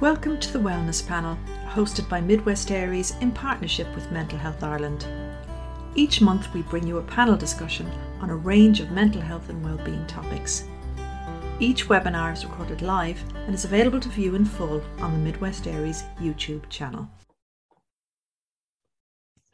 Welcome 0.00 0.40
to 0.40 0.52
the 0.52 0.58
Wellness 0.58 1.06
Panel, 1.06 1.38
hosted 1.68 2.08
by 2.08 2.20
Midwest 2.20 2.72
Aries 2.72 3.14
in 3.20 3.30
partnership 3.30 3.86
with 3.94 4.10
Mental 4.10 4.36
Health 4.36 4.64
Ireland. 4.64 5.06
Each 5.94 6.20
month, 6.20 6.52
we 6.52 6.62
bring 6.62 6.84
you 6.84 6.98
a 6.98 7.02
panel 7.02 7.36
discussion 7.36 7.88
on 8.20 8.28
a 8.28 8.34
range 8.34 8.80
of 8.80 8.90
mental 8.90 9.20
health 9.20 9.50
and 9.50 9.64
wellbeing 9.64 10.04
topics. 10.08 10.64
Each 11.60 11.86
webinar 11.86 12.32
is 12.32 12.44
recorded 12.44 12.82
live 12.82 13.22
and 13.46 13.54
is 13.54 13.64
available 13.64 14.00
to 14.00 14.08
view 14.08 14.34
in 14.34 14.44
full 14.44 14.82
on 14.98 15.12
the 15.12 15.18
Midwest 15.18 15.68
Aries 15.68 16.02
YouTube 16.20 16.68
channel. 16.68 17.08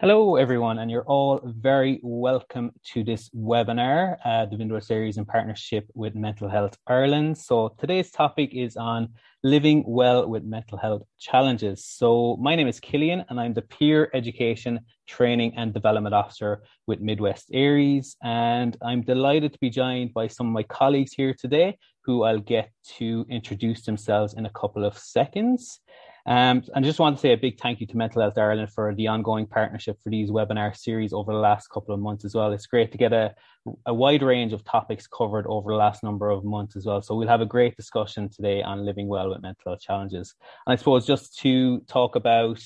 Hello, 0.00 0.36
everyone, 0.36 0.78
and 0.78 0.90
you're 0.90 1.04
all 1.04 1.42
very 1.44 2.00
welcome 2.02 2.70
to 2.84 3.04
this 3.04 3.28
webinar, 3.36 4.16
uh, 4.24 4.46
the 4.46 4.56
Midwest 4.56 4.90
Aries 4.90 5.18
in 5.18 5.26
partnership 5.26 5.86
with 5.92 6.14
Mental 6.14 6.48
Health 6.48 6.78
Ireland. 6.86 7.36
So, 7.36 7.74
today's 7.78 8.10
topic 8.10 8.54
is 8.54 8.78
on 8.78 9.08
living 9.42 9.84
well 9.86 10.26
with 10.26 10.42
mental 10.42 10.78
health 10.78 11.02
challenges. 11.18 11.84
So, 11.84 12.38
my 12.40 12.56
name 12.56 12.66
is 12.66 12.80
Cillian, 12.80 13.26
and 13.28 13.38
I'm 13.38 13.52
the 13.52 13.60
Peer 13.60 14.08
Education 14.14 14.80
Training 15.06 15.52
and 15.58 15.74
Development 15.74 16.14
Officer 16.14 16.62
with 16.86 17.02
Midwest 17.02 17.50
Aries. 17.52 18.16
And 18.22 18.78
I'm 18.82 19.02
delighted 19.02 19.52
to 19.52 19.58
be 19.58 19.68
joined 19.68 20.14
by 20.14 20.28
some 20.28 20.46
of 20.46 20.54
my 20.54 20.62
colleagues 20.62 21.12
here 21.12 21.34
today 21.34 21.76
who 22.06 22.22
I'll 22.22 22.40
get 22.40 22.70
to 22.96 23.26
introduce 23.28 23.82
themselves 23.82 24.32
in 24.32 24.46
a 24.46 24.50
couple 24.50 24.86
of 24.86 24.96
seconds. 24.96 25.80
Um, 26.26 26.62
and 26.74 26.84
I 26.84 26.88
just 26.88 26.98
want 26.98 27.16
to 27.16 27.20
say 27.20 27.32
a 27.32 27.36
big 27.36 27.58
thank 27.58 27.80
you 27.80 27.86
to 27.86 27.96
Mental 27.96 28.22
Health 28.22 28.38
Ireland 28.38 28.70
for 28.70 28.94
the 28.94 29.08
ongoing 29.08 29.46
partnership 29.46 29.98
for 30.02 30.10
these 30.10 30.30
webinar 30.30 30.76
series 30.76 31.12
over 31.12 31.32
the 31.32 31.38
last 31.38 31.68
couple 31.68 31.94
of 31.94 32.00
months 32.00 32.24
as 32.24 32.34
well. 32.34 32.52
It's 32.52 32.66
great 32.66 32.92
to 32.92 32.98
get 32.98 33.12
a, 33.12 33.34
a 33.86 33.94
wide 33.94 34.22
range 34.22 34.52
of 34.52 34.64
topics 34.64 35.06
covered 35.06 35.46
over 35.46 35.70
the 35.70 35.76
last 35.76 36.02
number 36.02 36.30
of 36.30 36.44
months 36.44 36.76
as 36.76 36.86
well. 36.86 37.02
So 37.02 37.14
we'll 37.14 37.28
have 37.28 37.40
a 37.40 37.46
great 37.46 37.76
discussion 37.76 38.28
today 38.28 38.62
on 38.62 38.84
living 38.84 39.08
well 39.08 39.30
with 39.30 39.42
mental 39.42 39.62
health 39.66 39.80
challenges. 39.80 40.34
And 40.66 40.72
I 40.74 40.76
suppose 40.76 41.06
just 41.06 41.38
to 41.40 41.80
talk 41.88 42.16
about 42.16 42.60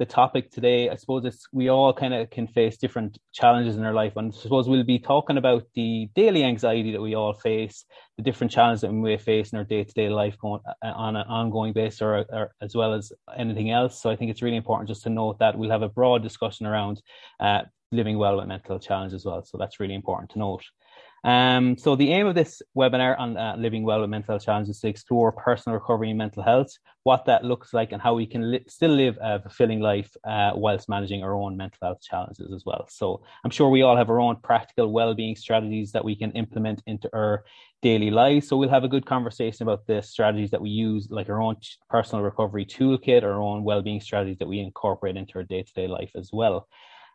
the 0.00 0.06
topic 0.06 0.50
today, 0.50 0.88
I 0.88 0.96
suppose 0.96 1.26
it's 1.26 1.46
we 1.52 1.68
all 1.68 1.92
kind 1.92 2.14
of 2.14 2.30
can 2.30 2.46
face 2.46 2.78
different 2.78 3.18
challenges 3.34 3.76
in 3.76 3.84
our 3.84 3.92
life, 3.92 4.14
and 4.16 4.32
I 4.32 4.36
suppose 4.36 4.66
we'll 4.66 4.82
be 4.82 4.98
talking 4.98 5.36
about 5.36 5.64
the 5.74 6.08
daily 6.14 6.42
anxiety 6.42 6.90
that 6.92 7.02
we 7.02 7.14
all 7.14 7.34
face, 7.34 7.84
the 8.16 8.22
different 8.22 8.50
challenges 8.50 8.80
that 8.80 8.90
we 8.90 8.96
may 8.96 9.18
face 9.18 9.52
in 9.52 9.58
our 9.58 9.64
day 9.64 9.84
to 9.84 9.92
day 9.92 10.08
life 10.08 10.38
going 10.38 10.62
uh, 10.66 10.86
on 10.86 11.16
an 11.16 11.26
ongoing 11.28 11.74
basis, 11.74 12.00
or, 12.00 12.24
or, 12.30 12.54
as 12.62 12.74
well 12.74 12.94
as 12.94 13.12
anything 13.36 13.70
else. 13.70 14.00
So 14.00 14.08
I 14.08 14.16
think 14.16 14.30
it's 14.30 14.40
really 14.40 14.56
important 14.56 14.88
just 14.88 15.02
to 15.02 15.10
note 15.10 15.38
that 15.40 15.58
we'll 15.58 15.70
have 15.70 15.82
a 15.82 15.88
broad 15.90 16.22
discussion 16.22 16.64
around 16.64 17.02
uh, 17.38 17.64
living 17.92 18.16
well 18.16 18.38
with 18.38 18.46
mental 18.46 18.78
challenge 18.78 19.12
as 19.12 19.26
well. 19.26 19.44
So 19.44 19.58
that's 19.58 19.80
really 19.80 19.94
important 19.94 20.30
to 20.30 20.38
note. 20.38 20.64
Um, 21.22 21.76
so 21.76 21.96
the 21.96 22.12
aim 22.12 22.26
of 22.26 22.34
this 22.34 22.62
webinar 22.76 23.18
on 23.18 23.36
uh, 23.36 23.54
living 23.58 23.82
well 23.84 24.00
with 24.00 24.10
mental 24.10 24.32
health 24.32 24.44
challenges 24.44 24.76
is 24.76 24.80
to 24.80 24.88
explore 24.88 25.32
personal 25.32 25.78
recovery 25.78 26.08
and 26.08 26.18
mental 26.18 26.42
health, 26.42 26.70
what 27.02 27.26
that 27.26 27.44
looks 27.44 27.74
like, 27.74 27.92
and 27.92 28.00
how 28.00 28.14
we 28.14 28.26
can 28.26 28.50
li- 28.50 28.64
still 28.68 28.92
live 28.92 29.18
a 29.20 29.40
fulfilling 29.40 29.80
life 29.80 30.16
uh, 30.26 30.52
whilst 30.54 30.88
managing 30.88 31.22
our 31.22 31.34
own 31.34 31.56
mental 31.56 31.78
health 31.82 32.00
challenges 32.00 32.52
as 32.54 32.64
well. 32.64 32.86
So 32.88 33.22
I'm 33.44 33.50
sure 33.50 33.68
we 33.68 33.82
all 33.82 33.96
have 33.96 34.08
our 34.08 34.20
own 34.20 34.36
practical 34.36 34.90
well-being 34.92 35.36
strategies 35.36 35.92
that 35.92 36.04
we 36.04 36.16
can 36.16 36.32
implement 36.32 36.82
into 36.86 37.10
our 37.12 37.44
daily 37.82 38.10
lives. 38.10 38.48
So 38.48 38.56
we'll 38.56 38.68
have 38.70 38.84
a 38.84 38.88
good 38.88 39.06
conversation 39.06 39.64
about 39.64 39.86
the 39.86 40.02
strategies 40.02 40.50
that 40.50 40.60
we 40.62 40.70
use, 40.70 41.08
like 41.10 41.28
our 41.28 41.40
own 41.40 41.56
personal 41.88 42.24
recovery 42.24 42.64
toolkit, 42.64 43.22
our 43.22 43.40
own 43.40 43.64
well-being 43.64 44.00
strategies 44.00 44.38
that 44.38 44.48
we 44.48 44.60
incorporate 44.60 45.16
into 45.16 45.36
our 45.36 45.44
day-to-day 45.44 45.86
life 45.86 46.12
as 46.14 46.30
well. 46.32 46.68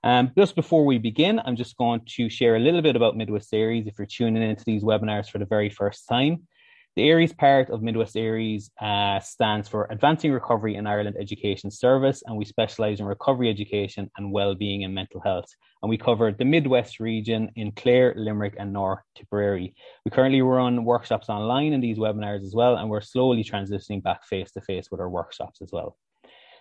Um, 0.06 0.32
just 0.38 0.56
before 0.56 0.86
we 0.86 1.00
begin, 1.00 1.42
I'm 1.44 1.56
just 1.56 1.78
going 1.78 2.02
to 2.18 2.30
share 2.30 2.58
a 2.58 2.60
little 2.60 2.84
bit 2.84 2.96
about 2.96 3.18
Midwest 3.18 3.52
Aries 3.52 3.88
if 3.88 3.98
you're 3.98 4.06
tuning 4.06 4.44
into 4.44 4.64
these 4.64 4.84
webinars 4.84 5.28
for 5.28 5.40
the 5.40 5.48
very 5.48 5.72
first 5.72 6.08
time. 6.08 6.48
The 6.96 7.10
Aries 7.10 7.34
part 7.34 7.72
of 7.72 7.82
Midwest 7.82 8.16
Aries 8.16 8.70
uh, 8.80 9.20
stands 9.20 9.68
for 9.68 9.88
Advancing 9.90 10.32
Recovery 10.32 10.76
in 10.76 10.86
Ireland 10.86 11.16
Education 11.20 11.72
Service, 11.72 12.22
and 12.28 12.38
we 12.38 12.46
specialise 12.46 13.00
in 13.00 13.08
recovery 13.08 13.50
education 13.50 14.12
and 14.16 14.32
well-being 14.32 14.84
and 14.84 14.94
mental 14.94 15.22
health. 15.22 15.50
And 15.82 15.90
we 15.90 15.98
cover 15.98 16.32
the 16.32 16.46
Midwest 16.46 17.00
region 17.00 17.50
in 17.56 17.72
Clare, 17.72 18.14
Limerick, 18.16 18.58
and 18.60 18.72
North 18.72 19.02
Tipperary. 19.16 19.74
We 20.06 20.12
currently 20.12 20.44
run 20.44 20.86
workshops 20.86 21.30
online 21.30 21.74
in 21.74 21.82
these 21.82 21.98
webinars 21.98 22.44
as 22.44 22.54
well, 22.54 22.78
and 22.78 22.92
we're 22.92 23.02
slowly 23.02 23.44
transitioning 23.44 24.04
back 24.04 24.24
face 24.24 24.52
to 24.52 24.62
face 24.62 24.92
with 24.92 25.00
our 25.00 25.10
workshops 25.10 25.64
as 25.64 25.72
well. 25.74 25.98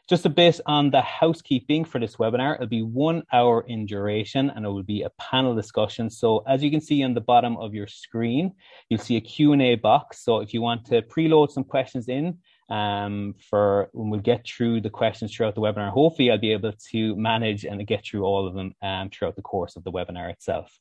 Just 0.06 0.26
a 0.26 0.28
bit 0.28 0.60
on 0.66 0.90
the 0.90 1.00
housekeeping 1.00 1.86
for 1.86 1.98
this 1.98 2.16
webinar. 2.16 2.56
It'll 2.56 2.66
be 2.66 2.82
one 2.82 3.22
hour 3.32 3.64
in 3.66 3.86
duration 3.86 4.50
and 4.50 4.66
it 4.66 4.68
will 4.68 4.82
be 4.82 5.00
a 5.00 5.08
panel 5.18 5.54
discussion. 5.54 6.10
So 6.10 6.44
as 6.46 6.62
you 6.62 6.70
can 6.70 6.82
see 6.82 7.02
on 7.02 7.14
the 7.14 7.22
bottom 7.22 7.56
of 7.56 7.72
your 7.72 7.86
screen, 7.86 8.52
you'll 8.90 9.00
see 9.00 9.16
a 9.16 9.22
Q&A 9.22 9.76
box. 9.76 10.22
So 10.22 10.40
if 10.40 10.52
you 10.52 10.60
want 10.60 10.84
to 10.86 11.00
preload 11.00 11.52
some 11.52 11.64
questions 11.64 12.10
in 12.10 12.36
um, 12.68 13.34
for 13.48 13.88
when 13.94 14.10
we 14.10 14.18
get 14.18 14.46
through 14.46 14.82
the 14.82 14.90
questions 14.90 15.34
throughout 15.34 15.54
the 15.54 15.62
webinar, 15.62 15.90
hopefully 15.90 16.30
I'll 16.30 16.36
be 16.36 16.52
able 16.52 16.72
to 16.90 17.16
manage 17.16 17.64
and 17.64 17.86
get 17.86 18.04
through 18.04 18.24
all 18.24 18.46
of 18.46 18.52
them 18.52 18.74
um, 18.82 19.08
throughout 19.08 19.36
the 19.36 19.42
course 19.42 19.74
of 19.74 19.84
the 19.84 19.92
webinar 19.92 20.30
itself. 20.30 20.78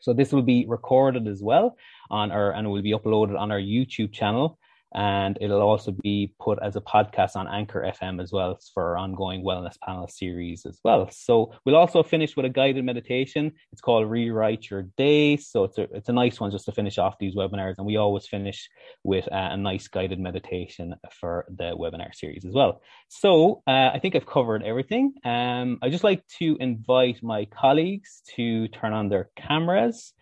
So 0.00 0.12
this 0.12 0.32
will 0.32 0.42
be 0.42 0.66
recorded 0.68 1.26
as 1.26 1.42
well 1.42 1.78
on 2.10 2.30
our 2.30 2.52
and 2.52 2.66
it 2.66 2.70
will 2.70 2.82
be 2.82 2.92
uploaded 2.92 3.38
on 3.38 3.50
our 3.50 3.58
YouTube 3.58 4.12
channel 4.12 4.58
and 4.94 5.38
it'll 5.40 5.62
also 5.62 5.90
be 5.90 6.32
put 6.40 6.58
as 6.62 6.76
a 6.76 6.80
podcast 6.80 7.36
on 7.36 7.46
Anchor 7.48 7.90
FM 8.00 8.22
as 8.22 8.32
well 8.32 8.58
for 8.72 8.84
our 8.84 8.96
ongoing 8.96 9.44
wellness 9.44 9.78
panel 9.80 10.08
series 10.08 10.64
as 10.66 10.80
well. 10.84 11.10
So 11.10 11.52
we'll 11.64 11.76
also 11.76 12.02
finish 12.02 12.36
with 12.36 12.46
a 12.46 12.50
guided 12.50 12.84
meditation. 12.84 13.52
It's 13.72 13.80
called 13.80 14.10
Rewrite 14.10 14.70
Your 14.70 14.82
Day. 14.96 15.36
So 15.36 15.64
it's 15.64 15.78
a 15.78 15.82
it's 15.92 16.08
a 16.08 16.12
nice 16.12 16.40
one 16.40 16.50
just 16.50 16.66
to 16.66 16.72
finish 16.72 16.98
off 16.98 17.18
these 17.18 17.34
webinars, 17.34 17.74
and 17.78 17.86
we 17.86 17.96
always 17.96 18.26
finish 18.26 18.68
with 19.04 19.26
uh, 19.30 19.48
a 19.52 19.56
nice 19.56 19.88
guided 19.88 20.18
meditation 20.18 20.94
for 21.20 21.46
the 21.48 21.76
webinar 21.76 22.14
series 22.14 22.44
as 22.44 22.52
well. 22.52 22.80
So 23.08 23.62
uh, 23.66 23.90
I 23.92 23.98
think 24.00 24.16
I've 24.16 24.26
covered 24.26 24.62
everything. 24.62 25.14
Um, 25.24 25.78
I 25.82 25.90
just 25.90 26.04
like 26.04 26.26
to 26.38 26.56
invite 26.60 27.22
my 27.22 27.46
colleagues 27.46 28.22
to 28.36 28.68
turn 28.68 28.92
on 28.92 29.08
their 29.08 29.30
cameras 29.36 30.12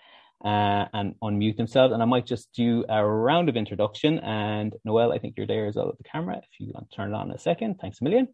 uh, 0.45 0.87
and 0.93 1.15
unmute 1.23 1.57
themselves. 1.57 1.93
And 1.93 2.03
I 2.03 2.07
might 2.07 2.27
just 2.27 2.53
do 2.53 2.85
a 2.89 3.05
round 3.05 3.49
of 3.49 3.57
introduction. 3.57 4.19
And 4.21 4.75
Noelle, 4.85 5.13
I 5.13 5.19
think 5.19 5.35
you're 5.37 5.47
there 5.47 5.67
as 5.67 5.77
well 5.77 5.89
at 5.89 5.99
the 5.99 6.05
camera. 6.05 6.39
If 6.39 6.61
you 6.61 6.73
want 6.73 6.91
to 6.91 6.97
turn 6.97 7.13
it 7.13 7.17
on 7.17 7.31
in 7.31 7.37
a 7.37 7.39
second, 7.39 7.77
thanks 7.81 8.01
a 8.01 8.05
million. 8.05 8.29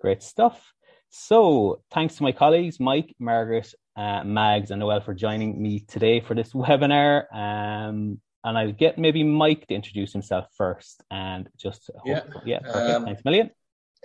Great 0.00 0.22
stuff. 0.22 0.72
So 1.10 1.82
thanks 1.90 2.16
to 2.16 2.22
my 2.22 2.32
colleagues, 2.32 2.78
Mike, 2.78 3.14
Margaret, 3.18 3.72
uh, 3.96 4.22
Mags, 4.24 4.70
and 4.70 4.80
Noelle 4.80 5.00
for 5.00 5.12
joining 5.12 5.60
me 5.60 5.80
today 5.80 6.20
for 6.20 6.34
this 6.34 6.52
webinar. 6.54 7.24
Um, 7.34 8.20
and 8.44 8.56
I'll 8.56 8.72
get 8.72 8.96
maybe 8.96 9.22
Mike 9.22 9.66
to 9.66 9.74
introduce 9.74 10.12
himself 10.12 10.46
first 10.56 11.02
and 11.10 11.48
just 11.58 11.90
yeah, 12.06 12.22
yeah, 12.44 12.60
perfect. 12.60 12.76
Um, 12.76 13.04
thanks 13.04 13.22
a 13.22 13.28
million. 13.28 13.50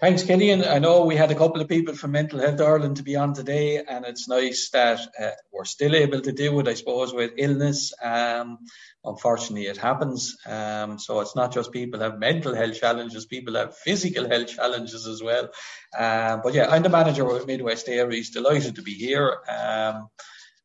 Thanks, 0.02 0.24
Cillian. 0.24 0.68
I 0.68 0.80
know 0.80 1.06
we 1.06 1.16
had 1.16 1.32
a 1.32 1.36
couple 1.36 1.62
of 1.62 1.70
people 1.70 1.96
from 1.96 2.12
Mental 2.12 2.42
Health 2.42 2.60
Ireland 2.60 2.98
to 2.98 3.04
be 3.04 3.16
on 3.16 3.34
today, 3.34 3.78
and 3.78 4.04
it's 4.04 4.28
nice 4.28 4.70
that 4.72 5.00
uh, 5.18 5.30
we're 5.54 5.64
still 5.64 5.96
able 5.96 6.20
to 6.20 6.34
do 6.34 6.60
it, 6.60 6.68
I 6.68 6.74
suppose, 6.74 7.14
with 7.14 7.32
illness. 7.38 7.94
Um, 8.04 8.58
unfortunately, 9.06 9.68
it 9.68 9.78
happens. 9.78 10.36
Um, 10.46 11.00
so 11.00 11.22
it's 11.22 11.34
not 11.38 11.54
just 11.54 11.72
people 11.72 12.02
have 12.02 12.20
mental 12.20 12.54
health 12.54 12.78
challenges, 12.78 13.26
people 13.26 13.56
have 13.56 13.78
physical 13.78 14.28
health 14.28 14.48
challenges 14.48 15.08
as 15.08 15.24
well. 15.24 15.46
Um, 15.98 16.42
but 16.44 16.54
yeah, 16.54 16.68
I'm 16.70 16.84
the 16.84 16.90
manager 16.90 17.24
with 17.24 17.48
Midwest 17.48 17.88
Aries, 17.88 18.32
delighted 18.32 18.76
to 18.76 18.82
be 18.82 18.96
here. 18.96 19.38
Um, 19.48 20.10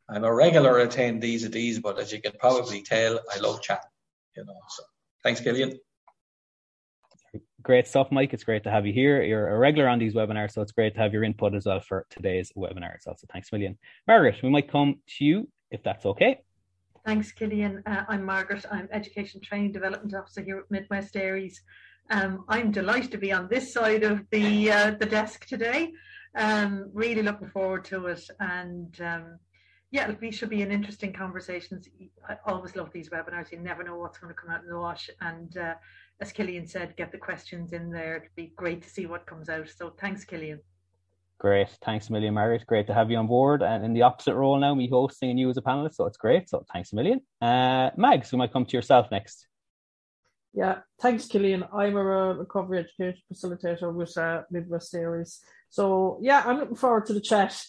I'm 0.08 0.24
a 0.24 0.34
regular 0.34 0.84
attendee 0.84 1.44
of 1.44 1.52
these, 1.52 1.78
but 1.78 2.00
as 2.00 2.10
you 2.10 2.20
can 2.20 2.32
probably 2.36 2.82
tell, 2.82 3.20
I 3.32 3.38
love 3.38 3.62
chatting. 3.62 3.90
You 4.36 4.44
know, 4.44 4.54
so 4.70 4.82
thanks, 5.22 5.40
Cillian. 5.40 5.78
Great 7.62 7.86
stuff, 7.86 8.08
Mike. 8.10 8.32
It's 8.32 8.44
great 8.44 8.64
to 8.64 8.70
have 8.70 8.86
you 8.86 8.92
here. 8.92 9.22
You're 9.22 9.48
a 9.48 9.58
regular 9.58 9.88
on 9.88 9.98
these 9.98 10.14
webinars, 10.14 10.52
so 10.52 10.62
it's 10.62 10.72
great 10.72 10.94
to 10.94 11.00
have 11.00 11.12
your 11.12 11.24
input 11.24 11.54
as 11.54 11.66
well 11.66 11.80
for 11.80 12.06
today's 12.08 12.52
webinar 12.56 12.94
well. 13.04 13.16
So 13.16 13.26
thanks 13.30 13.50
a 13.52 13.54
million. 13.54 13.76
Margaret, 14.06 14.36
we 14.42 14.48
might 14.48 14.70
come 14.70 15.00
to 15.18 15.24
you 15.24 15.48
if 15.70 15.82
that's 15.82 16.06
okay. 16.06 16.40
Thanks, 17.04 17.32
Cillian. 17.32 17.82
Uh, 17.86 18.04
I'm 18.08 18.24
Margaret. 18.24 18.64
I'm 18.70 18.88
Education 18.92 19.40
Training 19.40 19.72
Development 19.72 20.14
Officer 20.14 20.42
here 20.42 20.58
at 20.58 20.70
Midwest 20.70 21.16
Aries. 21.16 21.60
Um, 22.10 22.44
I'm 22.48 22.70
delighted 22.70 23.10
to 23.12 23.18
be 23.18 23.32
on 23.32 23.48
this 23.48 23.72
side 23.72 24.04
of 24.04 24.24
the 24.30 24.70
uh, 24.70 24.90
the 24.92 25.06
desk 25.06 25.46
today. 25.46 25.92
Um, 26.34 26.90
really 26.94 27.22
looking 27.22 27.48
forward 27.48 27.84
to 27.86 28.06
it, 28.06 28.22
and 28.38 28.98
um, 29.00 29.38
yeah, 29.90 30.10
it 30.10 30.34
should 30.34 30.50
be 30.50 30.62
an 30.62 30.70
interesting 30.70 31.12
conversation. 31.12 31.80
I 32.28 32.36
always 32.46 32.76
love 32.76 32.90
these 32.92 33.10
webinars. 33.10 33.50
You 33.50 33.58
never 33.58 33.82
know 33.82 33.96
what's 33.96 34.18
going 34.18 34.32
to 34.32 34.40
come 34.40 34.50
out 34.50 34.62
in 34.62 34.68
the 34.68 34.78
wash, 34.78 35.10
and 35.20 35.56
uh, 35.56 35.74
as 36.20 36.32
Cillian 36.32 36.68
said, 36.68 36.96
get 36.96 37.12
the 37.12 37.18
questions 37.18 37.72
in 37.72 37.90
there. 37.90 38.16
It'd 38.16 38.34
be 38.36 38.52
great 38.56 38.82
to 38.82 38.90
see 38.90 39.06
what 39.06 39.26
comes 39.26 39.48
out. 39.48 39.68
So 39.68 39.92
thanks, 39.98 40.24
Cillian. 40.24 40.58
Great. 41.38 41.68
Thanks 41.82 42.10
a 42.10 42.12
million, 42.12 42.34
Margaret. 42.34 42.66
Great 42.66 42.86
to 42.88 42.94
have 42.94 43.10
you 43.10 43.16
on 43.16 43.26
board. 43.26 43.62
And 43.62 43.82
in 43.82 43.94
the 43.94 44.02
opposite 44.02 44.34
role 44.34 44.58
now, 44.58 44.74
me 44.74 44.88
hosting 44.90 45.30
and 45.30 45.40
you 45.40 45.48
as 45.48 45.56
a 45.56 45.62
panelist. 45.62 45.94
So 45.94 46.04
it's 46.04 46.18
great. 46.18 46.50
So 46.50 46.66
thanks 46.70 46.92
a 46.92 46.96
million. 46.96 47.22
Uh, 47.40 47.90
Mags, 47.96 48.30
we 48.30 48.36
might 48.36 48.52
come 48.52 48.66
to 48.66 48.76
yourself 48.76 49.10
next. 49.10 49.46
Yeah, 50.52 50.80
thanks, 51.00 51.26
Cillian. 51.28 51.66
I'm 51.72 51.96
a 51.96 52.34
recovery 52.34 52.80
education 52.80 53.22
facilitator 53.32 53.94
with 53.94 54.18
uh, 54.18 54.42
Midwest 54.50 54.94
Aries. 54.94 55.40
So 55.70 56.18
yeah, 56.20 56.42
I'm 56.44 56.58
looking 56.58 56.76
forward 56.76 57.06
to 57.06 57.14
the 57.14 57.20
chat 57.20 57.64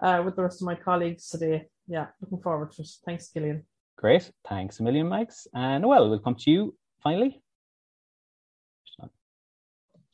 uh, 0.00 0.22
with 0.24 0.36
the 0.36 0.42
rest 0.42 0.62
of 0.62 0.66
my 0.66 0.76
colleagues 0.76 1.28
today. 1.28 1.66
Yeah, 1.88 2.06
looking 2.20 2.42
forward 2.42 2.72
to 2.72 2.82
it. 2.82 2.88
Thanks, 3.04 3.30
Cillian. 3.34 3.62
Great. 3.96 4.30
Thanks 4.46 4.78
a 4.78 4.82
million, 4.84 5.08
Mags. 5.08 5.48
And 5.52 5.82
Noelle, 5.82 6.10
we'll 6.10 6.20
come 6.20 6.36
to 6.36 6.50
you 6.50 6.76
finally. 7.02 7.42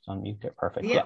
On 0.08 0.22
mute 0.22 0.38
there. 0.43 0.52
Perfect. 0.56 0.87
Yeah. 0.87 1.04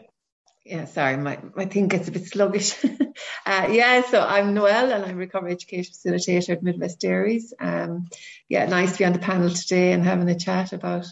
yeah. 0.64 0.84
sorry, 0.87 1.16
my, 1.16 1.38
my 1.54 1.66
thing 1.66 1.88
gets 1.88 2.08
a 2.08 2.12
bit 2.12 2.26
sluggish. 2.26 2.82
uh, 3.46 3.69
yeah, 3.70 4.02
so 4.02 4.20
I'm 4.20 4.54
Noelle 4.54 4.93
and 4.93 5.04
I'm 5.04 5.16
recovery 5.16 5.52
education 5.52 5.93
facilitator 5.93 6.50
at 6.50 6.62
Midwest 6.62 7.04
Aries. 7.04 7.52
Um, 7.60 8.08
yeah, 8.48 8.66
nice 8.66 8.93
to 8.93 8.98
be 8.98 9.04
on 9.04 9.12
the 9.12 9.19
panel 9.19 9.50
today 9.50 9.93
and 9.93 10.04
having 10.04 10.28
a 10.28 10.38
chat 10.38 10.72
about 10.72 11.06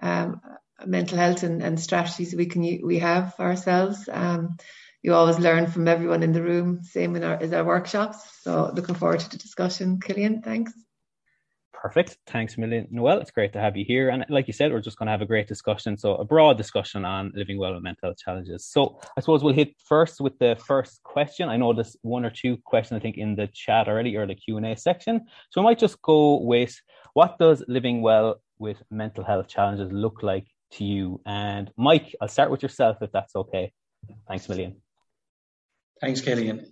um, 0.00 0.40
mental 0.84 1.18
health 1.18 1.42
and, 1.42 1.62
and 1.62 1.80
strategies 1.80 2.34
we 2.34 2.46
can 2.46 2.62
we 2.84 2.98
have 3.00 3.34
for 3.34 3.44
ourselves. 3.44 4.08
Um, 4.12 4.56
you 5.02 5.14
always 5.14 5.38
learn 5.38 5.68
from 5.68 5.88
everyone 5.88 6.22
in 6.22 6.32
the 6.32 6.42
room, 6.42 6.82
same 6.82 7.16
in 7.16 7.22
our, 7.22 7.40
as 7.40 7.52
our 7.52 7.64
workshops. 7.64 8.18
So 8.42 8.72
looking 8.74 8.94
forward 8.96 9.20
to 9.20 9.30
the 9.30 9.36
discussion. 9.36 10.00
Cillian, 10.00 10.42
thanks. 10.42 10.72
Perfect. 11.86 12.18
Thanks, 12.26 12.58
million, 12.58 12.88
Noelle. 12.90 13.20
It's 13.20 13.30
great 13.30 13.52
to 13.52 13.60
have 13.60 13.76
you 13.76 13.84
here. 13.84 14.08
And 14.08 14.26
like 14.28 14.48
you 14.48 14.52
said, 14.52 14.72
we're 14.72 14.80
just 14.80 14.98
going 14.98 15.06
to 15.06 15.12
have 15.12 15.22
a 15.22 15.32
great 15.34 15.46
discussion. 15.46 15.96
So, 15.96 16.16
a 16.16 16.24
broad 16.24 16.56
discussion 16.56 17.04
on 17.04 17.30
living 17.36 17.58
well 17.58 17.74
with 17.74 17.84
mental 17.84 18.08
health 18.08 18.18
challenges. 18.18 18.64
So, 18.66 18.98
I 19.16 19.20
suppose 19.20 19.44
we'll 19.44 19.54
hit 19.54 19.72
first 19.78 20.20
with 20.20 20.36
the 20.40 20.56
first 20.66 21.00
question. 21.04 21.48
I 21.48 21.56
know 21.56 21.72
there's 21.72 21.96
one 22.02 22.24
or 22.24 22.30
two 22.30 22.56
questions, 22.64 22.98
I 22.98 23.00
think, 23.00 23.18
in 23.18 23.36
the 23.36 23.46
chat 23.46 23.86
already 23.86 24.16
or 24.16 24.26
the 24.26 24.34
Q&A 24.34 24.76
section. 24.76 25.26
So, 25.50 25.60
I 25.60 25.64
might 25.64 25.78
just 25.78 26.02
go 26.02 26.40
with 26.40 26.74
what 27.14 27.38
does 27.38 27.62
living 27.68 28.02
well 28.02 28.42
with 28.58 28.82
mental 28.90 29.22
health 29.22 29.46
challenges 29.46 29.92
look 29.92 30.24
like 30.24 30.48
to 30.72 30.84
you? 30.84 31.20
And 31.24 31.70
Mike, 31.76 32.16
I'll 32.20 32.26
start 32.26 32.50
with 32.50 32.64
yourself 32.64 32.96
if 33.00 33.12
that's 33.12 33.36
okay. 33.36 33.72
Thanks, 34.26 34.48
million. 34.48 34.74
Thanks, 36.00 36.20
Cillian. 36.20 36.66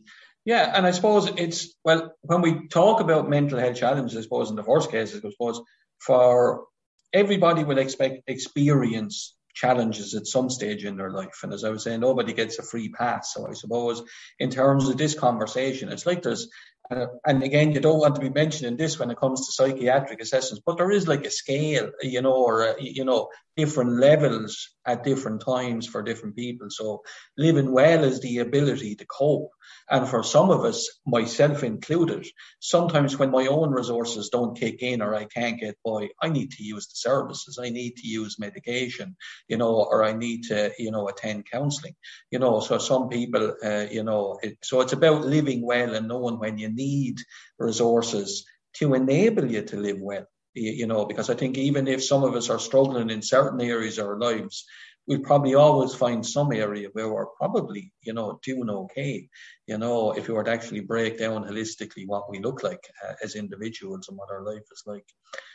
Yeah, 0.44 0.70
and 0.74 0.86
I 0.86 0.90
suppose 0.90 1.30
it's 1.36 1.74
well 1.84 2.14
when 2.20 2.42
we 2.42 2.68
talk 2.68 3.00
about 3.00 3.30
mental 3.30 3.58
health 3.58 3.76
challenges. 3.76 4.16
I 4.16 4.22
suppose 4.22 4.50
in 4.50 4.56
the 4.56 4.62
first 4.62 4.90
case, 4.90 5.14
I 5.14 5.20
suppose 5.20 5.62
for 5.98 6.66
everybody 7.12 7.64
will 7.64 7.78
expect 7.78 8.28
experience 8.28 9.36
challenges 9.54 10.14
at 10.14 10.26
some 10.26 10.50
stage 10.50 10.84
in 10.84 10.96
their 10.96 11.10
life. 11.10 11.40
And 11.42 11.52
as 11.52 11.64
I 11.64 11.70
was 11.70 11.84
saying, 11.84 12.00
nobody 12.00 12.32
gets 12.32 12.58
a 12.58 12.62
free 12.62 12.88
pass. 12.90 13.32
So 13.32 13.46
I 13.48 13.52
suppose 13.52 14.02
in 14.38 14.50
terms 14.50 14.88
of 14.88 14.98
this 14.98 15.14
conversation, 15.14 15.90
it's 15.90 16.06
like 16.06 16.22
there's 16.22 16.48
uh, 16.90 17.06
and 17.24 17.42
again, 17.42 17.72
you 17.72 17.80
don't 17.80 17.98
want 17.98 18.14
to 18.14 18.20
be 18.20 18.28
mentioning 18.28 18.76
this 18.76 18.98
when 18.98 19.10
it 19.10 19.16
comes 19.16 19.46
to 19.46 19.52
psychiatric 19.52 20.20
assessments, 20.20 20.62
but 20.66 20.76
there 20.76 20.90
is 20.90 21.08
like 21.08 21.24
a 21.24 21.30
scale, 21.30 21.90
you 22.02 22.20
know, 22.20 22.34
or 22.34 22.68
uh, 22.68 22.74
you 22.78 23.06
know, 23.06 23.30
different 23.56 23.98
levels 23.98 24.68
at 24.84 25.02
different 25.02 25.40
times 25.40 25.86
for 25.86 26.02
different 26.02 26.36
people. 26.36 26.66
So 26.68 27.02
living 27.38 27.72
well 27.72 28.04
is 28.04 28.20
the 28.20 28.40
ability 28.40 28.96
to 28.96 29.06
cope. 29.06 29.50
And 29.90 30.08
for 30.08 30.22
some 30.22 30.50
of 30.50 30.64
us, 30.64 30.88
myself 31.06 31.62
included, 31.62 32.26
sometimes 32.60 33.18
when 33.18 33.30
my 33.30 33.46
own 33.46 33.70
resources 33.70 34.30
don't 34.30 34.58
kick 34.58 34.82
in 34.82 35.02
or 35.02 35.14
I 35.14 35.24
can't 35.24 35.60
get 35.60 35.76
by, 35.84 36.08
I 36.22 36.30
need 36.30 36.52
to 36.52 36.62
use 36.62 36.86
the 36.86 36.96
services. 36.96 37.58
I 37.62 37.68
need 37.68 37.96
to 37.96 38.06
use 38.06 38.38
medication, 38.38 39.16
you 39.46 39.58
know, 39.58 39.74
or 39.74 40.02
I 40.02 40.12
need 40.12 40.44
to, 40.44 40.72
you 40.78 40.90
know, 40.90 41.08
attend 41.08 41.50
counseling, 41.50 41.94
you 42.30 42.38
know. 42.38 42.60
So 42.60 42.78
some 42.78 43.08
people, 43.08 43.56
uh, 43.62 43.86
you 43.90 44.04
know, 44.04 44.38
it, 44.42 44.56
so 44.62 44.80
it's 44.80 44.94
about 44.94 45.26
living 45.26 45.60
well 45.60 45.94
and 45.94 46.08
knowing 46.08 46.38
when 46.38 46.56
you 46.56 46.70
need 46.70 47.18
resources 47.58 48.46
to 48.76 48.94
enable 48.94 49.50
you 49.50 49.62
to 49.62 49.76
live 49.76 50.00
well 50.00 50.26
you 50.56 50.86
know, 50.86 51.04
because 51.04 51.30
I 51.30 51.34
think 51.34 51.58
even 51.58 51.88
if 51.88 52.04
some 52.04 52.22
of 52.22 52.36
us 52.36 52.48
are 52.48 52.60
struggling 52.60 53.10
in 53.10 53.22
certain 53.22 53.60
areas 53.60 53.98
of 53.98 54.06
our 54.06 54.18
lives, 54.18 54.64
we'll 55.06 55.20
probably 55.20 55.54
always 55.54 55.94
find 55.94 56.24
some 56.24 56.52
area 56.52 56.88
where 56.92 57.12
we're 57.12 57.26
probably, 57.26 57.92
you 58.02 58.12
know, 58.12 58.38
doing 58.42 58.70
okay. 58.70 59.28
You 59.66 59.78
know, 59.78 60.12
if 60.12 60.28
we 60.28 60.34
were 60.34 60.44
to 60.44 60.50
actually 60.50 60.80
break 60.80 61.18
down 61.18 61.44
holistically 61.44 62.06
what 62.06 62.30
we 62.30 62.38
look 62.38 62.62
like 62.62 62.80
uh, 63.06 63.14
as 63.22 63.34
individuals 63.34 64.08
and 64.08 64.16
what 64.16 64.30
our 64.30 64.42
life 64.42 64.64
is 64.72 64.82
like. 64.86 65.06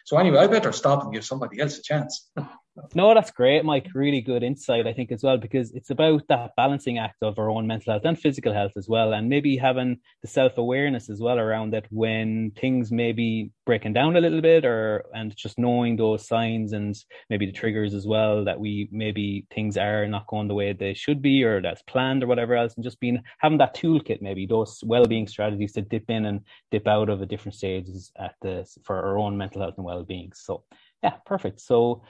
So 0.06 0.18
anyway, 0.18 0.40
I 0.40 0.48
better 0.48 0.72
stop 0.72 1.04
and 1.04 1.13
give 1.13 1.25
somebody 1.25 1.60
else 1.60 1.78
a 1.78 1.84
chance. 1.84 2.30
No, 2.96 3.14
that's 3.14 3.31
great, 3.31 3.66
Mike. 3.66 3.88
Really 3.94 4.22
good 4.22 4.44
insight, 4.44 4.88
I 4.88 4.94
think, 4.94 5.12
as 5.12 5.24
well, 5.24 5.38
because 5.38 5.72
it's 5.74 5.90
about 5.90 6.28
that 6.30 6.52
balancing 6.56 6.98
act 6.98 7.22
of 7.22 7.40
our 7.40 7.50
own 7.50 7.68
mental 7.68 7.94
health 7.94 8.06
and 8.06 8.20
physical 8.20 8.54
health 8.54 8.74
as 8.78 8.88
well, 8.88 9.14
and 9.14 9.28
maybe 9.30 9.58
having 9.58 9.98
the 10.22 10.28
self 10.28 10.58
awareness 10.58 11.10
as 11.10 11.20
well 11.20 11.40
around 11.40 11.72
that 11.74 11.86
when 11.90 12.52
things 12.60 12.92
may 12.92 13.12
be 13.12 13.52
breaking 13.66 13.94
down 13.94 14.16
a 14.16 14.22
little 14.22 14.42
bit, 14.42 14.66
or 14.66 15.06
and 15.14 15.36
just 15.36 15.58
knowing 15.60 15.96
those 15.96 16.28
signs 16.28 16.74
and 16.74 16.96
maybe 17.30 17.46
the 17.46 17.52
triggers 17.52 17.94
as 17.94 18.06
well 18.08 18.44
that 18.46 18.60
we 18.60 18.88
maybe 18.92 19.46
things 19.54 19.78
are 19.78 20.08
not 20.08 20.28
going 20.28 20.48
the 20.48 20.54
way 20.54 20.72
they 20.74 20.94
should 20.94 21.22
be 21.22 21.44
or 21.44 21.62
that's 21.62 21.81
planned 21.84 22.24
or 22.24 22.28
whatever 22.28 22.56
else, 22.56 22.76
and 22.76 22.84
just 22.84 23.00
being 23.00 23.22
having 23.40 23.58
that 23.58 23.76
toolkit, 23.76 24.22
maybe 24.22 24.46
those 24.46 24.84
well 24.86 25.06
being 25.06 25.28
strategies 25.28 25.74
to 25.74 25.81
dip 25.81 26.10
in 26.10 26.26
and 26.26 26.42
dip 26.72 26.88
out 26.88 27.10
of 27.10 27.22
at 27.22 27.30
different 27.30 27.56
stages 27.56 28.12
at 28.18 28.36
the 28.42 28.68
for 28.84 28.96
our 28.98 29.18
own 29.18 29.38
mental 29.38 29.62
health 29.62 29.76
and 29.78 29.86
well 29.86 30.04
being. 30.04 30.31
So, 30.34 30.64
yeah, 31.04 31.16
perfect. 31.26 31.62
So 31.62 32.04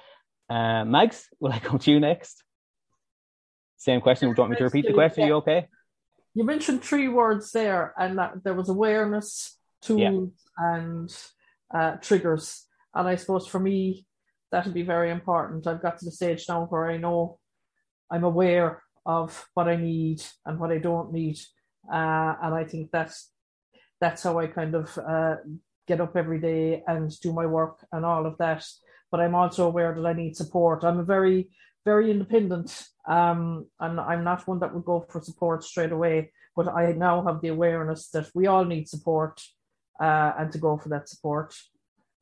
uh, 0.49 0.85
Mags, 0.85 1.27
will 1.39 1.51
I 1.51 1.59
come 1.67 1.79
to 1.79 1.91
you 1.91 1.99
next? 1.99 2.43
Same 3.77 4.01
question. 4.01 4.27
Would 4.27 4.37
you 4.37 4.41
want 4.41 4.51
me 4.51 4.57
to 4.57 4.65
repeat 4.65 4.85
the 4.85 4.93
question? 4.93 5.23
Are 5.23 5.27
you 5.27 5.35
okay? 5.35 5.67
You 6.35 6.43
mentioned 6.43 6.83
three 6.83 7.07
words 7.07 7.51
there, 7.51 7.93
and 7.97 8.17
that 8.17 8.43
there 8.43 8.53
was 8.53 8.69
awareness, 8.69 9.57
tools, 9.81 9.99
yeah. 9.99 10.75
and 10.75 11.17
uh, 11.73 11.91
triggers. 11.97 12.65
And 12.93 13.07
I 13.07 13.15
suppose 13.15 13.47
for 13.47 13.59
me, 13.59 14.05
that 14.51 14.65
would 14.65 14.73
be 14.73 14.81
very 14.81 15.11
important. 15.11 15.67
I've 15.67 15.81
got 15.81 15.97
to 15.99 16.05
the 16.05 16.11
stage 16.11 16.45
now 16.49 16.65
where 16.65 16.89
I 16.89 16.97
know 16.97 17.39
I'm 18.11 18.23
aware 18.23 18.83
of 19.05 19.47
what 19.53 19.67
I 19.67 19.75
need 19.75 20.21
and 20.45 20.59
what 20.59 20.71
I 20.71 20.77
don't 20.77 21.13
need, 21.13 21.39
uh, 21.91 22.35
and 22.41 22.53
I 22.53 22.65
think 22.65 22.91
that's 22.91 23.31
that's 24.01 24.23
how 24.23 24.39
I 24.39 24.47
kind 24.47 24.75
of 24.75 24.97
uh, 24.97 25.35
get 25.87 26.01
up 26.01 26.15
every 26.15 26.39
day 26.39 26.83
and 26.85 27.11
do 27.21 27.33
my 27.33 27.45
work 27.45 27.85
and 27.91 28.05
all 28.05 28.25
of 28.25 28.37
that 28.37 28.65
but 29.11 29.19
I'm 29.19 29.35
also 29.35 29.67
aware 29.67 29.93
that 29.93 30.05
I 30.05 30.13
need 30.13 30.35
support. 30.35 30.83
I'm 30.83 30.99
a 30.99 31.03
very, 31.03 31.49
very 31.85 32.11
independent. 32.11 32.87
Um, 33.07 33.65
and 33.79 33.99
I'm 33.99 34.23
not 34.23 34.47
one 34.47 34.59
that 34.59 34.73
would 34.73 34.85
go 34.85 35.05
for 35.09 35.21
support 35.21 35.63
straight 35.63 35.91
away, 35.91 36.31
but 36.55 36.67
I 36.67 36.91
now 36.91 37.23
have 37.25 37.41
the 37.41 37.47
awareness 37.49 38.09
that 38.09 38.29
we 38.35 38.47
all 38.47 38.65
need 38.65 38.87
support 38.87 39.41
uh, 39.99 40.33
and 40.37 40.51
to 40.51 40.57
go 40.57 40.77
for 40.77 40.89
that 40.89 41.09
support. 41.09 41.55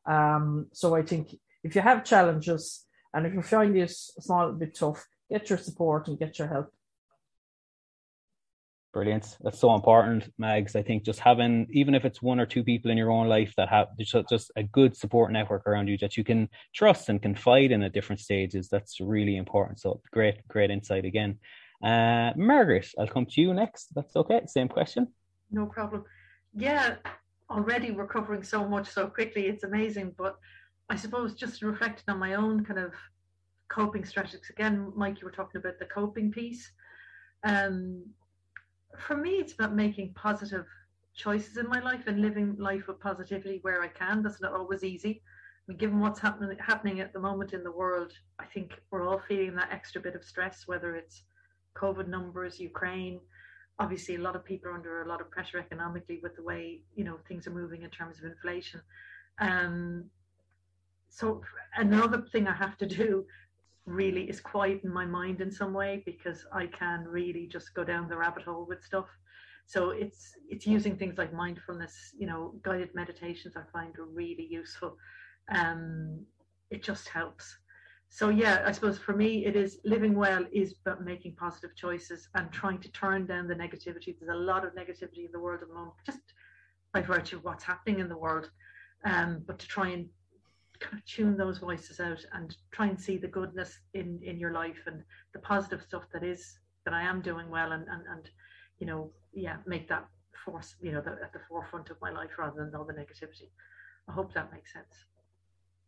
Um, 0.05 0.67
so 0.71 0.95
I 0.95 1.03
think 1.03 1.35
if 1.63 1.75
you 1.75 1.81
have 1.81 2.05
challenges 2.05 2.85
and 3.13 3.25
if 3.25 3.33
you 3.33 3.41
find 3.41 3.75
it 3.75 3.91
a 4.17 4.21
small 4.21 4.53
bit 4.53 4.75
tough, 4.75 5.05
get 5.29 5.49
your 5.49 5.59
support 5.59 6.07
and 6.07 6.17
get 6.17 6.39
your 6.39 6.47
help. 6.47 6.71
Brilliant. 8.93 9.37
That's 9.41 9.59
so 9.59 9.75
important, 9.75 10.31
Mags. 10.37 10.75
I 10.75 10.81
think 10.81 11.03
just 11.03 11.19
having, 11.19 11.67
even 11.71 11.93
if 11.93 12.05
it's 12.05 12.21
one 12.21 12.39
or 12.39 12.45
two 12.45 12.63
people 12.63 12.89
in 12.89 12.97
your 12.97 13.11
own 13.11 13.27
life 13.27 13.53
that 13.57 13.69
have 13.69 13.89
just 13.99 14.51
a 14.55 14.63
good 14.63 14.95
support 14.95 15.31
network 15.31 15.67
around 15.67 15.87
you 15.87 15.97
that 15.99 16.17
you 16.17 16.23
can 16.23 16.49
trust 16.73 17.09
and 17.09 17.21
confide 17.21 17.71
in 17.71 17.83
at 17.83 17.93
different 17.93 18.21
stages, 18.21 18.69
that's 18.69 18.99
really 18.99 19.37
important. 19.37 19.79
So 19.79 20.01
great, 20.11 20.47
great 20.47 20.71
insight 20.71 21.05
again. 21.05 21.37
Uh, 21.83 22.31
Margaret, 22.35 22.87
I'll 22.97 23.07
come 23.07 23.25
to 23.27 23.41
you 23.41 23.53
next. 23.53 23.93
That's 23.93 24.15
okay. 24.15 24.41
Same 24.47 24.67
question. 24.67 25.07
No 25.51 25.67
problem. 25.67 26.03
Yeah, 26.55 26.95
already 27.51 27.91
we're 27.91 28.07
covering 28.07 28.41
so 28.41 28.67
much 28.67 28.87
so 28.89 29.07
quickly. 29.07 29.47
It's 29.47 29.63
amazing. 29.63 30.15
But 30.17 30.37
I 30.89 30.95
suppose 30.95 31.35
just 31.35 31.61
reflecting 31.61 32.05
on 32.07 32.19
my 32.19 32.33
own 32.33 32.65
kind 32.65 32.79
of 32.79 32.93
coping 33.69 34.05
strategies. 34.05 34.49
Again, 34.49 34.91
Mike, 34.95 35.21
you 35.21 35.25
were 35.25 35.31
talking 35.31 35.59
about 35.59 35.77
the 35.77 35.85
coping 35.85 36.31
piece. 36.31 36.71
Um, 37.43 38.05
for 38.99 39.17
me, 39.17 39.31
it's 39.31 39.53
about 39.53 39.75
making 39.75 40.13
positive 40.13 40.65
choices 41.15 41.57
in 41.57 41.67
my 41.67 41.79
life 41.79 42.03
and 42.07 42.21
living 42.21 42.55
life 42.57 42.87
with 42.87 42.99
positivity 42.99 43.59
where 43.63 43.81
I 43.81 43.87
can. 43.87 44.21
That's 44.21 44.41
not 44.41 44.53
always 44.53 44.83
easy. 44.83 45.21
I 45.67 45.71
mean, 45.71 45.77
given 45.77 45.99
what's 45.99 46.19
happening 46.19 46.57
happening 46.59 46.99
at 47.01 47.13
the 47.13 47.19
moment 47.19 47.53
in 47.53 47.63
the 47.63 47.71
world, 47.71 48.13
I 48.39 48.45
think 48.45 48.79
we're 48.91 49.07
all 49.07 49.21
feeling 49.27 49.55
that 49.55 49.69
extra 49.71 50.01
bit 50.01 50.15
of 50.15 50.23
stress, 50.23 50.63
whether 50.67 50.95
it's 50.95 51.23
COVID 51.75 52.07
numbers, 52.07 52.59
Ukraine. 52.59 53.19
Obviously, 53.79 54.15
a 54.15 54.21
lot 54.21 54.35
of 54.35 54.45
people 54.45 54.69
are 54.69 54.73
under 54.73 55.01
a 55.01 55.07
lot 55.07 55.21
of 55.21 55.29
pressure 55.29 55.59
economically 55.59 56.19
with 56.23 56.35
the 56.35 56.43
way 56.43 56.81
you 56.95 57.03
know 57.03 57.17
things 57.27 57.47
are 57.47 57.51
moving 57.51 57.83
in 57.83 57.89
terms 57.89 58.17
of 58.19 58.25
inflation. 58.25 58.81
Um, 59.39 60.05
so 61.09 61.41
another 61.75 62.23
thing 62.31 62.47
I 62.47 62.53
have 62.53 62.77
to 62.77 62.85
do 63.03 63.25
really 63.87 64.29
is 64.29 64.41
quieten 64.41 64.91
my 64.91 65.05
mind 65.05 65.41
in 65.41 65.49
some 65.51 65.73
way 65.73 66.03
because 66.05 66.45
I 66.51 66.67
can 66.67 67.05
really 67.05 67.47
just 67.47 67.73
go 67.73 67.83
down 67.83 68.09
the 68.09 68.17
rabbit 68.17 68.43
hole 68.43 68.65
with 68.67 68.83
stuff. 68.83 69.07
So 69.65 69.91
it's 69.91 70.33
it's 70.49 70.67
using 70.67 70.95
things 70.95 71.17
like 71.17 71.33
mindfulness, 71.33 72.13
you 72.17 72.27
know, 72.27 72.53
guided 72.63 72.93
meditations 72.93 73.55
I 73.55 73.63
find 73.71 73.97
are 73.97 74.05
really 74.05 74.47
useful. 74.49 74.97
Um, 75.53 76.25
it 76.69 76.83
just 76.83 77.07
helps. 77.07 77.57
So 78.09 78.29
yeah, 78.29 78.63
I 78.65 78.71
suppose 78.71 78.97
for 78.97 79.13
me 79.13 79.45
it 79.45 79.55
is 79.55 79.79
living 79.83 80.15
well 80.15 80.45
is 80.51 80.75
about 80.85 81.03
making 81.03 81.35
positive 81.35 81.75
choices 81.75 82.29
and 82.35 82.51
trying 82.51 82.79
to 82.79 82.91
turn 82.91 83.25
down 83.25 83.47
the 83.47 83.55
negativity. 83.55 84.15
There's 84.17 84.33
a 84.33 84.39
lot 84.51 84.65
of 84.65 84.73
negativity 84.75 85.25
in 85.25 85.31
the 85.31 85.39
world 85.39 85.61
at 85.61 85.69
the 85.69 85.73
moment, 85.73 85.95
just 86.05 86.19
by 86.93 87.01
virtue 87.01 87.37
of 87.37 87.43
what's 87.43 87.63
happening 87.63 87.99
in 87.99 88.09
the 88.09 88.17
world. 88.17 88.49
Um, 89.05 89.43
but 89.45 89.59
to 89.59 89.67
try 89.67 89.89
and 89.89 90.07
kind 90.79 90.97
of 90.97 91.05
tune 91.05 91.37
those 91.37 91.57
voices 91.57 91.99
out 91.99 92.23
and 92.33 92.55
try 92.71 92.87
and 92.87 92.99
see 92.99 93.17
the 93.17 93.27
goodness 93.27 93.79
in 93.93 94.19
in 94.23 94.39
your 94.39 94.51
life 94.51 94.83
and 94.85 95.03
the 95.33 95.39
positive 95.39 95.81
stuff 95.81 96.03
that 96.13 96.23
is 96.23 96.59
that 96.85 96.93
I 96.93 97.03
am 97.03 97.21
doing 97.21 97.49
well 97.49 97.71
and 97.71 97.87
and, 97.87 98.03
and 98.09 98.29
you 98.79 98.87
know 98.87 99.11
yeah 99.33 99.57
make 99.65 99.87
that 99.89 100.05
force 100.45 100.75
you 100.81 100.91
know 100.91 101.01
the, 101.01 101.11
at 101.23 101.33
the 101.33 101.41
forefront 101.49 101.89
of 101.89 101.97
my 102.01 102.11
life 102.11 102.31
rather 102.37 102.63
than 102.63 102.75
all 102.75 102.85
the 102.85 102.93
negativity. 102.93 103.49
I 104.09 104.13
hope 104.13 104.33
that 104.33 104.51
makes 104.51 104.71
sense. 104.73 105.05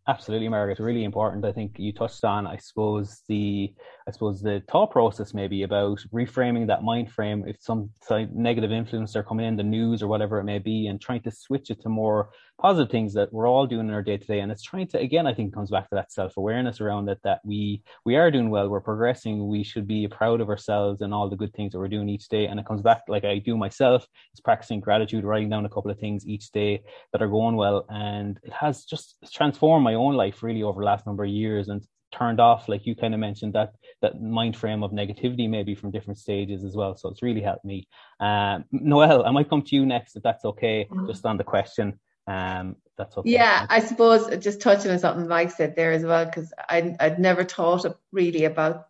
Absolutely, 0.10 0.50
Margaret. 0.50 0.80
Really 0.80 1.04
important. 1.04 1.46
I 1.46 1.52
think 1.52 1.78
you 1.78 1.94
touched 1.94 2.24
on, 2.24 2.48
I 2.48 2.58
suppose, 2.58 3.22
the 3.28 3.72
I 4.08 4.12
suppose 4.12 4.42
the 4.42 4.64
thought 4.68 4.90
process 4.90 5.36
maybe 5.36 5.62
about 5.62 6.00
reframing 6.12 6.66
that 6.66 6.84
mind 6.84 7.12
frame 7.12 7.44
if 7.48 7.58
some 7.60 7.92
negative 8.34 8.72
influence 8.72 9.16
are 9.16 9.22
coming 9.22 9.46
in, 9.46 9.56
the 9.56 9.62
news 9.62 10.02
or 10.02 10.08
whatever 10.08 10.40
it 10.40 10.46
may 10.46 10.58
be, 10.58 10.88
and 10.88 11.00
trying 11.00 11.22
to 11.22 11.32
switch 11.32 11.70
it 11.70 11.82
to 11.82 11.90
more 11.90 12.32
positive 12.60 12.92
things 12.92 13.14
that 13.14 13.32
we're 13.32 13.48
all 13.48 13.66
doing 13.66 13.88
in 13.88 13.94
our 13.94 14.04
day 14.04 14.18
to 14.18 14.26
day. 14.26 14.42
And 14.42 14.52
it's 14.52 14.64
trying 14.64 14.88
to 14.90 15.00
again, 15.00 15.26
I 15.26 15.34
think 15.34 15.54
comes 15.54 15.72
back 15.72 15.90
to 15.90 15.96
that 15.96 16.12
self-awareness 16.12 16.82
around 16.82 17.10
it 17.10 17.20
that 17.24 17.40
we 17.44 17.82
we 18.06 18.18
are 18.18 18.30
doing 18.30 18.50
well, 18.50 18.70
we're 18.70 18.82
progressing, 18.82 19.48
we 19.48 19.64
should 19.64 19.88
be 19.88 20.08
proud 20.08 20.42
of 20.42 20.50
ourselves 20.50 21.02
and 21.02 21.14
all 21.14 21.30
the 21.30 21.38
good 21.38 21.54
things 21.54 21.72
that 21.72 21.80
we're 21.80 21.88
doing 21.88 22.10
each 22.10 22.28
day. 22.28 22.48
And 22.48 22.60
it 22.60 22.66
comes 22.66 22.82
back 22.82 23.04
like 23.08 23.24
I 23.24 23.40
do 23.40 23.58
myself, 23.58 24.06
is 24.34 24.42
practicing 24.42 24.82
gratitude, 24.82 25.24
writing 25.24 25.50
down 25.50 25.66
a 25.66 25.70
couple 25.70 25.92
of 25.92 26.00
things 26.00 26.28
each 26.28 26.52
day 26.52 26.82
that 27.14 27.22
are 27.22 27.28
going 27.28 27.56
well. 27.56 27.86
And 27.90 28.38
it 28.44 28.54
has 28.54 28.84
just 28.84 29.16
transformed 29.32 29.84
my 29.84 29.94
own 29.94 30.16
life 30.16 30.44
really 30.44 30.64
over 30.64 30.82
the 30.82 30.86
last 30.86 31.06
number 31.06 31.24
of 31.24 31.30
years 31.30 31.70
and 31.70 31.82
turned 32.12 32.40
off 32.40 32.68
like 32.68 32.88
you 32.88 32.96
kind 32.96 33.14
of 33.14 33.20
mentioned 33.20 33.54
that 33.54 33.72
that 34.02 34.20
mind 34.20 34.58
frame 34.58 34.82
of 34.82 34.92
negativity 34.92 35.48
maybe 35.48 35.76
from 35.76 35.92
different 35.92 36.18
stages 36.18 36.64
as 36.64 36.76
well 36.76 36.98
so 36.98 37.08
it's 37.08 37.22
really 37.22 37.40
helped 37.40 37.64
me 37.64 37.88
um 38.20 38.66
Noelle 38.72 39.24
i 39.28 39.30
might 39.32 39.48
come 39.48 39.62
to 39.62 39.76
you 39.76 39.86
next 39.86 40.16
if 40.16 40.24
that's 40.24 40.44
okay 40.44 40.88
mm-hmm. 40.90 41.06
just 41.06 41.24
on 41.24 41.38
the 41.38 41.44
question 41.44 42.00
um 42.30 42.76
that's 42.98 43.18
okay 43.18 43.32
yeah 43.32 43.66
i 43.70 43.80
suppose 43.80 44.38
just 44.38 44.62
touching 44.62 44.92
on 44.92 45.00
something 45.00 45.28
mike 45.28 45.52
said 45.52 45.76
there 45.76 45.92
as 45.92 46.04
well 46.04 46.26
because 46.26 46.54
i 46.70 46.96
i'd 47.00 47.20
never 47.20 47.44
thought 47.44 47.86
really 48.12 48.46
about 48.46 48.88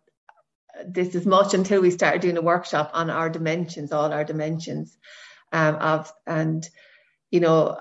this 0.86 1.14
as 1.14 1.26
much 1.26 1.54
until 1.54 1.80
we 1.80 1.90
started 1.90 2.20
doing 2.20 2.36
a 2.36 2.42
workshop 2.42 2.90
on 2.94 3.10
our 3.10 3.30
dimensions 3.30 3.92
all 3.92 4.12
our 4.12 4.24
dimensions 4.24 4.96
um 5.52 5.74
of 5.76 6.12
and 6.26 6.68
you 7.30 7.40
know, 7.40 7.76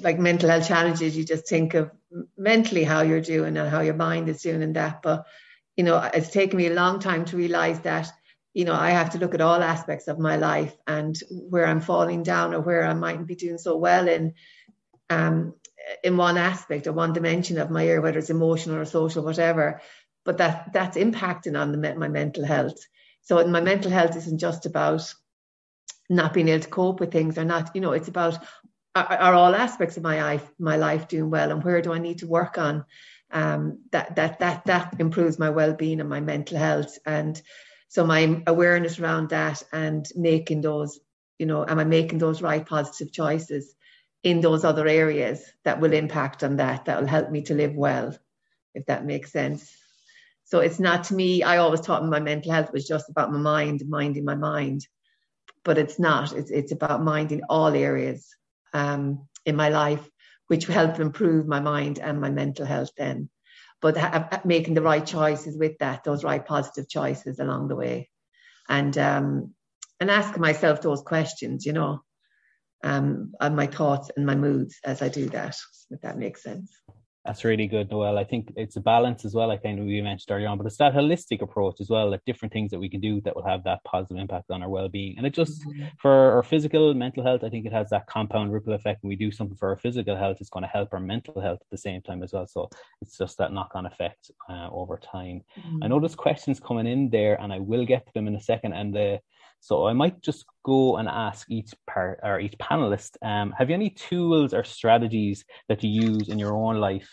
like 0.00 0.18
mental 0.18 0.48
health 0.48 0.68
challenges, 0.68 1.16
you 1.16 1.24
just 1.24 1.48
think 1.48 1.74
of 1.74 1.90
mentally 2.36 2.84
how 2.84 3.02
you're 3.02 3.20
doing 3.20 3.56
and 3.56 3.68
how 3.68 3.80
your 3.80 3.94
mind 3.94 4.28
is 4.28 4.42
doing 4.42 4.62
and 4.62 4.76
that. 4.76 5.02
But, 5.02 5.26
you 5.76 5.84
know, 5.84 5.98
it's 6.14 6.30
taken 6.30 6.56
me 6.56 6.68
a 6.68 6.74
long 6.74 7.00
time 7.00 7.24
to 7.26 7.36
realize 7.36 7.80
that, 7.80 8.10
you 8.54 8.64
know, 8.64 8.74
I 8.74 8.90
have 8.90 9.10
to 9.10 9.18
look 9.18 9.34
at 9.34 9.40
all 9.40 9.62
aspects 9.62 10.06
of 10.06 10.18
my 10.18 10.36
life 10.36 10.76
and 10.86 11.18
where 11.30 11.66
I'm 11.66 11.80
falling 11.80 12.22
down 12.22 12.54
or 12.54 12.60
where 12.60 12.84
I 12.84 12.94
mightn't 12.94 13.26
be 13.26 13.34
doing 13.34 13.58
so 13.58 13.76
well 13.76 14.08
in, 14.08 14.34
um, 15.10 15.54
in 16.02 16.16
one 16.16 16.38
aspect 16.38 16.86
or 16.86 16.92
one 16.92 17.12
dimension 17.12 17.58
of 17.58 17.70
my 17.70 17.86
area, 17.86 18.00
whether 18.00 18.18
it's 18.18 18.30
emotional 18.30 18.76
or 18.76 18.84
social, 18.84 19.24
whatever. 19.24 19.80
But 20.24 20.38
that 20.38 20.72
that's 20.72 20.96
impacting 20.96 21.58
on 21.58 21.72
the, 21.72 21.94
my 21.94 22.08
mental 22.08 22.44
health. 22.44 22.78
So 23.22 23.46
my 23.46 23.60
mental 23.60 23.90
health 23.90 24.16
isn't 24.16 24.38
just 24.38 24.66
about 24.66 25.12
not 26.08 26.32
being 26.32 26.48
able 26.48 26.62
to 26.62 26.68
cope 26.68 27.00
with 27.00 27.12
things 27.12 27.38
or 27.38 27.44
not, 27.44 27.70
you 27.74 27.80
know, 27.80 27.92
it's 27.92 28.08
about 28.08 28.38
are, 28.94 29.06
are 29.06 29.34
all 29.34 29.54
aspects 29.54 29.96
of 29.96 30.02
my 30.02 30.22
life 30.22 30.50
my 30.58 30.76
life 30.76 31.08
doing 31.08 31.30
well 31.30 31.50
and 31.50 31.62
where 31.62 31.82
do 31.82 31.92
I 31.92 31.98
need 31.98 32.18
to 32.18 32.26
work 32.26 32.58
on 32.58 32.84
um, 33.30 33.78
that 33.92 34.16
that 34.16 34.40
that 34.40 34.64
that 34.66 34.96
improves 34.98 35.38
my 35.38 35.50
well-being 35.50 36.00
and 36.00 36.08
my 36.08 36.20
mental 36.20 36.58
health 36.58 36.98
and 37.06 37.40
so 37.88 38.06
my 38.06 38.42
awareness 38.46 38.98
around 38.98 39.30
that 39.30 39.62
and 39.72 40.06
making 40.16 40.60
those 40.60 40.98
you 41.38 41.46
know 41.46 41.64
am 41.66 41.78
I 41.78 41.84
making 41.84 42.18
those 42.18 42.42
right 42.42 42.66
positive 42.66 43.12
choices 43.12 43.74
in 44.22 44.40
those 44.40 44.64
other 44.64 44.86
areas 44.86 45.42
that 45.64 45.80
will 45.80 45.92
impact 45.92 46.44
on 46.44 46.56
that 46.56 46.84
that 46.84 47.00
will 47.00 47.08
help 47.08 47.30
me 47.30 47.42
to 47.42 47.54
live 47.54 47.74
well 47.74 48.16
if 48.74 48.86
that 48.86 49.04
makes 49.04 49.32
sense 49.32 49.74
so 50.44 50.60
it's 50.60 50.78
not 50.78 51.04
to 51.04 51.14
me 51.14 51.42
I 51.42 51.58
always 51.58 51.80
thought 51.80 52.04
my 52.04 52.20
mental 52.20 52.52
health 52.52 52.72
was 52.72 52.86
just 52.86 53.08
about 53.08 53.32
my 53.32 53.38
mind 53.38 53.82
minding 53.88 54.24
my 54.24 54.34
mind 54.34 54.86
but 55.64 55.78
it's 55.78 55.98
not. 55.98 56.32
It's 56.32 56.50
it's 56.50 56.72
about 56.72 57.02
minding 57.02 57.42
all 57.48 57.74
areas 57.74 58.34
um, 58.72 59.28
in 59.44 59.56
my 59.56 59.68
life, 59.68 60.08
which 60.46 60.66
will 60.66 60.74
help 60.74 60.98
improve 60.98 61.46
my 61.46 61.60
mind 61.60 61.98
and 61.98 62.20
my 62.20 62.30
mental 62.30 62.66
health. 62.66 62.90
Then, 62.96 63.28
but 63.80 63.96
ha- 63.96 64.40
making 64.44 64.74
the 64.74 64.82
right 64.82 65.04
choices 65.04 65.56
with 65.56 65.78
that, 65.78 66.04
those 66.04 66.24
right 66.24 66.44
positive 66.44 66.88
choices 66.88 67.38
along 67.38 67.68
the 67.68 67.76
way, 67.76 68.10
and 68.68 68.96
um, 68.98 69.54
and 69.98 70.10
asking 70.10 70.40
myself 70.40 70.80
those 70.80 71.02
questions, 71.02 71.66
you 71.66 71.72
know, 71.72 72.02
um, 72.82 73.32
on 73.40 73.54
my 73.54 73.66
thoughts 73.66 74.10
and 74.16 74.26
my 74.26 74.34
moods 74.34 74.78
as 74.84 75.02
I 75.02 75.08
do 75.08 75.28
that. 75.30 75.56
If 75.90 76.00
that 76.02 76.18
makes 76.18 76.42
sense. 76.42 76.70
That's 77.24 77.44
really 77.44 77.66
good, 77.66 77.90
Noelle. 77.90 78.16
I 78.16 78.24
think 78.24 78.50
it's 78.56 78.76
a 78.76 78.80
balance 78.80 79.26
as 79.26 79.34
well, 79.34 79.50
I 79.50 79.58
think 79.58 79.78
we 79.78 80.00
mentioned 80.00 80.34
earlier 80.34 80.48
on, 80.48 80.56
but 80.56 80.66
it's 80.66 80.78
that 80.78 80.94
holistic 80.94 81.42
approach 81.42 81.78
as 81.78 81.90
well, 81.90 82.10
that 82.10 82.24
different 82.24 82.50
things 82.50 82.70
that 82.70 82.80
we 82.80 82.88
can 82.88 83.00
do 83.00 83.20
that 83.20 83.36
will 83.36 83.44
have 83.44 83.62
that 83.64 83.84
positive 83.84 84.16
impact 84.16 84.50
on 84.50 84.62
our 84.62 84.70
well 84.70 84.88
being. 84.88 85.18
And 85.18 85.26
it 85.26 85.34
just 85.34 85.66
mm-hmm. 85.66 85.84
for 85.98 86.10
our 86.10 86.42
physical, 86.42 86.94
mental 86.94 87.22
health, 87.22 87.44
I 87.44 87.50
think 87.50 87.66
it 87.66 87.74
has 87.74 87.90
that 87.90 88.06
compound 88.06 88.54
ripple 88.54 88.72
effect. 88.72 89.02
When 89.02 89.10
we 89.10 89.16
do 89.16 89.30
something 89.30 89.56
for 89.58 89.68
our 89.68 89.76
physical 89.76 90.16
health, 90.16 90.38
it's 90.40 90.48
going 90.48 90.62
to 90.62 90.68
help 90.68 90.94
our 90.94 91.00
mental 91.00 91.42
health 91.42 91.58
at 91.60 91.70
the 91.70 91.76
same 91.76 92.00
time 92.00 92.22
as 92.22 92.32
well. 92.32 92.46
So 92.46 92.70
it's 93.02 93.18
just 93.18 93.36
that 93.36 93.52
knock 93.52 93.72
on 93.74 93.84
effect 93.84 94.30
uh, 94.48 94.70
over 94.72 94.96
time. 94.96 95.42
Mm-hmm. 95.58 95.84
I 95.84 95.88
know 95.88 96.00
there's 96.00 96.14
questions 96.14 96.58
coming 96.58 96.86
in 96.86 97.10
there, 97.10 97.38
and 97.38 97.52
I 97.52 97.58
will 97.58 97.84
get 97.84 98.06
to 98.06 98.12
them 98.14 98.28
in 98.28 98.34
a 98.34 98.40
second. 98.40 98.72
And 98.72 98.94
the 98.94 99.20
so 99.60 99.86
I 99.86 99.92
might 99.92 100.20
just 100.22 100.46
go 100.64 100.96
and 100.96 101.08
ask 101.08 101.50
each 101.50 101.72
part 101.86 102.20
or 102.22 102.40
each 102.40 102.56
panelist, 102.58 103.16
um, 103.22 103.52
have 103.56 103.68
you 103.68 103.74
any 103.74 103.90
tools 103.90 104.54
or 104.54 104.64
strategies 104.64 105.44
that 105.68 105.84
you 105.84 105.90
use 105.90 106.28
in 106.28 106.38
your 106.38 106.54
own 106.54 106.76
life 106.76 107.10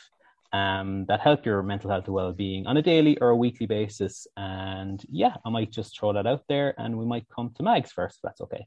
um, 0.54 1.06
that 1.08 1.20
help 1.20 1.46
your 1.46 1.62
mental 1.62 1.89
health 1.89 2.06
and 2.06 2.13
well-being 2.13 2.66
on 2.66 2.77
a 2.77 2.82
daily 2.82 3.18
or 3.20 3.30
a 3.30 3.36
weekly 3.36 3.68
basis? 3.68 4.27
And 4.38 5.04
yeah, 5.10 5.36
I 5.46 5.50
might 5.50 5.72
just 5.72 6.00
throw 6.00 6.13
that 6.13 6.25
out 6.25 6.44
there, 6.48 6.74
and 6.77 6.98
we 6.98 7.06
might 7.06 7.27
come 7.34 7.51
to 7.56 7.63
Mags 7.63 7.92
first. 7.92 8.18
If 8.18 8.22
that's 8.24 8.42
okay. 8.42 8.66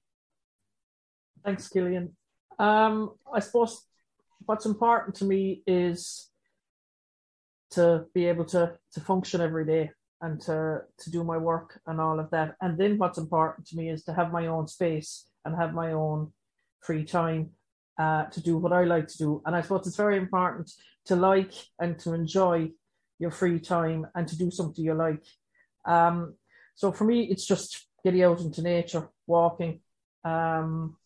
Thanks, 1.44 1.68
Cillian. 1.68 2.10
Um, 2.58 3.12
I 3.32 3.40
suppose 3.40 3.82
what's 4.44 4.66
important 4.66 5.16
to 5.16 5.24
me 5.24 5.62
is 5.66 6.28
to 7.70 8.04
be 8.12 8.26
able 8.26 8.44
to 8.44 8.76
to 8.92 9.00
function 9.00 9.40
every 9.40 9.64
day 9.64 9.90
and 10.20 10.40
to 10.42 10.82
to 10.98 11.10
do 11.10 11.24
my 11.24 11.36
work 11.36 11.80
and 11.86 12.00
all 12.00 12.20
of 12.20 12.30
that. 12.30 12.56
And 12.60 12.78
then 12.78 12.98
what's 12.98 13.18
important 13.18 13.66
to 13.68 13.76
me 13.76 13.90
is 13.90 14.04
to 14.04 14.14
have 14.14 14.32
my 14.32 14.46
own 14.46 14.68
space 14.68 15.26
and 15.44 15.56
have 15.56 15.74
my 15.74 15.92
own 15.92 16.32
free 16.80 17.04
time 17.04 17.50
uh, 17.98 18.24
to 18.24 18.42
do 18.42 18.56
what 18.56 18.72
I 18.72 18.84
like 18.84 19.06
to 19.08 19.18
do. 19.18 19.42
And 19.44 19.54
I 19.54 19.62
suppose 19.62 19.86
it's 19.86 19.96
very 19.96 20.16
important 20.16 20.70
to 21.06 21.16
like 21.16 21.52
and 21.78 21.98
to 22.00 22.14
enjoy 22.14 22.70
your 23.18 23.30
free 23.30 23.60
time 23.60 24.06
and 24.14 24.26
to 24.28 24.36
do 24.36 24.50
something 24.50 24.84
you 24.84 24.94
like. 24.94 25.24
Um, 25.84 26.34
so 26.74 26.92
for 26.92 27.04
me, 27.04 27.24
it's 27.24 27.46
just 27.46 27.86
getting 28.04 28.22
out 28.22 28.40
into 28.40 28.62
nature, 28.62 29.08
walking. 29.26 29.80
Um, 30.24 30.96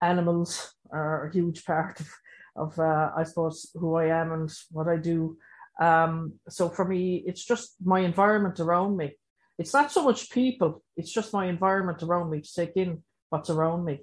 animals 0.00 0.74
are 0.90 1.26
a 1.26 1.32
huge 1.32 1.64
part 1.66 2.00
of, 2.00 2.08
of 2.56 2.78
uh, 2.78 3.10
I 3.16 3.24
suppose, 3.24 3.70
who 3.74 3.96
I 3.96 4.06
am 4.06 4.32
and 4.32 4.50
what 4.70 4.88
I 4.88 4.96
do. 4.96 5.36
Um, 5.80 6.34
so 6.48 6.68
for 6.68 6.84
me, 6.84 7.22
it's 7.26 7.44
just 7.44 7.74
my 7.84 8.00
environment 8.00 8.60
around 8.60 8.96
me. 8.96 9.16
It's 9.58 9.74
not 9.74 9.92
so 9.92 10.04
much 10.04 10.30
people, 10.30 10.82
it's 10.96 11.12
just 11.12 11.32
my 11.32 11.46
environment 11.46 12.02
around 12.02 12.30
me 12.30 12.40
to 12.40 12.54
take 12.54 12.76
in 12.76 13.02
what's 13.28 13.50
around 13.50 13.84
me 13.84 14.00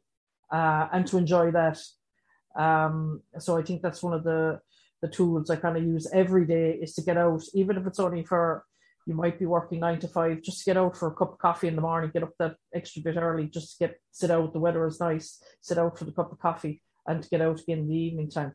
uh, 0.51 0.87
and 0.91 1.05
to 1.07 1.17
enjoy 1.17 1.51
that. 1.51 1.79
Um, 2.57 3.21
so 3.37 3.57
I 3.57 3.63
think 3.63 3.81
that's 3.81 4.03
one 4.03 4.13
of 4.13 4.23
the, 4.23 4.59
the 5.01 5.07
tools 5.07 5.49
I 5.49 5.55
kind 5.55 5.77
of 5.77 5.83
use 5.83 6.09
every 6.13 6.45
day 6.45 6.71
is 6.81 6.93
to 6.95 7.01
get 7.01 7.17
out, 7.17 7.43
even 7.53 7.77
if 7.77 7.87
it's 7.87 7.99
only 7.99 8.23
for 8.23 8.63
you 9.05 9.15
might 9.15 9.39
be 9.39 9.47
working 9.47 9.79
nine 9.79 9.99
to 9.99 10.07
five, 10.07 10.43
just 10.43 10.65
get 10.65 10.77
out 10.77 10.95
for 10.95 11.07
a 11.07 11.15
cup 11.15 11.33
of 11.33 11.39
coffee 11.39 11.67
in 11.67 11.75
the 11.75 11.81
morning, 11.81 12.11
get 12.13 12.21
up 12.21 12.33
that 12.37 12.55
extra 12.75 13.01
bit 13.01 13.17
early, 13.17 13.47
just 13.47 13.79
get 13.79 13.99
sit 14.11 14.29
out. 14.29 14.53
The 14.53 14.59
weather 14.59 14.85
is 14.85 14.99
nice, 14.99 15.41
sit 15.61 15.79
out 15.79 15.97
for 15.97 16.05
the 16.05 16.11
cup 16.11 16.31
of 16.31 16.39
coffee, 16.39 16.83
and 17.07 17.27
get 17.29 17.41
out 17.41 17.59
again 17.59 17.79
in 17.79 17.87
the 17.87 17.95
evening 17.95 18.29
time. 18.29 18.53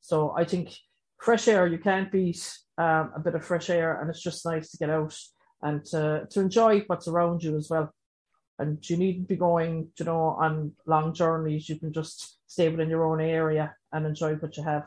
So 0.00 0.34
I 0.36 0.44
think 0.44 0.76
fresh 1.18 1.48
air. 1.48 1.66
You 1.66 1.78
can't 1.78 2.10
beat 2.10 2.58
um, 2.78 3.12
a 3.14 3.20
bit 3.20 3.34
of 3.34 3.44
fresh 3.44 3.70
air 3.70 4.00
and 4.00 4.10
it's 4.10 4.22
just 4.22 4.44
nice 4.44 4.70
to 4.70 4.76
get 4.76 4.90
out 4.90 5.16
and 5.62 5.84
to, 5.86 6.26
to 6.30 6.40
enjoy 6.40 6.80
what's 6.86 7.08
around 7.08 7.42
you 7.42 7.56
as 7.56 7.70
well. 7.70 7.92
And 8.58 8.78
you 8.88 8.96
needn't 8.96 9.28
be 9.28 9.36
going 9.36 9.88
you 9.98 10.04
know 10.04 10.36
on 10.40 10.72
long 10.86 11.12
journeys. 11.12 11.68
You 11.68 11.78
can 11.78 11.92
just 11.92 12.38
stay 12.46 12.68
within 12.68 12.88
your 12.88 13.04
own 13.04 13.20
area 13.20 13.74
and 13.92 14.06
enjoy 14.06 14.34
what 14.36 14.56
you 14.56 14.62
have. 14.62 14.84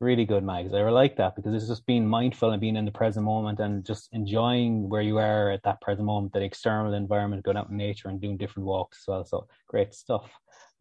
Really 0.00 0.24
good 0.24 0.42
mags 0.42 0.72
i 0.72 0.80
like 0.80 1.16
that 1.18 1.36
because 1.36 1.52
it's 1.52 1.68
just 1.68 1.84
being 1.84 2.08
mindful 2.08 2.52
and 2.52 2.60
being 2.60 2.76
in 2.76 2.86
the 2.86 2.90
present 2.90 3.22
moment 3.22 3.60
and 3.60 3.84
just 3.84 4.08
enjoying 4.12 4.88
where 4.88 5.02
you 5.02 5.18
are 5.18 5.50
at 5.50 5.62
that 5.64 5.78
present 5.82 6.06
moment 6.06 6.32
that 6.32 6.42
external 6.42 6.94
environment 6.94 7.44
going 7.44 7.58
out 7.58 7.68
in 7.68 7.76
nature 7.76 8.08
and 8.08 8.18
doing 8.18 8.38
different 8.38 8.66
walks 8.66 9.02
as 9.02 9.08
well. 9.08 9.24
So 9.26 9.46
great 9.68 9.92
stuff 9.92 10.30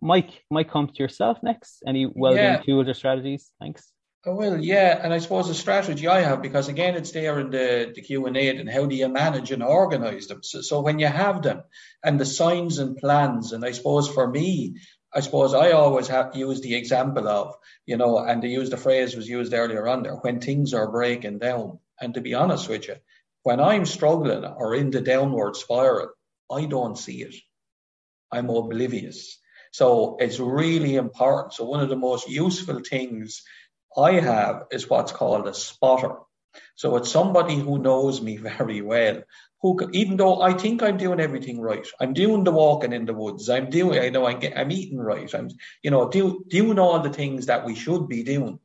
Mike, 0.02 0.44
might 0.50 0.72
come 0.72 0.88
to 0.88 1.04
yourself 1.04 1.38
next. 1.44 1.84
Any 1.86 2.06
well-being 2.06 2.44
yeah. 2.44 2.62
tools 2.62 2.88
or 2.88 2.94
strategies? 2.94 3.52
Thanks. 3.60 3.92
I 4.26 4.32
will, 4.32 4.60
yeah, 4.60 5.00
and 5.02 5.14
I 5.14 5.20
suppose 5.20 5.48
the 5.48 5.54
strategy 5.54 6.06
I 6.08 6.20
have 6.20 6.42
because 6.42 6.68
again 6.68 6.96
it's 6.96 7.12
there 7.12 7.40
in 7.40 7.52
the 7.52 7.94
the 7.96 8.02
Q 8.02 8.26
and 8.26 8.36
A 8.36 8.50
and 8.50 8.70
how 8.70 8.86
do 8.86 8.94
you 8.94 9.08
manage 9.08 9.52
and 9.52 9.64
organise 9.64 10.28
them. 10.28 10.44
So, 10.44 10.60
so 10.60 10.82
when 10.82 11.00
you 11.00 11.08
have 11.08 11.42
them 11.42 11.64
and 12.04 12.20
the 12.20 12.26
signs 12.26 12.80
and 12.80 12.98
plans, 12.98 13.54
and 13.54 13.64
I 13.64 13.72
suppose 13.72 14.10
for 14.10 14.28
me, 14.30 14.76
I 15.14 15.22
suppose 15.22 15.54
I 15.54 15.72
always 15.72 16.10
have 16.10 16.36
used 16.36 16.64
the 16.64 16.76
example 16.76 17.30
of 17.30 17.56
you 17.86 17.96
know, 17.96 18.18
and 18.20 18.44
the 18.44 18.50
use 18.50 18.70
the 18.70 18.76
phrase 18.76 19.16
was 19.16 19.30
used 19.30 19.54
earlier 19.54 19.88
on 19.88 20.04
there 20.04 20.16
when 20.16 20.42
things 20.42 20.74
are 20.74 20.92
breaking 20.92 21.40
down. 21.40 21.80
And 22.02 22.14
to 22.16 22.22
be 22.22 22.34
honest 22.34 22.68
with 22.68 22.90
you, 22.90 22.98
when 23.44 23.62
I'm 23.62 23.86
struggling 23.86 24.44
or 24.44 24.76
in 24.76 24.92
the 24.92 25.02
downward 25.02 25.56
spiral, 25.56 26.10
I 26.52 26.66
don't 26.66 26.98
see 26.98 27.22
it. 27.24 27.36
I'm 28.32 28.50
oblivious. 28.50 29.40
So 29.72 30.18
it's 30.20 30.40
really 30.40 30.96
important. 30.96 31.54
So 31.54 31.66
one 31.66 31.82
of 31.82 31.90
the 31.90 31.96
most 31.96 32.30
useful 32.30 32.80
things 32.80 33.44
I 33.98 34.14
have 34.14 34.64
is 34.72 34.90
what's 34.90 35.12
called 35.12 35.48
a 35.48 35.54
spotter. 35.54 36.16
So 36.76 36.96
it's 36.98 37.12
somebody 37.12 37.56
who 37.56 37.80
knows 37.80 38.22
me 38.22 38.38
very 38.52 38.82
well, 38.82 39.24
who 39.62 39.90
even 39.92 40.18
though 40.18 40.42
I 40.42 40.54
think 40.54 40.82
I'm 40.82 40.98
doing 40.98 41.20
everything 41.20 41.60
right, 41.60 41.86
I'm 42.00 42.14
doing 42.14 42.44
the 42.44 42.52
walking 42.52 42.94
in 42.94 43.06
the 43.06 43.14
woods, 43.14 43.50
I'm 43.50 43.70
doing, 43.70 44.00
I 44.00 44.10
know 44.10 44.26
I'm, 44.26 44.42
I'm 44.56 44.72
eating 44.72 45.00
right, 45.00 45.34
I'm, 45.34 45.50
you 45.84 45.92
know, 45.92 46.10
do, 46.10 46.46
doing 46.48 46.80
all 46.80 47.00
the 47.02 47.12
things 47.12 47.48
that 47.48 47.66
we 47.66 47.76
should 47.76 48.08
be 48.08 48.24
doing 48.24 48.60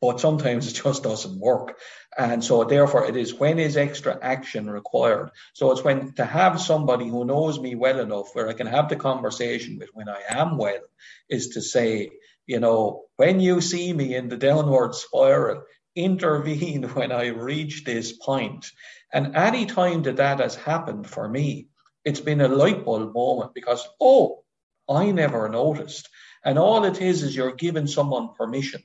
but 0.00 0.20
sometimes 0.20 0.66
it 0.66 0.82
just 0.82 1.02
doesn't 1.02 1.38
work. 1.38 1.78
And 2.16 2.42
so 2.42 2.64
therefore 2.64 3.06
it 3.06 3.16
is 3.16 3.34
when 3.34 3.58
is 3.58 3.76
extra 3.76 4.18
action 4.20 4.68
required. 4.68 5.30
So 5.52 5.70
it's 5.70 5.84
when 5.84 6.12
to 6.14 6.24
have 6.24 6.60
somebody 6.60 7.06
who 7.06 7.24
knows 7.24 7.60
me 7.60 7.74
well 7.74 8.00
enough 8.00 8.34
where 8.34 8.48
I 8.48 8.54
can 8.54 8.66
have 8.66 8.88
the 8.88 8.96
conversation 8.96 9.78
with 9.78 9.90
when 9.92 10.08
I 10.08 10.22
am 10.30 10.56
well 10.56 10.80
is 11.28 11.50
to 11.50 11.62
say, 11.62 12.10
you 12.46 12.60
know, 12.60 13.04
when 13.16 13.40
you 13.40 13.60
see 13.60 13.92
me 13.92 14.14
in 14.14 14.28
the 14.28 14.36
downward 14.36 14.94
spiral, 14.94 15.62
intervene 15.94 16.82
when 16.94 17.12
I 17.12 17.28
reach 17.28 17.84
this 17.84 18.12
point. 18.12 18.70
And 19.12 19.36
any 19.36 19.66
time 19.66 20.02
that 20.04 20.16
that 20.16 20.40
has 20.40 20.54
happened 20.54 21.08
for 21.08 21.28
me, 21.28 21.68
it's 22.04 22.20
been 22.20 22.40
a 22.40 22.48
light 22.48 22.84
bulb 22.84 23.12
moment 23.12 23.54
because, 23.54 23.86
oh, 24.00 24.42
I 24.88 25.10
never 25.10 25.48
noticed. 25.48 26.08
And 26.42 26.58
all 26.58 26.84
it 26.84 27.00
is 27.02 27.22
is 27.22 27.36
you're 27.36 27.54
giving 27.54 27.86
someone 27.86 28.34
permission 28.34 28.82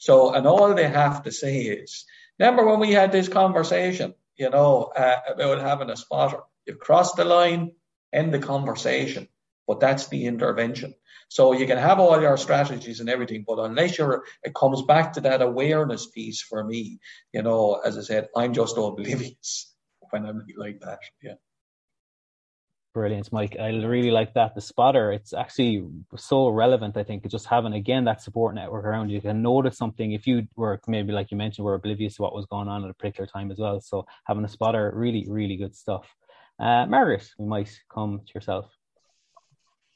so, 0.00 0.32
and 0.32 0.46
all 0.46 0.74
they 0.74 0.88
have 0.88 1.24
to 1.24 1.30
say 1.30 1.60
is, 1.60 2.06
remember 2.38 2.66
when 2.66 2.80
we 2.80 2.92
had 2.92 3.12
this 3.12 3.28
conversation, 3.28 4.14
you 4.34 4.48
know, 4.48 4.84
uh, 4.96 5.16
about 5.28 5.60
having 5.60 5.90
a 5.90 5.96
spotter? 5.96 6.40
You've 6.66 6.78
crossed 6.78 7.16
the 7.16 7.26
line, 7.26 7.72
end 8.10 8.32
the 8.32 8.38
conversation, 8.38 9.28
but 9.68 9.78
that's 9.78 10.08
the 10.08 10.24
intervention. 10.24 10.94
So 11.28 11.52
you 11.52 11.66
can 11.66 11.76
have 11.76 12.00
all 12.00 12.18
your 12.18 12.38
strategies 12.38 13.00
and 13.00 13.10
everything, 13.10 13.44
but 13.46 13.58
unless 13.58 13.98
you're, 13.98 14.24
it 14.42 14.54
comes 14.54 14.80
back 14.82 15.12
to 15.12 15.20
that 15.20 15.42
awareness 15.42 16.06
piece 16.06 16.40
for 16.40 16.64
me. 16.64 16.98
You 17.34 17.42
know, 17.42 17.74
as 17.84 17.98
I 17.98 18.00
said, 18.00 18.28
I'm 18.34 18.54
just 18.54 18.78
oblivious 18.78 19.74
when 20.10 20.24
I'm 20.24 20.46
like 20.56 20.80
that. 20.80 21.00
Yeah. 21.22 21.34
Brilliant, 22.92 23.32
Mike. 23.32 23.56
I 23.60 23.68
really 23.68 24.10
like 24.10 24.34
that. 24.34 24.56
The 24.56 24.60
spotter, 24.60 25.12
it's 25.12 25.32
actually 25.32 25.86
so 26.16 26.48
relevant, 26.48 26.96
I 26.96 27.04
think, 27.04 27.28
just 27.28 27.46
having 27.46 27.74
again 27.74 28.04
that 28.06 28.20
support 28.20 28.52
network 28.56 28.84
around 28.84 29.10
you. 29.10 29.20
Can 29.20 29.42
notice 29.42 29.78
something 29.78 30.10
if 30.10 30.26
you 30.26 30.48
were 30.56 30.80
maybe 30.88 31.12
like 31.12 31.30
you 31.30 31.36
mentioned, 31.36 31.64
were 31.64 31.74
oblivious 31.74 32.16
to 32.16 32.22
what 32.22 32.34
was 32.34 32.46
going 32.46 32.66
on 32.66 32.82
at 32.82 32.90
a 32.90 32.94
particular 32.94 33.28
time 33.28 33.52
as 33.52 33.58
well. 33.58 33.80
So 33.80 34.06
having 34.24 34.44
a 34.44 34.48
spotter, 34.48 34.90
really, 34.92 35.24
really 35.28 35.56
good 35.56 35.76
stuff. 35.76 36.12
Uh, 36.58 36.84
Margaret, 36.86 37.30
we 37.38 37.46
might 37.46 37.70
come 37.94 38.22
to 38.26 38.32
yourself. 38.34 38.66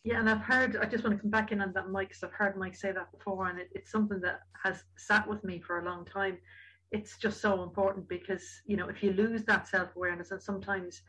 Yeah, 0.05 0.21
and 0.21 0.31
I've 0.31 0.43
heard, 0.43 0.77
I 0.77 0.85
just 0.85 1.03
want 1.03 1.17
to 1.17 1.23
come 1.23 1.31
back 1.31 1.51
in 1.51 1.63
on 1.63 1.73
that, 1.73 1.89
Mike, 1.89 2.09
because 2.09 2.23
I've 2.23 2.33
heard 2.33 2.57
Mike 2.57 2.77
say 2.77 2.93
that 2.93 3.11
before, 3.11 3.49
and 3.49 3.59
it, 3.59 3.71
it's 3.75 3.91
something 3.91 4.21
that 4.21 4.43
has 4.63 4.85
sat 4.97 5.27
with 5.29 5.43
me 5.43 5.59
for 5.59 5.81
a 5.81 5.85
long 5.85 6.05
time. 6.05 6.39
It's 6.93 7.17
just 7.17 7.41
so 7.41 7.63
important 7.63 8.09
because, 8.09 8.45
you 8.67 8.77
know, 8.77 8.89
if 8.89 9.03
you 9.03 9.13
lose 9.13 9.45
that 9.45 9.67
self 9.67 9.97
awareness, 9.97 10.31
and 10.31 10.41
sometimes 10.41 11.03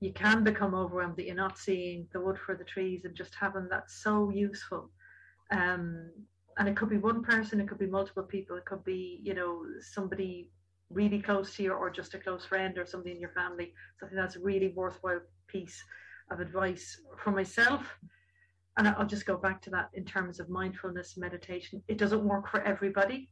you 0.00 0.12
can 0.12 0.44
become 0.44 0.74
overwhelmed 0.74 1.16
that 1.16 1.26
you're 1.26 1.34
not 1.34 1.58
seeing 1.58 2.06
the 2.12 2.20
wood 2.20 2.38
for 2.38 2.54
the 2.54 2.64
trees 2.64 3.04
and 3.04 3.16
just 3.16 3.34
having 3.34 3.68
that 3.68 3.90
so 3.90 4.30
useful. 4.30 4.90
Um, 5.50 6.10
and 6.56 6.68
it 6.68 6.76
could 6.76 6.90
be 6.90 6.98
one 6.98 7.22
person 7.22 7.60
it 7.60 7.68
could 7.68 7.78
be 7.78 7.86
multiple 7.86 8.24
people 8.24 8.56
it 8.56 8.64
could 8.64 8.84
be 8.84 9.20
you 9.22 9.32
know 9.32 9.62
somebody 9.80 10.50
really 10.90 11.20
close 11.20 11.54
to 11.56 11.62
you 11.62 11.72
or 11.72 11.90
just 11.90 12.14
a 12.14 12.18
close 12.18 12.44
friend 12.44 12.78
or 12.78 12.86
somebody 12.86 13.14
in 13.14 13.20
your 13.20 13.30
family. 13.30 13.74
Something 14.00 14.16
that's 14.16 14.36
a 14.36 14.40
really 14.40 14.68
worthwhile 14.68 15.20
piece 15.46 15.82
of 16.30 16.40
advice 16.40 17.00
for 17.22 17.30
myself. 17.30 17.98
And 18.76 18.88
i'll 18.88 19.06
just 19.06 19.26
go 19.26 19.36
back 19.36 19.60
to 19.62 19.70
that 19.70 19.90
in 19.94 20.04
terms 20.04 20.38
of 20.38 20.48
mindfulness 20.48 21.16
meditation. 21.16 21.82
It 21.88 21.98
doesn't 21.98 22.24
work 22.24 22.48
for 22.48 22.62
everybody. 22.62 23.28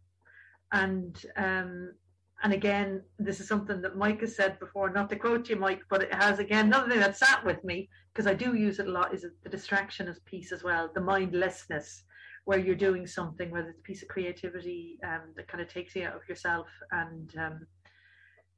And 0.72 1.24
um, 1.36 1.94
and 2.42 2.52
again, 2.52 3.02
this 3.18 3.40
is 3.40 3.48
something 3.48 3.80
that 3.80 3.96
Mike 3.96 4.20
has 4.20 4.36
said 4.36 4.58
before, 4.58 4.90
not 4.90 5.08
to 5.08 5.16
quote 5.16 5.48
you, 5.48 5.56
Mike, 5.56 5.80
but 5.88 6.02
it 6.02 6.12
has 6.12 6.38
again 6.38 6.66
another 6.66 6.90
thing 6.90 7.00
that 7.00 7.16
sat 7.16 7.44
with 7.44 7.62
me 7.64 7.88
because 8.12 8.26
I 8.26 8.34
do 8.34 8.54
use 8.54 8.78
it 8.78 8.88
a 8.88 8.90
lot 8.90 9.14
is 9.14 9.24
the 9.42 9.48
distraction 9.48 10.06
as 10.06 10.18
piece 10.20 10.52
as 10.52 10.62
well, 10.62 10.90
the 10.94 11.00
mindlessness, 11.00 12.04
where 12.44 12.58
you're 12.58 12.74
doing 12.74 13.06
something, 13.06 13.50
whether 13.50 13.70
it's 13.70 13.78
a 13.78 13.82
piece 13.82 14.02
of 14.02 14.08
creativity 14.08 14.98
um, 15.02 15.32
that 15.34 15.48
kind 15.48 15.62
of 15.62 15.72
takes 15.72 15.96
you 15.96 16.04
out 16.04 16.14
of 16.14 16.28
yourself, 16.28 16.66
and 16.92 17.34
um, 17.38 17.66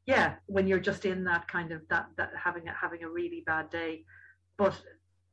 yeah, 0.06 0.34
when 0.46 0.66
you're 0.66 0.80
just 0.80 1.04
in 1.04 1.22
that 1.24 1.46
kind 1.46 1.70
of 1.70 1.82
that 1.88 2.08
that 2.16 2.32
having 2.36 2.66
a, 2.66 2.72
having 2.72 3.04
a 3.04 3.08
really 3.08 3.44
bad 3.46 3.70
day, 3.70 4.04
but 4.56 4.74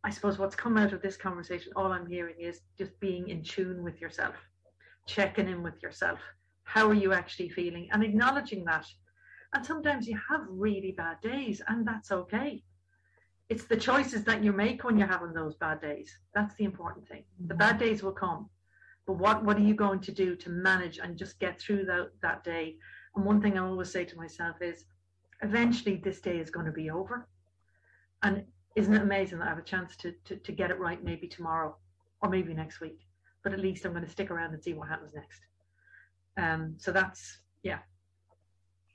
I 0.03 0.11
suppose 0.11 0.37
what's 0.37 0.55
come 0.55 0.77
out 0.77 0.93
of 0.93 1.01
this 1.01 1.17
conversation, 1.17 1.73
all 1.75 1.91
I'm 1.91 2.05
hearing 2.05 2.35
is 2.39 2.61
just 2.77 2.97
being 2.99 3.29
in 3.29 3.41
tune 3.41 3.83
with 3.83 3.99
yourself, 3.99 4.35
checking 5.07 5.49
in 5.49 5.63
with 5.63 5.81
yourself 5.81 6.19
how 6.65 6.87
are 6.89 6.93
you 6.93 7.13
actually 7.13 7.49
feeling? 7.49 7.87
And 7.91 8.03
acknowledging 8.03 8.65
that. 8.65 8.85
And 9.53 9.65
sometimes 9.65 10.07
you 10.07 10.19
have 10.29 10.41
really 10.49 10.91
bad 10.91 11.21
days 11.21 11.61
and 11.67 11.87
that's 11.87 12.11
okay. 12.11 12.61
It's 13.47 13.65
the 13.65 13.77
choices 13.77 14.23
that 14.25 14.43
you 14.43 14.51
make 14.51 14.83
when 14.83 14.97
you're 14.97 15.07
having 15.07 15.31
those 15.31 15.55
bad 15.55 15.79
days. 15.79 16.17
That's 16.33 16.55
the 16.55 16.65
important 16.65 17.07
thing. 17.07 17.23
The 17.39 17.53
mm-hmm. 17.53 17.59
bad 17.59 17.77
days 17.77 18.03
will 18.03 18.11
come. 18.11 18.49
But 19.05 19.13
what 19.13 19.45
what 19.45 19.57
are 19.57 19.61
you 19.61 19.75
going 19.75 19.99
to 20.01 20.11
do 20.11 20.35
to 20.35 20.49
manage 20.49 20.97
and 20.97 21.15
just 21.15 21.39
get 21.39 21.59
through 21.59 21.85
that 21.85 22.09
that 22.21 22.43
day? 22.43 22.75
And 23.15 23.23
one 23.23 23.39
thing 23.39 23.57
i 23.57 23.61
always 23.61 23.91
say 23.91 24.03
to 24.03 24.17
myself 24.17 24.55
is 24.61 24.85
eventually 25.43 25.97
this 25.97 26.19
day 26.19 26.39
is 26.39 26.49
going 26.49 26.65
to 26.65 26.71
be 26.71 26.89
over. 26.89 27.27
And 28.23 28.43
isn't 28.75 28.93
it 28.93 29.03
amazing 29.03 29.37
that 29.39 29.45
i 29.45 29.49
have 29.49 29.59
a 29.59 29.71
chance 29.73 29.95
to, 29.97 30.13
to 30.25 30.35
to 30.37 30.51
get 30.51 30.71
it 30.71 30.79
right 30.79 31.03
maybe 31.03 31.27
tomorrow 31.27 31.77
or 32.21 32.29
maybe 32.29 32.55
next 32.55 32.81
week? 32.81 32.99
But 33.43 33.53
at 33.53 33.59
least 33.59 33.85
i'm 33.85 33.93
going 33.93 34.03
to 34.03 34.11
stick 34.11 34.31
around 34.31 34.55
and 34.55 34.63
see 34.63 34.73
what 34.73 34.89
happens 34.89 35.13
next 35.13 35.41
um, 36.37 36.75
so 36.77 36.91
that's 36.91 37.39
yeah. 37.63 37.79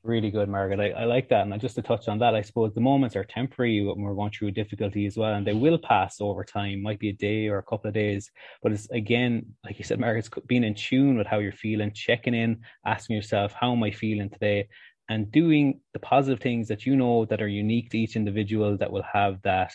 Really 0.03 0.31
good, 0.31 0.48
Margaret. 0.48 0.81
I, 0.81 1.03
I 1.03 1.05
like 1.05 1.29
that. 1.29 1.46
And 1.46 1.61
just 1.61 1.74
to 1.74 1.83
touch 1.83 2.09
on 2.09 2.18
that, 2.20 2.35
I 2.35 2.40
suppose 2.40 2.72
the 2.72 2.81
moments 2.81 3.16
are 3.16 3.24
temporary 3.24 3.85
when 3.85 4.00
we're 4.00 4.14
going 4.14 4.31
through 4.31 4.53
difficulty 4.53 5.05
as 5.05 5.18
well, 5.18 5.35
and 5.35 5.46
they 5.46 5.53
will 5.53 5.76
pass 5.76 6.22
over 6.22 6.42
time. 6.42 6.81
Might 6.81 6.98
be 6.98 7.11
a 7.11 7.12
day 7.12 7.48
or 7.48 7.59
a 7.59 7.62
couple 7.62 7.88
of 7.88 7.94
days, 7.94 8.31
but 8.62 8.72
it's 8.72 8.88
again, 8.90 9.44
like 9.62 9.79
you 9.79 9.85
said, 9.85 10.00
Margaret, 10.00 10.26
being 10.46 10.64
in 10.64 10.74
tune 10.74 11.18
with 11.18 11.26
how 11.26 11.38
you're 11.38 11.53
feeling, 11.53 11.92
checking 11.92 12.33
in, 12.33 12.61
asking 12.87 13.16
yourself, 13.16 13.53
how 13.53 13.72
am 13.72 13.83
I 13.83 13.90
feeling 13.90 14.31
today? 14.31 14.68
And 15.11 15.31
doing 15.31 15.81
the 15.92 15.98
positive 15.98 16.40
things 16.40 16.68
that 16.68 16.87
you 16.87 16.96
know 16.96 17.26
that 17.26 17.42
are 17.42 17.48
unique 17.48 17.90
to 17.90 17.98
each 17.98 18.16
individual 18.16 18.79
that 18.79 18.90
will 18.90 19.05
have 19.12 19.42
that 19.42 19.72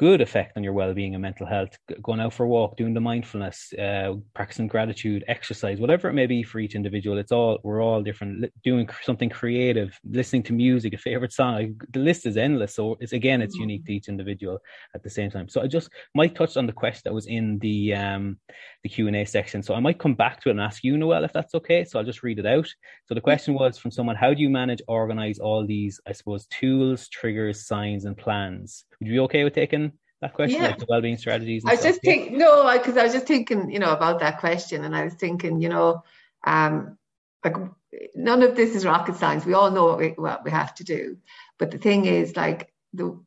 good 0.00 0.22
effect 0.22 0.56
on 0.56 0.64
your 0.64 0.72
well-being 0.72 1.14
and 1.14 1.20
mental 1.20 1.46
health. 1.46 1.76
Going 2.02 2.20
out 2.20 2.32
for 2.32 2.44
a 2.44 2.48
walk 2.48 2.78
doing 2.78 2.94
the 2.94 3.02
mindfulness 3.02 3.70
uh, 3.74 4.14
practicing 4.34 4.66
gratitude 4.66 5.22
exercise 5.28 5.78
whatever 5.78 6.08
it 6.08 6.14
may 6.14 6.26
be 6.26 6.42
for 6.42 6.58
each 6.58 6.74
individual 6.74 7.18
it's 7.18 7.32
all 7.32 7.58
we're 7.64 7.82
all 7.82 8.02
different. 8.02 8.50
Doing 8.64 8.88
something 9.02 9.28
creative 9.28 9.90
listening 10.02 10.42
to 10.44 10.54
music 10.54 10.94
a 10.94 10.96
favorite 10.96 11.34
song 11.34 11.78
the 11.90 11.98
list 11.98 12.24
is 12.24 12.38
endless. 12.38 12.74
So 12.74 12.96
it's 13.00 13.12
again 13.12 13.42
it's 13.42 13.56
unique 13.56 13.84
to 13.84 13.92
each 13.92 14.08
individual 14.08 14.58
at 14.94 15.02
the 15.02 15.10
same 15.10 15.30
time. 15.30 15.50
So 15.50 15.60
i 15.60 15.66
just 15.66 15.90
might 16.14 16.34
touch 16.34 16.56
on 16.56 16.66
the 16.66 16.72
question 16.72 17.02
that 17.04 17.12
was 17.12 17.26
in 17.26 17.58
the 17.58 17.92
um 17.92 18.38
the 18.82 18.88
q&a 18.88 19.26
section. 19.26 19.62
So 19.62 19.74
i 19.74 19.80
might 19.80 19.98
come 19.98 20.14
back 20.14 20.40
to 20.40 20.48
it 20.48 20.52
and 20.52 20.62
ask 20.62 20.82
you 20.82 20.96
Noelle 20.96 21.24
if 21.24 21.34
that's 21.34 21.54
okay. 21.56 21.84
So 21.84 21.98
i'll 21.98 22.10
just 22.12 22.22
read 22.22 22.38
it 22.38 22.46
out. 22.46 22.68
So 23.04 23.14
the 23.14 23.20
question 23.20 23.52
was 23.52 23.76
from 23.76 23.90
someone 23.90 24.16
how 24.16 24.32
do 24.32 24.40
you 24.40 24.48
manage 24.48 24.80
organize 24.88 25.38
all 25.38 25.66
these 25.66 26.00
i 26.06 26.12
suppose 26.12 26.46
tools 26.46 27.06
triggers 27.08 27.66
signs 27.66 28.06
and 28.06 28.16
plans 28.16 28.86
would 29.00 29.08
you 29.08 29.14
be 29.14 29.20
okay 29.20 29.44
with 29.44 29.54
taking 29.54 29.92
that 30.20 30.34
question, 30.34 30.60
yeah. 30.60 30.68
like 30.68 30.78
the 30.78 30.86
well-being 30.88 31.16
strategies? 31.16 31.64
I 31.66 31.72
was 31.72 31.82
just 31.82 32.02
thinking, 32.02 32.38
no, 32.38 32.70
because 32.72 32.96
I 32.96 33.04
was 33.04 33.12
just 33.12 33.26
thinking, 33.26 33.70
you 33.70 33.78
know, 33.78 33.92
about 33.92 34.20
that 34.20 34.38
question, 34.38 34.84
and 34.84 34.94
I 34.94 35.04
was 35.04 35.14
thinking, 35.14 35.60
you 35.62 35.68
know, 35.68 36.04
um, 36.46 36.98
like 37.44 37.56
none 38.14 38.42
of 38.42 38.56
this 38.56 38.74
is 38.74 38.84
rocket 38.84 39.16
science. 39.16 39.44
We 39.44 39.54
all 39.54 39.70
know 39.70 39.86
what 39.86 39.98
we, 39.98 40.08
what 40.10 40.44
we 40.44 40.50
have 40.50 40.74
to 40.76 40.84
do, 40.84 41.16
but 41.58 41.70
the 41.70 41.78
thing 41.78 42.04
is, 42.04 42.36
like 42.36 42.72
the 42.92 43.18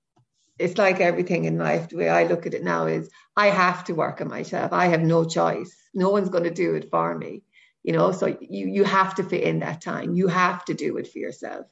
it's 0.60 0.78
like 0.78 1.00
everything 1.00 1.46
in 1.46 1.58
life. 1.58 1.90
The 1.90 1.98
way 1.98 2.10
I 2.10 2.26
look 2.26 2.46
at 2.46 2.54
it 2.54 2.64
now 2.64 2.86
is 2.86 3.10
I 3.36 3.48
have 3.48 3.84
to 3.86 3.94
work 3.94 4.22
on 4.22 4.30
myself. 4.30 4.72
I 4.72 4.88
have 4.88 5.02
no 5.02 5.26
choice. 5.26 5.76
No 5.94 6.10
one's 6.12 6.30
going 6.30 6.44
to 6.44 6.52
do 6.52 6.76
it 6.76 6.92
for 6.92 7.18
me. 7.18 7.42
You 7.84 7.94
know, 7.94 8.12
so 8.12 8.28
you 8.28 8.68
you 8.68 8.84
have 8.84 9.16
to 9.16 9.24
fit 9.24 9.44
in 9.44 9.60
that 9.60 9.82
time. 9.82 10.14
You 10.14 10.28
have 10.28 10.64
to 10.66 10.74
do 10.74 10.98
it 10.98 11.12
for 11.12 11.18
yourself. 11.18 11.66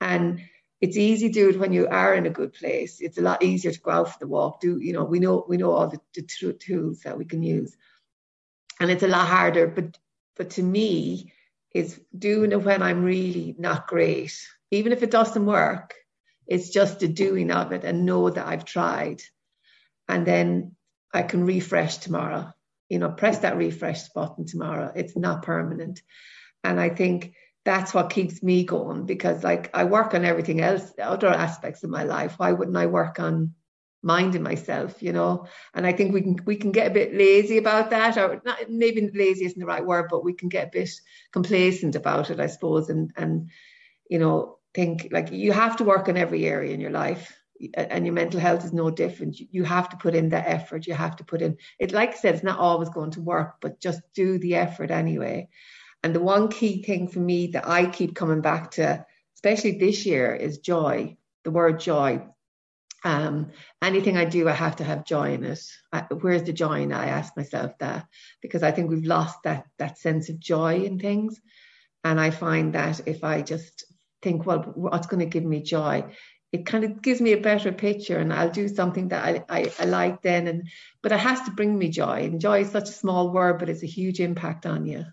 And 0.00 0.40
it's 0.80 0.96
easy 0.96 1.28
to 1.28 1.32
do 1.32 1.50
it 1.50 1.58
when 1.58 1.72
you 1.72 1.88
are 1.88 2.14
in 2.14 2.26
a 2.26 2.30
good 2.30 2.52
place. 2.52 3.00
It's 3.00 3.18
a 3.18 3.22
lot 3.22 3.42
easier 3.42 3.72
to 3.72 3.80
go 3.80 3.90
out 3.90 4.12
for 4.12 4.18
the 4.18 4.26
walk. 4.26 4.60
Do 4.60 4.78
you 4.78 4.92
know? 4.92 5.04
We 5.04 5.18
know 5.18 5.44
we 5.48 5.56
know 5.56 5.72
all 5.72 5.88
the, 5.88 6.00
the 6.14 6.22
tools 6.52 7.00
that 7.00 7.16
we 7.16 7.24
can 7.24 7.42
use, 7.42 7.76
and 8.80 8.90
it's 8.90 9.02
a 9.02 9.08
lot 9.08 9.28
harder. 9.28 9.66
But 9.66 9.98
but 10.36 10.50
to 10.50 10.62
me, 10.62 11.32
is 11.74 12.00
doing 12.16 12.52
it 12.52 12.62
when 12.62 12.82
I'm 12.82 13.04
really 13.04 13.54
not 13.58 13.86
great, 13.86 14.36
even 14.70 14.92
if 14.92 15.02
it 15.02 15.10
doesn't 15.10 15.46
work. 15.46 15.94
It's 16.46 16.68
just 16.68 17.00
the 17.00 17.08
doing 17.08 17.50
of 17.50 17.72
it 17.72 17.84
and 17.84 18.04
know 18.04 18.28
that 18.28 18.46
I've 18.46 18.66
tried, 18.66 19.22
and 20.08 20.26
then 20.26 20.76
I 21.12 21.22
can 21.22 21.46
refresh 21.46 21.98
tomorrow. 21.98 22.52
You 22.90 22.98
know, 22.98 23.10
press 23.10 23.38
that 23.38 23.56
refresh 23.56 24.08
button 24.10 24.44
tomorrow. 24.44 24.92
It's 24.94 25.16
not 25.16 25.44
permanent, 25.44 26.02
and 26.62 26.78
I 26.78 26.90
think 26.90 27.32
that's 27.64 27.94
what 27.94 28.10
keeps 28.10 28.42
me 28.42 28.64
going 28.64 29.06
because 29.06 29.42
like 29.42 29.70
I 29.74 29.84
work 29.84 30.14
on 30.14 30.24
everything 30.24 30.60
else, 30.60 30.92
other 31.02 31.28
aspects 31.28 31.82
of 31.82 31.90
my 31.90 32.04
life. 32.04 32.38
Why 32.38 32.52
wouldn't 32.52 32.76
I 32.76 32.86
work 32.86 33.18
on 33.18 33.54
minding 34.04 34.42
myself, 34.42 35.02
you 35.02 35.12
know. 35.12 35.46
And 35.72 35.86
I 35.86 35.92
think 35.92 36.12
we 36.12 36.20
can 36.20 36.36
we 36.44 36.56
can 36.56 36.70
get 36.70 36.90
a 36.90 36.94
bit 36.94 37.14
lazy 37.14 37.56
about 37.56 37.90
that, 37.90 38.16
or 38.18 38.40
not 38.44 38.58
maybe 38.68 39.10
lazy 39.14 39.46
isn't 39.46 39.58
the 39.58 39.66
right 39.66 39.84
word, 39.84 40.08
but 40.10 40.22
we 40.22 40.34
can 40.34 40.48
get 40.48 40.68
a 40.68 40.70
bit 40.70 40.90
complacent 41.32 41.96
about 41.96 42.30
it, 42.30 42.38
I 42.38 42.46
suppose, 42.46 42.90
and 42.90 43.10
and 43.16 43.50
you 44.08 44.18
know 44.18 44.58
think 44.74 45.08
like 45.10 45.32
you 45.32 45.52
have 45.52 45.76
to 45.78 45.84
work 45.84 46.08
on 46.08 46.16
every 46.16 46.44
area 46.46 46.72
in 46.72 46.80
your 46.80 46.92
life. 46.92 47.34
And 47.74 48.04
your 48.04 48.14
mental 48.14 48.40
health 48.40 48.64
is 48.64 48.72
no 48.72 48.90
different. 48.90 49.38
You 49.38 49.62
have 49.62 49.88
to 49.90 49.96
put 49.96 50.16
in 50.16 50.28
the 50.28 50.36
effort. 50.36 50.88
You 50.88 50.94
have 50.94 51.14
to 51.16 51.24
put 51.24 51.40
in 51.40 51.56
it. 51.78 51.92
Like 51.92 52.10
I 52.10 52.14
said, 52.14 52.34
it's 52.34 52.44
not 52.44 52.58
always 52.58 52.88
going 52.88 53.12
to 53.12 53.22
work, 53.22 53.54
but 53.60 53.80
just 53.80 54.02
do 54.12 54.38
the 54.38 54.56
effort 54.56 54.90
anyway. 54.90 55.48
And 56.04 56.14
the 56.14 56.20
one 56.20 56.48
key 56.48 56.84
thing 56.84 57.08
for 57.08 57.18
me 57.18 57.48
that 57.48 57.66
I 57.66 57.86
keep 57.86 58.14
coming 58.14 58.42
back 58.42 58.70
to, 58.72 59.04
especially 59.34 59.78
this 59.78 60.06
year, 60.06 60.32
is 60.32 60.58
joy. 60.58 61.16
The 61.42 61.50
word 61.50 61.80
joy 61.80 62.22
um, 63.04 63.50
anything 63.82 64.16
I 64.16 64.24
do, 64.24 64.48
I 64.48 64.52
have 64.52 64.76
to 64.76 64.84
have 64.84 65.04
joy 65.04 65.34
in 65.34 65.44
it. 65.44 65.60
I, 65.92 66.06
where's 66.20 66.44
the 66.44 66.54
joy 66.54 66.80
in 66.80 66.90
it? 66.90 66.96
I 66.96 67.06
ask 67.06 67.36
myself 67.36 67.76
that 67.78 68.06
because 68.40 68.62
I 68.62 68.72
think 68.72 68.90
we've 68.90 69.04
lost 69.04 69.38
that 69.44 69.66
that 69.78 69.98
sense 69.98 70.30
of 70.30 70.40
joy 70.40 70.82
in 70.82 70.98
things. 70.98 71.38
And 72.02 72.18
I 72.18 72.30
find 72.30 72.74
that 72.74 73.06
if 73.06 73.22
I 73.22 73.42
just 73.42 73.84
think, 74.22 74.46
well, 74.46 74.62
what's 74.74 75.06
going 75.06 75.20
to 75.20 75.26
give 75.26 75.44
me 75.44 75.62
joy? 75.62 76.04
It 76.52 76.66
kind 76.66 76.84
of 76.84 77.02
gives 77.02 77.20
me 77.20 77.32
a 77.32 77.40
better 77.40 77.72
picture, 77.72 78.18
and 78.18 78.32
I'll 78.32 78.50
do 78.50 78.68
something 78.68 79.08
that 79.08 79.24
I, 79.24 79.44
I, 79.48 79.72
I 79.78 79.84
like 79.84 80.22
then. 80.22 80.46
And 80.46 80.68
but 81.02 81.12
it 81.12 81.18
has 81.18 81.42
to 81.42 81.50
bring 81.50 81.76
me 81.76 81.88
joy. 81.90 82.24
And 82.24 82.40
joy 82.40 82.60
is 82.60 82.70
such 82.70 82.88
a 82.88 82.92
small 82.92 83.32
word, 83.32 83.58
but 83.58 83.68
it's 83.68 83.82
a 83.82 83.86
huge 83.86 84.20
impact 84.20 84.64
on 84.64 84.86
you. 84.86 85.04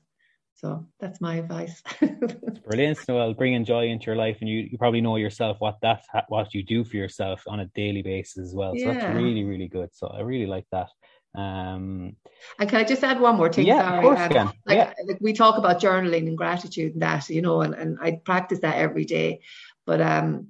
So 0.61 0.85
that's 0.99 1.19
my 1.19 1.35
advice. 1.37 1.81
brilliant. 2.67 2.99
So 2.99 3.17
I'll 3.17 3.33
joy 3.33 3.87
into 3.87 4.05
your 4.05 4.15
life, 4.15 4.37
and 4.41 4.49
you, 4.49 4.67
you 4.71 4.77
probably 4.77 5.01
know 5.01 5.15
yourself 5.15 5.57
what 5.59 5.79
that 5.81 6.03
what 6.27 6.53
you 6.53 6.63
do 6.63 6.83
for 6.83 6.97
yourself 6.97 7.43
on 7.47 7.61
a 7.61 7.65
daily 7.73 8.03
basis 8.03 8.37
as 8.37 8.53
well. 8.53 8.73
So 8.75 8.85
yeah. 8.85 8.93
that's 8.93 9.15
really 9.15 9.43
really 9.43 9.67
good. 9.67 9.89
So 9.93 10.07
I 10.07 10.21
really 10.21 10.45
like 10.45 10.65
that. 10.71 10.89
Um, 11.33 12.15
and 12.59 12.69
can 12.69 12.75
I 12.75 12.83
just 12.83 13.03
add 13.03 13.19
one 13.19 13.37
more 13.37 13.51
thing? 13.51 13.65
Yeah, 13.65 13.81
Sorry. 13.81 13.97
of 13.97 14.03
course 14.03 14.19
um, 14.19 14.29
can. 14.29 14.45
Like, 14.65 14.77
yeah. 14.77 14.93
like 15.07 15.17
we 15.19 15.33
talk 15.33 15.57
about 15.57 15.81
journaling 15.81 16.27
and 16.27 16.37
gratitude 16.37 16.93
and 16.93 17.01
that, 17.01 17.29
you 17.29 17.41
know, 17.41 17.61
and, 17.61 17.73
and 17.73 17.97
I 18.01 18.19
practice 18.23 18.59
that 18.59 18.75
every 18.75 19.05
day. 19.05 19.39
But 19.85 20.01
um, 20.01 20.49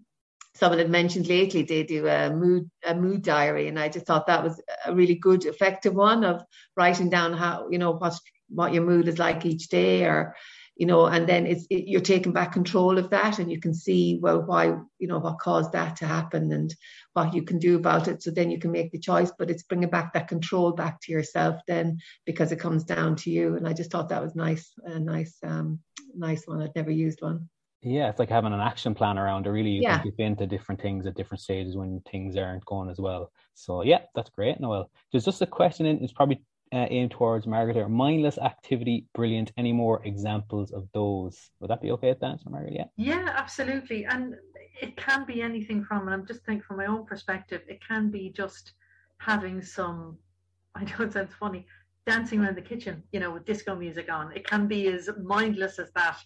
someone 0.56 0.80
had 0.80 0.89
mentioned 0.89 1.28
lately 1.28 1.63
they 1.63 1.84
do 1.84 2.08
a 2.08 2.32
mood 2.32 2.69
a 2.86 2.95
mood 2.95 3.21
diary, 3.21 3.67
and 3.67 3.80
I 3.80 3.89
just 3.89 4.06
thought 4.06 4.28
that 4.28 4.43
was 4.43 4.62
a 4.86 4.93
really 4.93 5.15
good, 5.15 5.45
effective 5.45 5.93
one 5.93 6.24
of 6.24 6.43
writing 6.76 7.10
down 7.10 7.34
how 7.34 7.69
you 7.69 7.78
know 7.78 7.91
what's 7.91 8.19
what 8.53 8.73
your 8.73 8.83
mood 8.83 9.07
is 9.07 9.19
like 9.19 9.45
each 9.45 9.69
day 9.69 10.05
or 10.05 10.35
you 10.75 10.85
know 10.85 11.05
and 11.05 11.27
then 11.27 11.45
it's 11.45 11.65
it, 11.69 11.87
you're 11.87 12.01
taking 12.01 12.31
back 12.31 12.53
control 12.53 12.97
of 12.97 13.09
that 13.09 13.39
and 13.39 13.51
you 13.51 13.59
can 13.59 13.73
see 13.73 14.17
well 14.21 14.41
why 14.41 14.65
you 14.99 15.07
know 15.07 15.19
what 15.19 15.39
caused 15.39 15.71
that 15.73 15.95
to 15.97 16.05
happen 16.05 16.51
and 16.51 16.73
what 17.13 17.33
you 17.33 17.43
can 17.43 17.59
do 17.59 17.75
about 17.75 18.07
it 18.07 18.23
so 18.23 18.31
then 18.31 18.49
you 18.49 18.57
can 18.59 18.71
make 18.71 18.91
the 18.91 18.99
choice 18.99 19.31
but 19.37 19.49
it's 19.49 19.63
bringing 19.63 19.89
back 19.89 20.13
that 20.13 20.27
control 20.27 20.71
back 20.71 20.99
to 21.01 21.11
yourself 21.11 21.61
then 21.67 21.99
because 22.25 22.51
it 22.51 22.59
comes 22.59 22.83
down 22.83 23.15
to 23.15 23.29
you 23.29 23.55
and 23.55 23.67
i 23.67 23.73
just 23.73 23.91
thought 23.91 24.09
that 24.09 24.23
was 24.23 24.35
nice 24.35 24.71
a 24.85 24.99
nice 24.99 25.37
um 25.43 25.79
nice 26.15 26.47
one 26.47 26.61
i'd 26.61 26.75
never 26.75 26.91
used 26.91 27.21
one 27.21 27.49
yeah, 27.83 28.09
it's 28.09 28.19
like 28.19 28.29
having 28.29 28.53
an 28.53 28.59
action 28.59 28.93
plan 28.93 29.17
around 29.17 29.47
it. 29.47 29.49
Really, 29.49 29.71
you 29.71 29.81
yeah. 29.81 29.97
can 29.97 30.05
dip 30.05 30.19
into 30.19 30.45
different 30.45 30.79
things 30.79 31.07
at 31.07 31.15
different 31.15 31.41
stages 31.41 31.75
when 31.75 31.99
things 32.11 32.37
aren't 32.37 32.63
going 32.65 32.91
as 32.91 32.99
well. 32.99 33.31
So 33.55 33.83
yeah, 33.83 34.01
that's 34.13 34.29
great, 34.29 34.59
Noelle. 34.59 34.91
There's 35.11 35.25
just 35.25 35.41
a 35.41 35.47
question 35.47 35.87
in. 35.87 36.03
It's 36.03 36.13
probably 36.13 36.43
uh, 36.73 36.88
aimed 36.89 37.12
towards 37.12 37.47
Margaret. 37.47 37.89
Mindless 37.89 38.38
activity, 38.38 39.05
brilliant. 39.13 39.51
Any 39.57 39.73
more 39.73 40.01
examples 40.05 40.71
of 40.71 40.88
those? 40.93 41.51
Would 41.60 41.69
that 41.69 41.81
be 41.81 41.91
okay 41.91 42.10
at 42.10 42.21
that, 42.21 42.39
Margaret? 42.49 42.73
Yeah. 42.73 42.86
Yeah, 42.97 43.34
absolutely. 43.36 44.05
And 44.05 44.36
it 44.81 44.95
can 44.95 45.25
be 45.25 45.41
anything 45.41 45.84
from, 45.84 46.07
and 46.07 46.13
I'm 46.13 46.25
just 46.25 46.45
thinking 46.45 46.63
from 46.63 46.77
my 46.77 46.86
own 46.86 47.05
perspective, 47.05 47.62
it 47.67 47.79
can 47.86 48.10
be 48.10 48.31
just 48.36 48.73
having 49.19 49.62
some, 49.62 50.17
I 50.75 50.84
know 50.84 51.05
it 51.05 51.13
sounds 51.13 51.34
funny, 51.34 51.65
dancing 52.07 52.39
around 52.41 52.57
the 52.57 52.62
kitchen, 52.62 53.03
you 53.12 53.19
know, 53.19 53.31
with 53.31 53.45
disco 53.45 53.75
music 53.75 54.12
on. 54.12 54.31
It 54.36 54.47
can 54.47 54.67
be 54.67 54.88
as 54.88 55.10
mindless 55.21 55.77
as 55.79 55.91
that. 55.95 56.17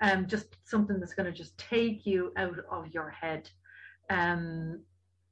Um, 0.00 0.26
just 0.26 0.56
something 0.64 0.98
that's 0.98 1.14
going 1.14 1.30
to 1.30 1.38
just 1.38 1.56
take 1.58 2.06
you 2.06 2.32
out 2.36 2.58
of 2.70 2.88
your 2.88 3.10
head. 3.10 3.48
Um, 4.10 4.80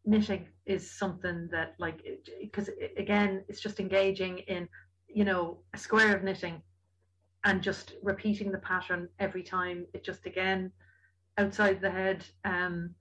knitting 0.04 0.46
is 0.66 0.90
something 0.90 1.48
that 1.52 1.74
like 1.78 2.00
because 2.40 2.70
again 2.96 3.44
it's 3.48 3.60
just 3.60 3.80
engaging 3.80 4.38
in 4.38 4.68
you 5.08 5.24
know 5.24 5.58
a 5.74 5.78
square 5.78 6.16
of 6.16 6.22
knitting 6.22 6.62
and 7.44 7.62
just 7.62 7.94
repeating 8.02 8.52
the 8.52 8.58
pattern 8.58 9.08
every 9.18 9.42
time. 9.42 9.86
It 9.94 10.04
just 10.04 10.26
again 10.26 10.72
outside 11.38 11.80
the 11.80 11.90
head. 11.90 12.24
Um 12.44 12.94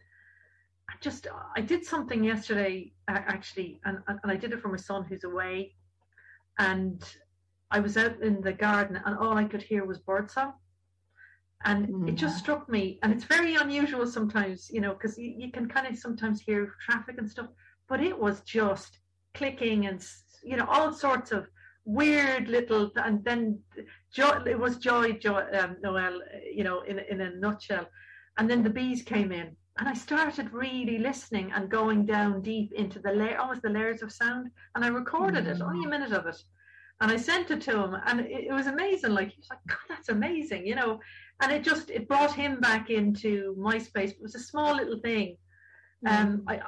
I 0.90 0.94
just 1.02 1.28
I 1.56 1.62
did 1.62 1.86
something 1.86 2.24
yesterday 2.24 2.94
actually 3.08 3.80
and, 3.86 4.00
and 4.08 4.32
I 4.32 4.36
did 4.36 4.54
it 4.54 4.62
for 4.62 4.70
my 4.70 4.78
son 4.78 5.06
who's 5.06 5.24
away. 5.24 5.76
And 6.58 7.04
I 7.72 7.80
was 7.80 7.96
out 7.96 8.22
in 8.22 8.42
the 8.42 8.54
garden 8.54 9.00
and 9.06 9.18
all 9.18 9.38
I 9.38 9.46
could 9.46 9.62
hear 9.62 9.86
was 9.86 10.00
birdsong 10.00 10.54
and 11.66 11.88
mm. 11.88 12.10
it 12.10 12.16
just 12.16 12.38
mm. 12.38 12.40
struck 12.40 12.70
me 12.70 13.00
and 13.04 13.12
it's 13.12 13.26
very 13.26 13.56
unusual 13.56 14.08
sometimes 14.08 14.70
you 14.72 14.82
know 14.82 14.94
because 14.94 15.18
you, 15.18 15.34
you, 15.38 15.52
can 15.52 15.68
kind 15.68 15.88
of 15.88 15.98
sometimes 15.98 16.42
hear 16.42 16.76
traffic 16.86 17.16
and 17.18 17.30
stuff 17.30 17.48
but 17.88 18.02
it 18.02 18.18
was 18.18 18.42
just 18.42 19.00
clicking 19.34 19.88
and 19.88 20.06
you 20.44 20.56
know 20.56 20.66
all 20.70 20.94
sorts 20.94 21.32
of 21.32 21.48
weird 21.86 22.48
little 22.48 22.92
and 22.98 23.24
then 23.24 23.60
joy, 24.14 24.42
it 24.46 24.58
was 24.58 24.78
joy 24.78 25.12
joy 25.14 25.44
um, 25.54 25.76
Noelle 25.82 26.22
you 26.54 26.64
know 26.64 26.82
in, 26.82 27.00
in 27.00 27.22
a 27.22 27.36
nutshell 27.36 27.88
and 28.38 28.50
then 28.50 28.64
the 28.64 28.70
bees 28.70 29.02
came 29.02 29.32
in 29.32 29.56
and 29.80 29.90
i 29.90 29.94
started 29.94 30.54
really 30.54 30.98
listening 30.98 31.52
and 31.54 31.70
going 31.70 32.06
down 32.06 32.42
deep 32.42 32.72
into 32.74 33.00
the 33.00 33.12
layer 33.12 33.38
almost 33.38 33.62
the 33.64 33.70
layers 33.70 34.02
of 34.02 34.12
sound 34.12 34.50
and 34.76 34.86
i 34.86 34.88
recorded 34.88 35.46
mm. 35.46 35.56
it 35.56 35.62
only 35.62 35.84
a 35.84 35.88
mm. 35.88 35.92
minute 35.92 36.14
of 36.14 36.26
it 36.26 36.38
and 37.02 37.12
I 37.12 37.18
sent 37.18 37.52
it 37.52 37.62
to 37.62 37.84
him, 37.84 37.98
and 38.06 38.22
it, 38.22 38.48
it 38.48 38.54
was 38.54 38.68
amazing. 38.68 39.12
Like 39.12 39.30
he 39.30 39.38
was 39.38 39.50
like, 39.50 39.60
"God, 39.68 39.78
that's 39.90 40.10
amazing," 40.10 40.66
you 40.66 40.76
know 40.76 41.00
and 41.42 41.52
it 41.52 41.64
just 41.64 41.90
it 41.90 42.08
brought 42.08 42.34
him 42.34 42.60
back 42.60 42.90
into 42.90 43.56
MySpace. 43.58 44.12
It 44.12 44.22
was 44.22 44.36
a 44.36 44.40
small 44.40 44.76
little 44.76 45.00
thing. 45.00 45.38
Mm. 46.06 46.12
Um, 46.12 46.44
I 46.48 46.62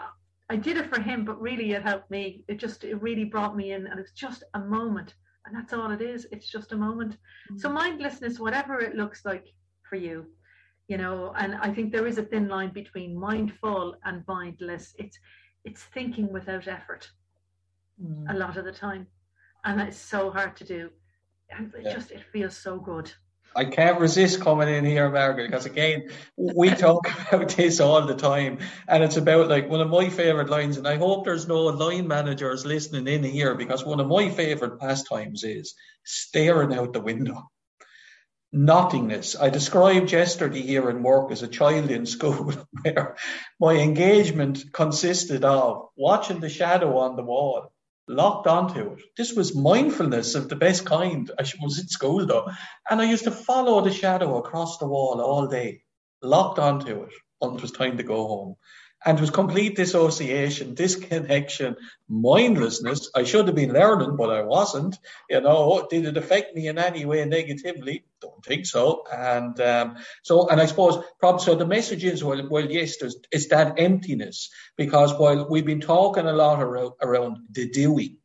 I 0.50 0.56
did 0.56 0.78
it 0.78 0.94
for 0.94 1.02
him, 1.02 1.24
but 1.26 1.42
really 1.42 1.72
it 1.72 1.84
helped 1.84 2.12
me. 2.12 2.44
It 2.48 2.58
just 2.58 2.84
it 2.84 3.02
really 3.02 3.26
brought 3.26 3.56
me 3.56 3.74
in, 3.74 3.88
and 3.88 4.00
it 4.00 4.02
was 4.02 4.12
just 4.12 4.44
a 4.54 4.60
moment, 4.60 5.16
and 5.46 5.56
that's 5.56 5.74
all 5.74 5.92
it 5.92 6.02
is. 6.02 6.28
It's 6.32 6.50
just 6.50 6.72
a 6.72 6.78
moment. 6.78 7.18
Mm. 7.52 7.60
So 7.60 7.70
mindlessness, 7.70 8.40
whatever 8.40 8.80
it 8.80 8.96
looks 8.96 9.26
like 9.26 9.48
for 9.90 9.98
you, 9.98 10.26
you 10.88 10.98
know, 10.98 11.34
and 11.38 11.56
I 11.56 11.74
think 11.74 11.92
there 11.92 12.08
is 12.08 12.18
a 12.18 12.24
thin 12.24 12.48
line 12.48 12.72
between 12.72 13.20
mindful 13.20 13.96
and 14.06 14.24
mindless. 14.28 14.96
It's 14.98 15.18
it's 15.66 15.84
thinking 15.84 16.32
without 16.32 16.68
effort 16.68 17.10
mm. 18.02 18.26
a 18.30 18.38
lot 18.38 18.58
of 18.58 18.64
the 18.64 18.72
time, 18.72 19.08
and 19.64 19.82
it's 19.82 19.98
so 19.98 20.32
hard 20.32 20.56
to 20.58 20.64
do. 20.64 20.90
And 21.50 21.74
it 21.76 21.84
yeah. 21.84 21.94
just 21.94 22.12
it 22.12 22.24
feels 22.32 22.56
so 22.56 22.78
good. 22.78 23.12
I 23.54 23.66
can't 23.66 24.00
resist 24.00 24.40
coming 24.40 24.70
in 24.70 24.86
here, 24.86 25.10
Margaret, 25.10 25.48
because 25.48 25.66
again, 25.66 26.10
we 26.38 26.70
talk 26.76 27.10
about 27.28 27.50
this 27.50 27.82
all 27.82 28.06
the 28.06 28.16
time, 28.16 28.60
and 28.88 29.04
it's 29.04 29.18
about 29.18 29.50
like 29.50 29.70
one 29.70 29.82
of 29.82 29.90
my 29.90 30.10
favorite 30.10 30.50
lines. 30.50 30.78
And 30.78 30.88
I 30.88 30.98
hope 30.98 31.26
there's 31.26 31.48
no 31.48 31.64
line 31.64 32.08
managers 32.08 32.66
listening 32.66 33.08
in 33.08 33.24
here 33.24 33.56
because 33.56 33.84
one 33.84 34.00
of 34.00 34.08
my 34.08 34.30
favorite 34.30 34.80
pastimes 34.80 35.44
is 35.44 35.76
staring 36.06 36.74
out 36.74 36.94
the 36.94 37.02
window. 37.02 37.50
Nothingness. 38.54 39.38
I 39.38 39.50
described 39.50 40.12
yesterday 40.12 40.62
here 40.62 40.90
in 40.90 41.04
work 41.04 41.32
as 41.32 41.42
a 41.42 41.48
child 41.48 41.90
in 41.90 42.06
school 42.06 42.54
where 42.82 43.16
my 43.60 43.76
engagement 43.76 44.74
consisted 44.74 45.46
of 45.46 45.88
watching 45.96 46.42
the 46.42 46.50
shadow 46.50 46.98
on 46.98 47.16
the 47.16 47.24
wall 47.24 47.71
locked 48.08 48.48
onto 48.48 48.92
it. 48.94 49.02
This 49.18 49.34
was 49.34 49.56
mindfulness 49.56 50.36
of 50.36 50.50
the 50.50 50.56
best 50.56 50.86
kind. 50.86 51.30
I 51.40 51.44
was 51.62 51.80
in 51.80 51.88
school 51.88 52.26
though, 52.26 52.50
and 52.90 53.02
I 53.02 53.10
used 53.10 53.26
to 53.26 53.32
follow 53.32 53.82
the 53.82 53.92
shadow 53.94 54.38
across 54.38 54.78
the 54.78 54.88
wall 54.88 55.22
all 55.22 55.48
day, 55.48 55.82
locked 56.22 56.60
onto 56.60 57.04
it 57.04 57.14
until 57.42 57.58
it 57.58 57.62
was 57.62 57.72
time 57.72 57.98
to 57.98 58.04
go 58.04 58.28
home 58.28 58.56
and 59.04 59.18
it 59.18 59.22
was 59.22 59.32
complete 59.32 59.76
dissociation, 59.76 60.76
disconnection, 60.76 61.76
mindlessness. 62.08 63.10
I 63.16 63.24
should 63.24 63.48
have 63.48 63.56
been 63.56 63.74
learning, 63.74 64.16
but 64.16 64.30
I 64.30 64.44
wasn't. 64.44 64.98
You 65.30 65.42
know, 65.42 65.88
did 65.90 66.06
it 66.06 66.18
affect 66.18 66.56
me 66.56 66.68
in 66.68 66.78
any 66.78 67.06
way 67.06 67.26
negatively? 67.26 68.06
Don't 68.22 68.46
think 68.46 68.66
so. 68.66 69.04
And 69.12 69.60
um, 69.60 69.98
so, 70.24 70.48
and 70.50 70.62
I 70.62 70.68
suppose 70.68 71.04
probably 71.20 71.44
so. 71.44 71.56
The 71.56 71.66
message 71.66 72.04
is 72.04 72.24
well, 72.24 72.48
well, 72.50 72.70
yes, 72.70 72.98
there's 72.98 73.16
it's 73.32 73.48
that 73.48 73.80
emptiness 73.80 74.50
because 74.78 75.14
while 75.14 75.50
we've 75.50 75.66
been 75.66 75.82
talking 75.82 76.28
a 76.28 76.34
lot 76.34 76.62
around, 76.62 76.92
around 77.02 77.38
the 77.52 77.70
doing, 77.70 78.18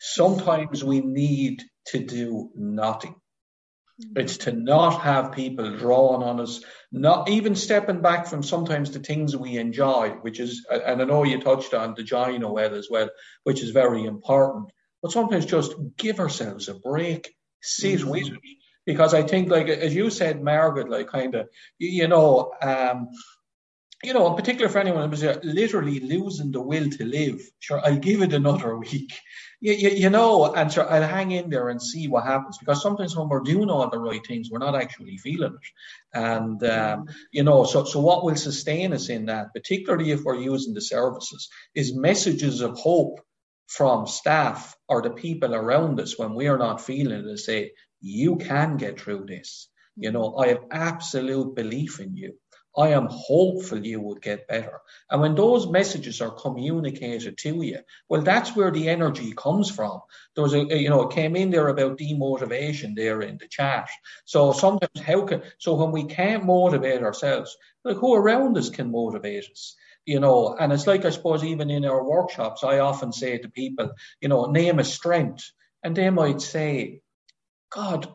sometimes 0.00 0.82
we 0.82 1.00
need 1.00 1.62
to 1.86 2.00
do 2.00 2.50
nothing. 2.56 3.14
It's 4.14 4.38
to 4.38 4.52
not 4.52 5.02
have 5.02 5.32
people 5.32 5.76
drawing 5.76 6.22
on 6.22 6.40
us, 6.40 6.62
not 6.92 7.28
even 7.28 7.56
stepping 7.56 8.00
back 8.00 8.26
from 8.26 8.44
sometimes 8.44 8.92
the 8.92 9.00
things 9.00 9.36
we 9.36 9.56
enjoy, 9.56 10.10
which 10.20 10.38
is, 10.38 10.64
and 10.70 11.02
I 11.02 11.04
know 11.04 11.24
you 11.24 11.40
touched 11.40 11.74
on 11.74 11.94
the 11.94 12.04
joy 12.04 12.36
Noelle 12.38 12.76
as 12.76 12.88
well, 12.88 13.10
which 13.42 13.60
is 13.60 13.70
very 13.70 14.04
important. 14.04 14.70
But 15.02 15.10
sometimes 15.10 15.46
just 15.46 15.74
give 15.96 16.20
ourselves 16.20 16.68
a 16.68 16.74
break, 16.74 17.34
sit 17.60 18.00
mm-hmm. 18.00 18.10
with 18.10 18.28
it. 18.28 18.38
Because 18.86 19.14
I 19.14 19.22
think, 19.22 19.50
like 19.50 19.68
as 19.68 19.94
you 19.94 20.10
said, 20.10 20.42
Margaret, 20.42 20.88
like 20.88 21.08
kind 21.08 21.34
of, 21.34 21.48
you 21.78 22.08
know, 22.08 22.52
um, 22.62 23.08
you 24.02 24.14
know, 24.14 24.28
in 24.28 24.36
particular 24.36 24.68
for 24.68 24.78
anyone 24.78 25.10
who's 25.10 25.24
literally 25.42 26.00
losing 26.00 26.52
the 26.52 26.60
will 26.60 26.88
to 26.88 27.04
live, 27.04 27.40
sure, 27.58 27.80
I'll 27.84 27.98
give 27.98 28.22
it 28.22 28.32
another 28.32 28.76
week. 28.78 29.12
You, 29.60 29.72
you, 29.72 29.88
you, 29.90 30.10
know, 30.10 30.54
and 30.54 30.72
sure, 30.72 30.88
I'll 30.88 31.02
hang 31.02 31.32
in 31.32 31.50
there 31.50 31.68
and 31.68 31.82
see 31.82 32.06
what 32.06 32.24
happens 32.24 32.58
because 32.58 32.80
sometimes 32.80 33.16
when 33.16 33.28
we're 33.28 33.40
doing 33.40 33.70
all 33.70 33.90
the 33.90 33.98
right 33.98 34.24
things, 34.24 34.50
we're 34.50 34.58
not 34.58 34.76
actually 34.76 35.16
feeling 35.16 35.54
it. 35.54 36.16
And, 36.16 36.62
um, 36.62 37.06
you 37.32 37.42
know, 37.42 37.64
so, 37.64 37.84
so 37.84 37.98
what 37.98 38.24
will 38.24 38.36
sustain 38.36 38.92
us 38.92 39.08
in 39.08 39.26
that, 39.26 39.52
particularly 39.52 40.12
if 40.12 40.22
we're 40.22 40.36
using 40.36 40.74
the 40.74 40.80
services, 40.80 41.48
is 41.74 41.92
messages 41.94 42.60
of 42.60 42.78
hope 42.78 43.20
from 43.66 44.06
staff 44.06 44.76
or 44.88 45.02
the 45.02 45.10
people 45.10 45.54
around 45.54 46.00
us 46.00 46.18
when 46.18 46.34
we 46.34 46.46
are 46.48 46.58
not 46.58 46.80
feeling 46.80 47.18
it 47.18 47.22
to 47.22 47.36
say, 47.36 47.72
you 48.00 48.36
can 48.36 48.76
get 48.76 49.00
through 49.00 49.26
this. 49.26 49.68
You 49.96 50.12
know, 50.12 50.36
I 50.36 50.48
have 50.48 50.64
absolute 50.70 51.56
belief 51.56 51.98
in 51.98 52.16
you. 52.16 52.34
I 52.78 52.90
am 52.90 53.08
hopeful 53.10 53.84
you 53.84 54.00
will 54.00 54.14
get 54.14 54.46
better. 54.46 54.80
And 55.10 55.20
when 55.20 55.34
those 55.34 55.66
messages 55.66 56.20
are 56.20 56.30
communicated 56.30 57.36
to 57.38 57.64
you, 57.64 57.78
well, 58.08 58.22
that's 58.22 58.54
where 58.54 58.70
the 58.70 58.88
energy 58.88 59.32
comes 59.32 59.68
from. 59.68 60.00
There 60.36 60.44
was 60.44 60.54
a, 60.54 60.64
you 60.78 60.88
know, 60.88 61.02
it 61.02 61.14
came 61.14 61.34
in 61.34 61.50
there 61.50 61.66
about 61.66 61.98
demotivation 61.98 62.94
there 62.94 63.20
in 63.20 63.36
the 63.36 63.48
chat. 63.48 63.88
So 64.26 64.52
sometimes 64.52 65.00
how 65.00 65.26
can, 65.26 65.42
so 65.58 65.74
when 65.74 65.90
we 65.90 66.04
can't 66.04 66.46
motivate 66.46 67.02
ourselves, 67.02 67.56
like 67.84 67.96
who 67.96 68.14
around 68.14 68.56
us 68.56 68.70
can 68.70 68.92
motivate 68.92 69.50
us? 69.50 69.74
You 70.06 70.20
know, 70.20 70.56
and 70.58 70.72
it's 70.72 70.86
like, 70.86 71.04
I 71.04 71.10
suppose, 71.10 71.42
even 71.42 71.70
in 71.70 71.84
our 71.84 72.02
workshops, 72.02 72.62
I 72.62 72.78
often 72.78 73.12
say 73.12 73.38
to 73.38 73.48
people, 73.48 73.90
you 74.20 74.28
know, 74.28 74.46
name 74.46 74.78
a 74.78 74.84
strength. 74.84 75.50
And 75.82 75.96
they 75.96 76.10
might 76.10 76.40
say, 76.40 77.00
God, 77.70 78.08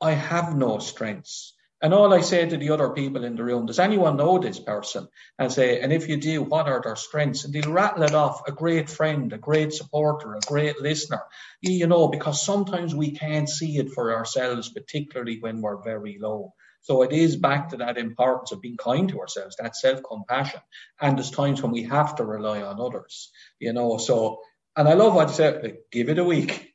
I 0.00 0.12
have 0.12 0.56
no 0.56 0.78
strengths. 0.78 1.54
And 1.82 1.92
all 1.92 2.14
I 2.14 2.20
say 2.20 2.48
to 2.48 2.56
the 2.56 2.70
other 2.70 2.90
people 2.90 3.24
in 3.24 3.34
the 3.34 3.42
room, 3.42 3.66
does 3.66 3.80
anyone 3.80 4.16
know 4.16 4.38
this 4.38 4.60
person? 4.60 5.08
And 5.36 5.50
say, 5.50 5.80
and 5.80 5.92
if 5.92 6.08
you 6.08 6.16
do, 6.16 6.42
what 6.42 6.68
are 6.68 6.80
their 6.80 6.94
strengths? 6.94 7.44
And 7.44 7.52
they'll 7.52 7.72
rattle 7.72 8.04
it 8.04 8.14
off 8.14 8.42
a 8.46 8.52
great 8.52 8.88
friend, 8.88 9.32
a 9.32 9.38
great 9.38 9.72
supporter, 9.72 10.34
a 10.34 10.40
great 10.46 10.80
listener. 10.80 11.22
You 11.60 11.88
know, 11.88 12.06
because 12.06 12.46
sometimes 12.46 12.94
we 12.94 13.10
can't 13.10 13.48
see 13.48 13.78
it 13.78 13.90
for 13.90 14.14
ourselves, 14.14 14.68
particularly 14.68 15.40
when 15.40 15.60
we're 15.60 15.82
very 15.82 16.18
low. 16.20 16.54
So 16.82 17.02
it 17.02 17.12
is 17.12 17.34
back 17.34 17.70
to 17.70 17.78
that 17.78 17.98
importance 17.98 18.52
of 18.52 18.60
being 18.60 18.76
kind 18.76 19.08
to 19.08 19.20
ourselves, 19.20 19.56
that 19.56 19.76
self 19.76 20.02
compassion. 20.08 20.60
And 21.00 21.16
there's 21.16 21.30
times 21.32 21.62
when 21.62 21.72
we 21.72 21.82
have 21.84 22.16
to 22.16 22.24
rely 22.24 22.62
on 22.62 22.80
others, 22.80 23.32
you 23.58 23.72
know. 23.72 23.98
So, 23.98 24.40
and 24.76 24.88
I 24.88 24.94
love 24.94 25.14
what 25.14 25.28
you 25.28 25.34
said, 25.34 25.64
like, 25.64 25.80
give 25.90 26.08
it 26.08 26.18
a 26.18 26.24
week, 26.24 26.74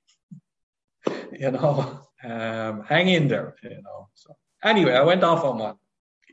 you 1.31 1.51
know, 1.51 2.01
um, 2.23 2.83
hang 2.83 3.07
in 3.07 3.29
there, 3.29 3.55
you 3.63 3.81
know. 3.81 4.09
So 4.15 4.35
anyway, 4.67 4.93
I 4.93 5.03
went 5.03 5.23
off 5.23 5.43
on 5.43 5.57
one. 5.57 5.75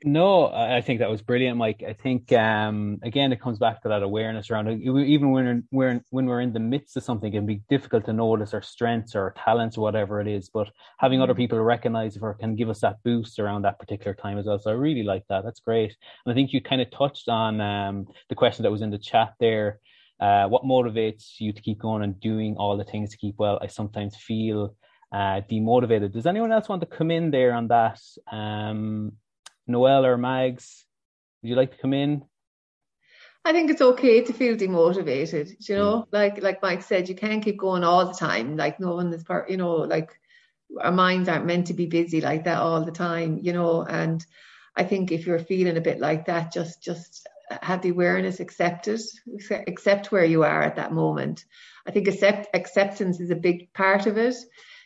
No, 0.06 0.52
I 0.52 0.82
think 0.82 0.98
that 0.98 1.08
was 1.08 1.22
brilliant, 1.22 1.56
Mike. 1.56 1.82
I 1.86 1.94
think 1.94 2.30
um, 2.30 2.98
again 3.02 3.32
it 3.32 3.40
comes 3.40 3.58
back 3.58 3.80
to 3.82 3.88
that 3.88 4.02
awareness 4.02 4.50
around 4.50 4.68
it. 4.68 4.82
Even 4.82 5.30
when 5.30 5.64
we're 5.72 6.02
when 6.10 6.26
we're 6.26 6.42
in 6.42 6.52
the 6.52 6.60
midst 6.60 6.94
of 6.98 7.02
something, 7.02 7.32
it 7.32 7.36
can 7.38 7.46
be 7.46 7.62
difficult 7.70 8.04
to 8.04 8.12
notice 8.12 8.52
our 8.52 8.60
strengths 8.60 9.14
or 9.14 9.22
our 9.22 9.34
talents 9.42 9.78
or 9.78 9.80
whatever 9.80 10.20
it 10.20 10.26
is. 10.26 10.50
But 10.50 10.68
having 10.98 11.22
other 11.22 11.34
people 11.34 11.58
recognize 11.58 12.16
it 12.16 12.22
can 12.38 12.54
give 12.54 12.68
us 12.68 12.80
that 12.80 13.02
boost 13.02 13.38
around 13.38 13.62
that 13.62 13.78
particular 13.78 14.12
time 14.12 14.36
as 14.36 14.44
well. 14.44 14.58
So 14.58 14.70
I 14.70 14.74
really 14.74 15.04
like 15.04 15.24
that. 15.30 15.42
That's 15.42 15.60
great. 15.60 15.96
And 16.26 16.32
I 16.32 16.34
think 16.34 16.52
you 16.52 16.60
kind 16.60 16.82
of 16.82 16.90
touched 16.90 17.30
on 17.30 17.62
um, 17.62 18.06
the 18.28 18.34
question 18.34 18.64
that 18.64 18.72
was 18.72 18.82
in 18.82 18.90
the 18.90 18.98
chat 18.98 19.32
there. 19.40 19.80
Uh, 20.20 20.48
what 20.48 20.64
motivates 20.64 21.40
you 21.40 21.54
to 21.54 21.62
keep 21.62 21.78
going 21.78 22.02
and 22.02 22.20
doing 22.20 22.56
all 22.58 22.76
the 22.76 22.84
things 22.84 23.10
to 23.10 23.16
keep 23.16 23.36
well? 23.38 23.58
I 23.62 23.68
sometimes 23.68 24.16
feel 24.16 24.76
uh, 25.14 25.40
demotivated. 25.48 26.12
Does 26.12 26.26
anyone 26.26 26.50
else 26.50 26.68
want 26.68 26.80
to 26.80 26.86
come 26.86 27.12
in 27.12 27.30
there 27.30 27.52
on 27.52 27.68
that? 27.68 28.00
Um, 28.30 29.12
Noelle 29.64 30.04
or 30.04 30.18
Mags, 30.18 30.84
would 31.40 31.50
you 31.50 31.54
like 31.54 31.70
to 31.70 31.78
come 31.78 31.94
in? 31.94 32.24
I 33.44 33.52
think 33.52 33.70
it's 33.70 33.80
okay 33.80 34.22
to 34.22 34.32
feel 34.32 34.56
demotivated. 34.56 35.54
You 35.68 35.76
know, 35.76 35.92
mm. 35.98 36.06
like 36.10 36.42
like 36.42 36.62
Mike 36.62 36.82
said, 36.82 37.08
you 37.08 37.14
can't 37.14 37.44
keep 37.44 37.58
going 37.58 37.84
all 37.84 38.06
the 38.06 38.14
time. 38.14 38.56
Like 38.56 38.80
no 38.80 38.96
one 38.96 39.12
is 39.12 39.22
part. 39.22 39.50
You 39.50 39.56
know, 39.56 39.76
like 39.76 40.10
our 40.80 40.90
minds 40.90 41.28
aren't 41.28 41.46
meant 41.46 41.68
to 41.68 41.74
be 41.74 41.86
busy 41.86 42.20
like 42.20 42.44
that 42.44 42.58
all 42.58 42.84
the 42.84 42.90
time. 42.90 43.38
You 43.40 43.52
know, 43.52 43.82
and 43.82 44.24
I 44.74 44.82
think 44.82 45.12
if 45.12 45.26
you're 45.26 45.38
feeling 45.38 45.76
a 45.76 45.82
bit 45.88 46.00
like 46.00 46.26
that, 46.26 46.52
just 46.52 46.82
just 46.82 47.28
have 47.62 47.82
the 47.82 47.90
awareness, 47.90 48.40
accept 48.40 48.88
it, 48.88 49.02
accept 49.68 50.10
where 50.10 50.24
you 50.24 50.42
are 50.42 50.62
at 50.62 50.76
that 50.76 50.92
moment. 50.92 51.44
I 51.86 51.92
think 51.92 52.08
accept 52.08 52.48
acceptance 52.52 53.20
is 53.20 53.30
a 53.30 53.36
big 53.36 53.72
part 53.74 54.06
of 54.06 54.16
it 54.16 54.34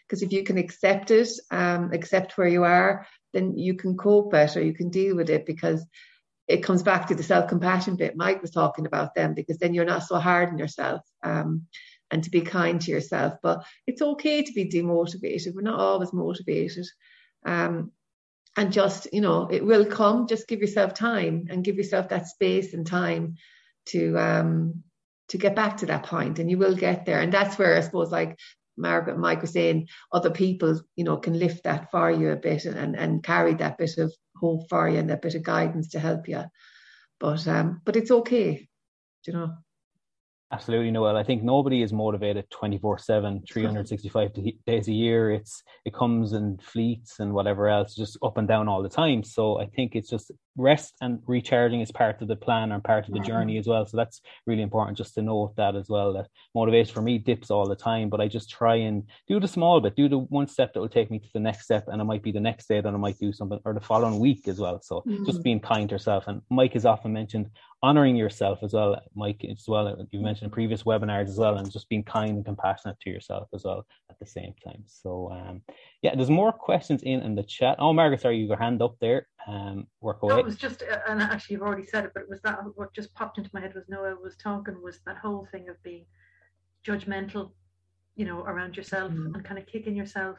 because 0.08 0.22
if 0.22 0.32
you 0.32 0.42
can 0.42 0.56
accept 0.56 1.10
it, 1.10 1.28
um, 1.50 1.92
accept 1.92 2.38
where 2.38 2.48
you 2.48 2.64
are, 2.64 3.06
then 3.34 3.58
you 3.58 3.74
can 3.74 3.96
cope 3.96 4.30
better, 4.30 4.62
you 4.62 4.72
can 4.72 4.88
deal 4.88 5.14
with 5.14 5.28
it 5.28 5.44
because 5.44 5.84
it 6.46 6.62
comes 6.62 6.82
back 6.82 7.06
to 7.08 7.14
the 7.14 7.22
self 7.22 7.48
compassion 7.48 7.96
bit 7.96 8.16
Mike 8.16 8.40
was 8.40 8.50
talking 8.50 8.86
about 8.86 9.14
them 9.14 9.34
because 9.34 9.58
then 9.58 9.74
you're 9.74 9.84
not 9.84 10.04
so 10.04 10.16
hard 10.16 10.48
on 10.48 10.58
yourself 10.58 11.02
um, 11.22 11.66
and 12.10 12.24
to 12.24 12.30
be 12.30 12.40
kind 12.40 12.80
to 12.80 12.90
yourself. 12.90 13.34
But 13.42 13.64
it's 13.86 14.00
okay 14.00 14.42
to 14.42 14.52
be 14.52 14.64
demotivated. 14.64 15.54
We're 15.54 15.60
not 15.60 15.78
always 15.78 16.12
motivated. 16.14 16.86
Um, 17.44 17.92
and 18.56 18.72
just, 18.72 19.12
you 19.12 19.20
know, 19.20 19.46
it 19.50 19.64
will 19.64 19.84
come. 19.84 20.26
Just 20.26 20.48
give 20.48 20.60
yourself 20.60 20.94
time 20.94 21.48
and 21.50 21.62
give 21.62 21.76
yourself 21.76 22.08
that 22.08 22.26
space 22.26 22.72
and 22.72 22.86
time 22.86 23.36
to 23.90 24.18
um, 24.18 24.82
to 25.28 25.38
get 25.38 25.54
back 25.54 25.78
to 25.78 25.86
that 25.86 26.04
point 26.04 26.38
and 26.38 26.50
you 26.50 26.58
will 26.58 26.74
get 26.74 27.04
there 27.04 27.20
and 27.20 27.32
that's 27.32 27.58
where 27.58 27.76
i 27.76 27.80
suppose 27.80 28.10
like 28.10 28.38
Margaret 28.78 29.14
and 29.14 29.22
Mike 29.22 29.40
were 29.40 29.48
saying, 29.48 29.88
other 30.12 30.30
people, 30.30 30.80
you 30.96 31.04
know, 31.04 31.16
can 31.16 31.38
lift 31.38 31.64
that 31.64 31.90
for 31.90 32.10
you 32.10 32.30
a 32.30 32.36
bit 32.36 32.64
and, 32.64 32.96
and 32.96 33.22
carry 33.22 33.54
that 33.54 33.78
bit 33.78 33.98
of 33.98 34.12
hope 34.36 34.68
for 34.68 34.88
you 34.88 34.98
and 34.98 35.10
that 35.10 35.22
bit 35.22 35.34
of 35.34 35.42
guidance 35.42 35.88
to 35.90 36.00
help 36.00 36.28
you. 36.28 36.44
But 37.20 37.46
um, 37.48 37.82
but 37.84 37.96
it's 37.96 38.10
okay, 38.10 38.68
you 39.26 39.32
know. 39.32 39.54
Absolutely, 40.50 40.90
Noelle. 40.90 41.16
I 41.16 41.24
think 41.24 41.42
nobody 41.42 41.82
is 41.82 41.92
motivated 41.92 42.48
24 42.50 42.98
7, 42.98 43.42
365 43.52 44.30
days 44.66 44.88
a 44.88 44.92
year. 44.92 45.30
It's 45.30 45.62
It 45.84 45.92
comes 45.92 46.32
in 46.32 46.58
fleets 46.58 47.20
and 47.20 47.34
whatever 47.34 47.68
else, 47.68 47.94
just 47.94 48.16
up 48.22 48.38
and 48.38 48.48
down 48.48 48.68
all 48.68 48.82
the 48.82 48.88
time. 48.88 49.22
So 49.22 49.60
I 49.60 49.66
think 49.66 49.94
it's 49.94 50.08
just 50.08 50.32
rest 50.58 50.94
and 51.00 51.20
recharging 51.26 51.80
is 51.80 51.92
part 51.92 52.20
of 52.20 52.28
the 52.28 52.36
plan 52.36 52.72
and 52.72 52.82
part 52.82 53.08
of 53.08 53.14
the 53.14 53.20
journey 53.20 53.56
as 53.58 53.66
well. 53.66 53.86
So 53.86 53.96
that's 53.96 54.20
really 54.46 54.62
important 54.62 54.98
just 54.98 55.14
to 55.14 55.22
note 55.22 55.54
that 55.56 55.76
as 55.76 55.88
well. 55.88 56.12
That 56.12 56.28
motivation 56.54 56.92
for 56.92 57.00
me 57.00 57.16
dips 57.18 57.50
all 57.50 57.68
the 57.68 57.76
time, 57.76 58.10
but 58.10 58.20
I 58.20 58.26
just 58.28 58.50
try 58.50 58.74
and 58.74 59.04
do 59.28 59.38
the 59.38 59.48
small 59.48 59.80
bit, 59.80 59.96
do 59.96 60.08
the 60.08 60.18
one 60.18 60.48
step 60.48 60.74
that 60.74 60.80
will 60.80 60.88
take 60.88 61.10
me 61.10 61.20
to 61.20 61.28
the 61.32 61.40
next 61.40 61.64
step. 61.64 61.84
And 61.86 62.00
it 62.00 62.04
might 62.04 62.22
be 62.22 62.32
the 62.32 62.40
next 62.40 62.68
day 62.68 62.80
that 62.80 62.92
I 62.92 62.96
might 62.96 63.18
do 63.18 63.32
something 63.32 63.60
or 63.64 63.72
the 63.72 63.80
following 63.80 64.18
week 64.18 64.48
as 64.48 64.58
well. 64.58 64.82
So 64.82 65.02
mm-hmm. 65.06 65.24
just 65.24 65.42
being 65.42 65.60
kind 65.60 65.88
to 65.88 65.94
yourself. 65.94 66.24
And 66.26 66.42
Mike 66.50 66.74
has 66.74 66.84
often 66.84 67.12
mentioned 67.12 67.50
honoring 67.82 68.16
yourself 68.16 68.58
as 68.62 68.72
well, 68.72 69.00
Mike, 69.14 69.44
as 69.48 69.64
well. 69.68 70.06
You 70.10 70.20
mentioned 70.20 70.46
in 70.46 70.50
previous 70.50 70.82
webinars 70.82 71.28
as 71.28 71.38
well, 71.38 71.56
and 71.56 71.70
just 71.70 71.88
being 71.88 72.02
kind 72.02 72.36
and 72.36 72.44
compassionate 72.44 72.98
to 73.00 73.10
yourself 73.10 73.48
as 73.54 73.62
well 73.64 73.86
at 74.10 74.18
the 74.18 74.26
same 74.26 74.54
time. 74.64 74.82
So, 74.86 75.30
um, 75.32 75.62
yeah, 76.02 76.14
there's 76.14 76.30
more 76.30 76.52
questions 76.52 77.02
in 77.02 77.20
in 77.20 77.34
the 77.34 77.42
chat. 77.42 77.76
Oh, 77.78 77.92
Margaret, 77.92 78.20
sorry, 78.20 78.38
you 78.38 78.48
got 78.48 78.54
your 78.54 78.62
hand 78.62 78.82
up 78.82 78.96
there. 79.00 79.28
Um, 79.46 79.86
work 80.00 80.22
away. 80.22 80.42
Was 80.48 80.56
just, 80.56 80.82
uh, 80.82 80.98
and 81.08 81.20
actually 81.20 81.54
you've 81.54 81.62
already 81.62 81.86
said 81.86 82.04
it, 82.04 82.12
but 82.14 82.22
it 82.22 82.28
was 82.28 82.40
that 82.42 82.58
what 82.74 82.94
just 82.94 83.14
popped 83.14 83.38
into 83.38 83.50
my 83.52 83.60
head 83.60 83.74
was 83.74 83.88
Noelle 83.88 84.18
was 84.22 84.36
talking 84.36 84.82
was 84.82 85.00
that 85.06 85.18
whole 85.18 85.46
thing 85.52 85.68
of 85.68 85.82
being 85.82 86.06
judgmental, 86.86 87.52
you 88.16 88.24
know, 88.24 88.40
around 88.40 88.76
yourself 88.76 89.12
mm. 89.12 89.34
and 89.34 89.44
kind 89.44 89.58
of 89.58 89.66
kicking 89.66 89.96
yourself. 89.96 90.38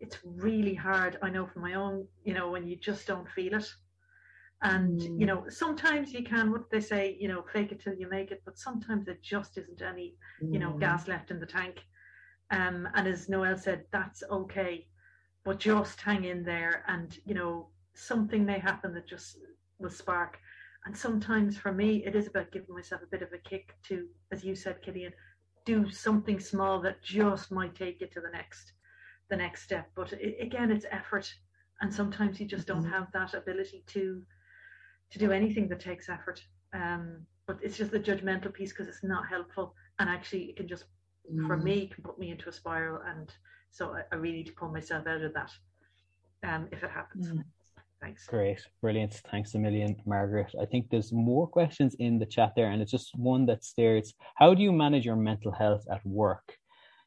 It's 0.00 0.18
really 0.24 0.74
hard. 0.74 1.18
I 1.22 1.30
know 1.30 1.46
from 1.46 1.62
my 1.62 1.74
own, 1.74 2.06
you 2.24 2.34
know, 2.34 2.50
when 2.50 2.66
you 2.66 2.76
just 2.76 3.06
don't 3.06 3.28
feel 3.30 3.54
it 3.54 3.68
and 4.62 5.00
mm. 5.00 5.20
you 5.20 5.26
know 5.26 5.44
sometimes 5.48 6.12
you 6.12 6.24
can 6.24 6.50
what 6.50 6.70
they 6.70 6.80
say 6.80 7.16
you 7.20 7.28
know 7.28 7.44
fake 7.52 7.70
it 7.70 7.80
till 7.80 7.94
you 7.94 8.08
make 8.08 8.30
it 8.30 8.42
but 8.44 8.58
sometimes 8.58 9.06
there 9.06 9.18
just 9.22 9.56
isn't 9.58 9.82
any 9.82 10.14
you 10.40 10.58
know 10.58 10.72
mm. 10.72 10.80
gas 10.80 11.06
left 11.06 11.30
in 11.30 11.38
the 11.38 11.46
tank 11.46 11.84
um 12.50 12.88
and 12.94 13.06
as 13.06 13.28
Noelle 13.28 13.58
said 13.58 13.84
that's 13.92 14.22
okay 14.30 14.86
but 15.44 15.58
just 15.58 16.00
hang 16.00 16.24
in 16.24 16.42
there 16.42 16.84
and 16.88 17.18
you 17.24 17.34
know 17.34 17.68
something 17.94 18.44
may 18.44 18.58
happen 18.58 18.94
that 18.94 19.06
just 19.06 19.38
will 19.78 19.90
spark 19.90 20.38
and 20.86 20.96
sometimes 20.96 21.56
for 21.56 21.72
me 21.72 22.04
it 22.04 22.14
is 22.14 22.26
about 22.26 22.52
giving 22.52 22.74
myself 22.74 23.02
a 23.02 23.10
bit 23.10 23.22
of 23.22 23.32
a 23.32 23.38
kick 23.38 23.74
to 23.82 24.06
as 24.32 24.44
you 24.44 24.54
said 24.54 24.82
Cillian 24.82 25.12
do 25.64 25.90
something 25.90 26.38
small 26.38 26.80
that 26.80 27.02
just 27.02 27.50
might 27.50 27.74
take 27.74 28.00
you 28.00 28.06
to 28.08 28.20
the 28.20 28.30
next 28.30 28.72
the 29.30 29.36
next 29.36 29.62
step 29.62 29.90
but 29.94 30.12
it, 30.12 30.36
again 30.40 30.70
it's 30.70 30.86
effort 30.90 31.32
and 31.80 31.92
sometimes 31.92 32.38
you 32.38 32.46
just 32.46 32.66
don't 32.66 32.82
mm-hmm. 32.82 32.92
have 32.92 33.10
that 33.12 33.34
ability 33.34 33.84
to 33.86 34.22
to 35.14 35.18
do 35.18 35.30
anything 35.30 35.68
that 35.68 35.80
takes 35.80 36.08
effort. 36.08 36.42
Um, 36.72 37.24
but 37.46 37.58
it's 37.62 37.76
just 37.76 37.92
the 37.92 38.00
judgmental 38.00 38.52
piece 38.52 38.72
because 38.72 38.88
it's 38.88 39.04
not 39.04 39.28
helpful, 39.28 39.74
and 39.98 40.08
actually 40.08 40.46
it 40.46 40.56
can 40.56 40.66
just, 40.66 40.84
mm. 41.32 41.46
for 41.46 41.56
me, 41.56 41.86
can 41.86 42.02
put 42.02 42.18
me 42.18 42.30
into 42.30 42.48
a 42.48 42.52
spiral. 42.52 43.00
And 43.06 43.32
so 43.70 43.94
I, 43.94 44.02
I 44.10 44.16
really 44.16 44.38
need 44.38 44.46
to 44.46 44.52
pull 44.54 44.70
myself 44.70 45.06
out 45.06 45.22
of 45.22 45.34
that 45.34 45.52
um, 46.42 46.68
if 46.72 46.82
it 46.82 46.90
happens. 46.90 47.28
Mm. 47.28 47.44
Thanks. 48.04 48.26
Great, 48.26 48.60
brilliant. 48.82 49.14
Thanks 49.30 49.54
a 49.54 49.58
million, 49.58 49.96
Margaret. 50.04 50.54
I 50.60 50.66
think 50.66 50.90
there's 50.90 51.10
more 51.10 51.46
questions 51.46 51.96
in 51.98 52.18
the 52.18 52.26
chat 52.26 52.52
there, 52.54 52.70
and 52.70 52.82
it's 52.82 52.90
just 52.90 53.16
one 53.16 53.46
that 53.46 53.64
stares. 53.64 54.12
How 54.34 54.52
do 54.52 54.62
you 54.62 54.72
manage 54.72 55.06
your 55.06 55.16
mental 55.16 55.50
health 55.50 55.86
at 55.90 56.04
work? 56.04 56.58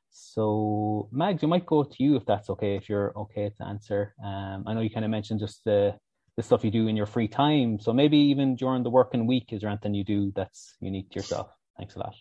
So, 0.10 1.08
Mags, 1.12 1.44
I 1.44 1.48
might 1.48 1.68
go 1.68 1.84
to 1.84 2.04
you 2.04 2.16
if 2.16 2.26
that's 2.26 2.50
okay, 2.50 2.76
if 2.76 2.90
you're 2.90 3.16
okay 3.16 3.52
to 3.58 3.64
answer. 3.64 4.16
Um, 4.26 4.64
I 4.66 4.74
know 4.74 4.82
you 4.82 4.90
kind 4.90 5.06
of 5.06 5.12
mentioned 5.12 5.40
just 5.40 5.64
the 5.66 5.96
the 6.36 6.42
stuff 6.42 6.64
you 6.64 6.72
do 6.72 6.88
in 6.88 6.98
your 6.98 7.06
free 7.06 7.28
time. 7.28 7.80
So 7.80 7.94
maybe 7.94 8.18
even 8.18 8.56
during 8.56 8.82
the 8.82 8.90
working 8.90 9.28
week, 9.28 9.54
is 9.54 9.62
there 9.62 9.70
anything 9.70 9.94
you 9.94 10.04
do 10.04 10.32
that's 10.36 10.78
unique 10.80 11.12
to 11.12 11.16
yourself? 11.20 11.50
Thanks 11.78 11.96
a 11.96 12.00
lot. 12.00 12.16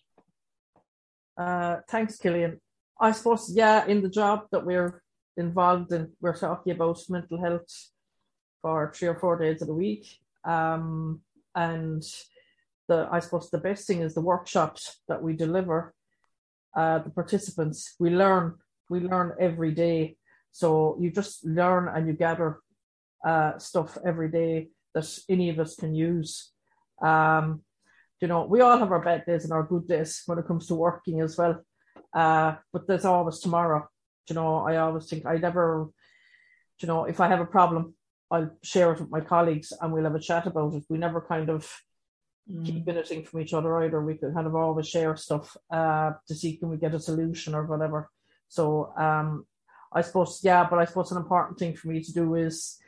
Uh, 1.38 1.76
thanks, 1.88 2.18
Cillian. 2.18 2.58
I 3.00 3.12
suppose, 3.12 3.52
yeah, 3.54 3.86
in 3.86 4.02
the 4.02 4.08
job 4.08 4.46
that 4.52 4.64
we're 4.64 5.02
involved 5.36 5.92
in, 5.92 6.12
we're 6.20 6.36
talking 6.36 6.72
about 6.72 6.98
mental 7.10 7.38
health 7.38 7.68
for 8.66 8.92
three 8.92 9.06
or 9.06 9.14
four 9.14 9.38
days 9.38 9.62
of 9.62 9.68
the 9.68 9.80
week. 9.86 10.18
Um, 10.44 11.20
and 11.54 12.02
the 12.88 13.08
I 13.12 13.20
suppose 13.20 13.48
the 13.48 13.66
best 13.68 13.86
thing 13.86 14.00
is 14.02 14.12
the 14.12 14.28
workshops 14.32 14.82
that 15.06 15.22
we 15.22 15.34
deliver. 15.34 15.94
Uh, 16.74 16.98
the 16.98 17.10
participants, 17.10 17.94
we 18.00 18.10
learn, 18.10 18.54
we 18.90 18.98
learn 18.98 19.36
every 19.38 19.70
day. 19.70 20.16
So 20.50 20.98
you 21.00 21.12
just 21.12 21.44
learn 21.44 21.86
and 21.94 22.08
you 22.08 22.14
gather 22.14 22.58
uh, 23.24 23.56
stuff 23.58 23.96
every 24.04 24.30
day 24.40 24.70
that 24.94 25.06
any 25.28 25.48
of 25.50 25.60
us 25.60 25.76
can 25.76 25.94
use. 25.94 26.50
Um, 27.00 27.62
you 28.20 28.26
know, 28.26 28.46
we 28.46 28.62
all 28.62 28.78
have 28.78 28.90
our 28.90 29.04
bad 29.10 29.26
days 29.26 29.44
and 29.44 29.52
our 29.52 29.62
good 29.62 29.86
days 29.86 30.22
when 30.26 30.38
it 30.40 30.46
comes 30.48 30.66
to 30.66 30.74
working 30.74 31.20
as 31.20 31.38
well. 31.38 31.62
Uh, 32.12 32.56
but 32.72 32.88
there's 32.88 33.04
always 33.04 33.38
tomorrow. 33.38 33.88
You 34.28 34.34
know, 34.34 34.56
I 34.70 34.78
always 34.78 35.06
think 35.08 35.24
I 35.24 35.36
never, 35.36 35.88
you 36.80 36.88
know, 36.88 37.04
if 37.04 37.20
I 37.20 37.28
have 37.28 37.40
a 37.40 37.52
problem, 37.58 37.94
I'll 38.30 38.50
share 38.62 38.92
it 38.92 39.00
with 39.00 39.10
my 39.10 39.20
colleagues 39.20 39.72
and 39.80 39.92
we'll 39.92 40.04
have 40.04 40.14
a 40.14 40.20
chat 40.20 40.46
about 40.46 40.74
it. 40.74 40.84
We 40.88 40.98
never 40.98 41.20
kind 41.20 41.48
of 41.48 41.70
mm. 42.50 42.64
keep 42.64 42.88
anything 42.88 43.24
from 43.24 43.40
each 43.40 43.54
other 43.54 43.82
either. 43.82 44.00
We 44.00 44.16
can 44.16 44.34
kind 44.34 44.46
of 44.46 44.54
always 44.54 44.88
share 44.88 45.16
stuff 45.16 45.56
uh, 45.70 46.12
to 46.26 46.34
see 46.34 46.56
can 46.56 46.68
we 46.68 46.76
get 46.76 46.94
a 46.94 47.00
solution 47.00 47.54
or 47.54 47.64
whatever. 47.64 48.10
So 48.48 48.92
um, 48.96 49.46
I 49.92 50.02
suppose 50.02 50.40
yeah, 50.42 50.66
but 50.68 50.78
I 50.78 50.84
suppose 50.84 51.12
an 51.12 51.18
important 51.18 51.58
thing 51.58 51.74
for 51.74 51.88
me 51.88 52.02
to 52.02 52.12
do 52.12 52.34
is 52.34 52.78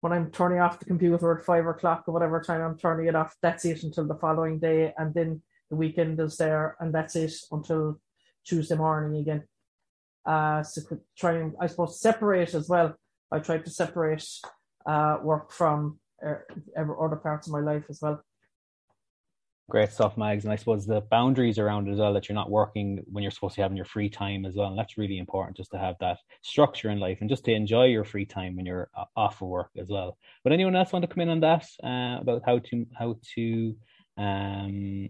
when 0.00 0.12
I'm 0.12 0.30
turning 0.30 0.60
off 0.60 0.78
the 0.78 0.84
computer 0.84 1.38
at 1.38 1.46
five 1.46 1.66
o'clock 1.66 2.04
or 2.06 2.12
whatever 2.12 2.40
time 2.40 2.60
I'm 2.60 2.76
turning 2.76 3.06
it 3.06 3.14
off, 3.14 3.34
that's 3.40 3.64
it 3.64 3.82
until 3.84 4.06
the 4.06 4.14
following 4.16 4.58
day, 4.58 4.92
and 4.98 5.14
then 5.14 5.40
the 5.70 5.76
weekend 5.76 6.20
is 6.20 6.36
there, 6.36 6.76
and 6.78 6.94
that's 6.94 7.16
it 7.16 7.32
until 7.50 7.98
Tuesday 8.44 8.76
morning 8.76 9.18
again. 9.18 9.44
Uh, 10.26 10.62
so 10.62 10.82
try 11.16 11.32
and 11.38 11.54
I 11.58 11.68
suppose 11.68 12.00
separate 12.00 12.54
as 12.54 12.68
well. 12.68 12.94
I 13.32 13.38
try 13.38 13.56
to 13.58 13.70
separate 13.70 14.28
uh, 14.86 15.18
work 15.22 15.52
from 15.52 15.98
uh, 16.24 16.34
other 16.76 17.16
parts 17.16 17.46
of 17.46 17.52
my 17.52 17.60
life 17.60 17.84
as 17.88 18.00
well. 18.02 18.22
Great 19.70 19.90
stuff, 19.90 20.18
Mags. 20.18 20.44
And 20.44 20.52
I 20.52 20.56
suppose 20.56 20.84
the 20.84 21.00
boundaries 21.00 21.58
around 21.58 21.88
it 21.88 21.92
as 21.92 21.98
well 21.98 22.12
that 22.12 22.28
you're 22.28 22.34
not 22.34 22.50
working 22.50 23.02
when 23.10 23.22
you're 23.22 23.30
supposed 23.30 23.54
to 23.54 23.62
have 23.62 23.70
in 23.70 23.78
your 23.78 23.86
free 23.86 24.10
time 24.10 24.44
as 24.44 24.56
well. 24.56 24.68
And 24.68 24.78
that's 24.78 24.98
really 24.98 25.16
important 25.16 25.56
just 25.56 25.70
to 25.70 25.78
have 25.78 25.96
that 26.00 26.18
structure 26.42 26.90
in 26.90 27.00
life 27.00 27.18
and 27.22 27.30
just 27.30 27.46
to 27.46 27.52
enjoy 27.52 27.86
your 27.86 28.04
free 28.04 28.26
time 28.26 28.56
when 28.56 28.66
you're 28.66 28.90
off 29.16 29.40
of 29.40 29.48
work 29.48 29.70
as 29.78 29.88
well. 29.88 30.18
But 30.42 30.52
anyone 30.52 30.76
else 30.76 30.92
want 30.92 31.02
to 31.04 31.08
come 31.08 31.22
in 31.22 31.30
on 31.30 31.40
that 31.40 31.66
uh, 31.82 32.20
about 32.20 32.42
how 32.44 32.58
to 32.58 32.86
how 32.92 33.16
to 33.36 33.76
um 34.18 35.08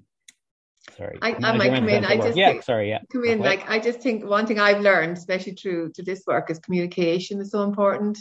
sorry. 0.97 1.19
I, 1.21 1.35
I 1.43 1.57
might 1.57 1.75
come 1.75 1.89
in. 1.89 2.05
I 2.05 2.17
just 2.17 2.37
yeah, 2.37 2.51
think, 2.51 2.63
sorry, 2.63 2.91
yeah. 2.91 3.01
Come 3.11 3.25
in. 3.25 3.41
Like 3.41 3.69
I 3.69 3.81
just 3.81 4.01
think 4.01 4.25
one 4.25 4.47
thing 4.47 4.61
I've 4.61 4.83
learned, 4.83 5.17
especially 5.19 5.55
through 5.55 5.93
to 5.97 6.03
this 6.05 6.23
work, 6.29 6.49
is 6.49 6.61
communication 6.61 7.41
is 7.41 7.51
so 7.51 7.65
important. 7.65 8.19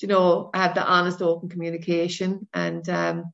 You 0.00 0.08
know, 0.08 0.50
have 0.54 0.74
the 0.74 0.86
honest, 0.86 1.22
open 1.22 1.48
communication 1.48 2.46
and 2.54 2.88
um 2.88 3.24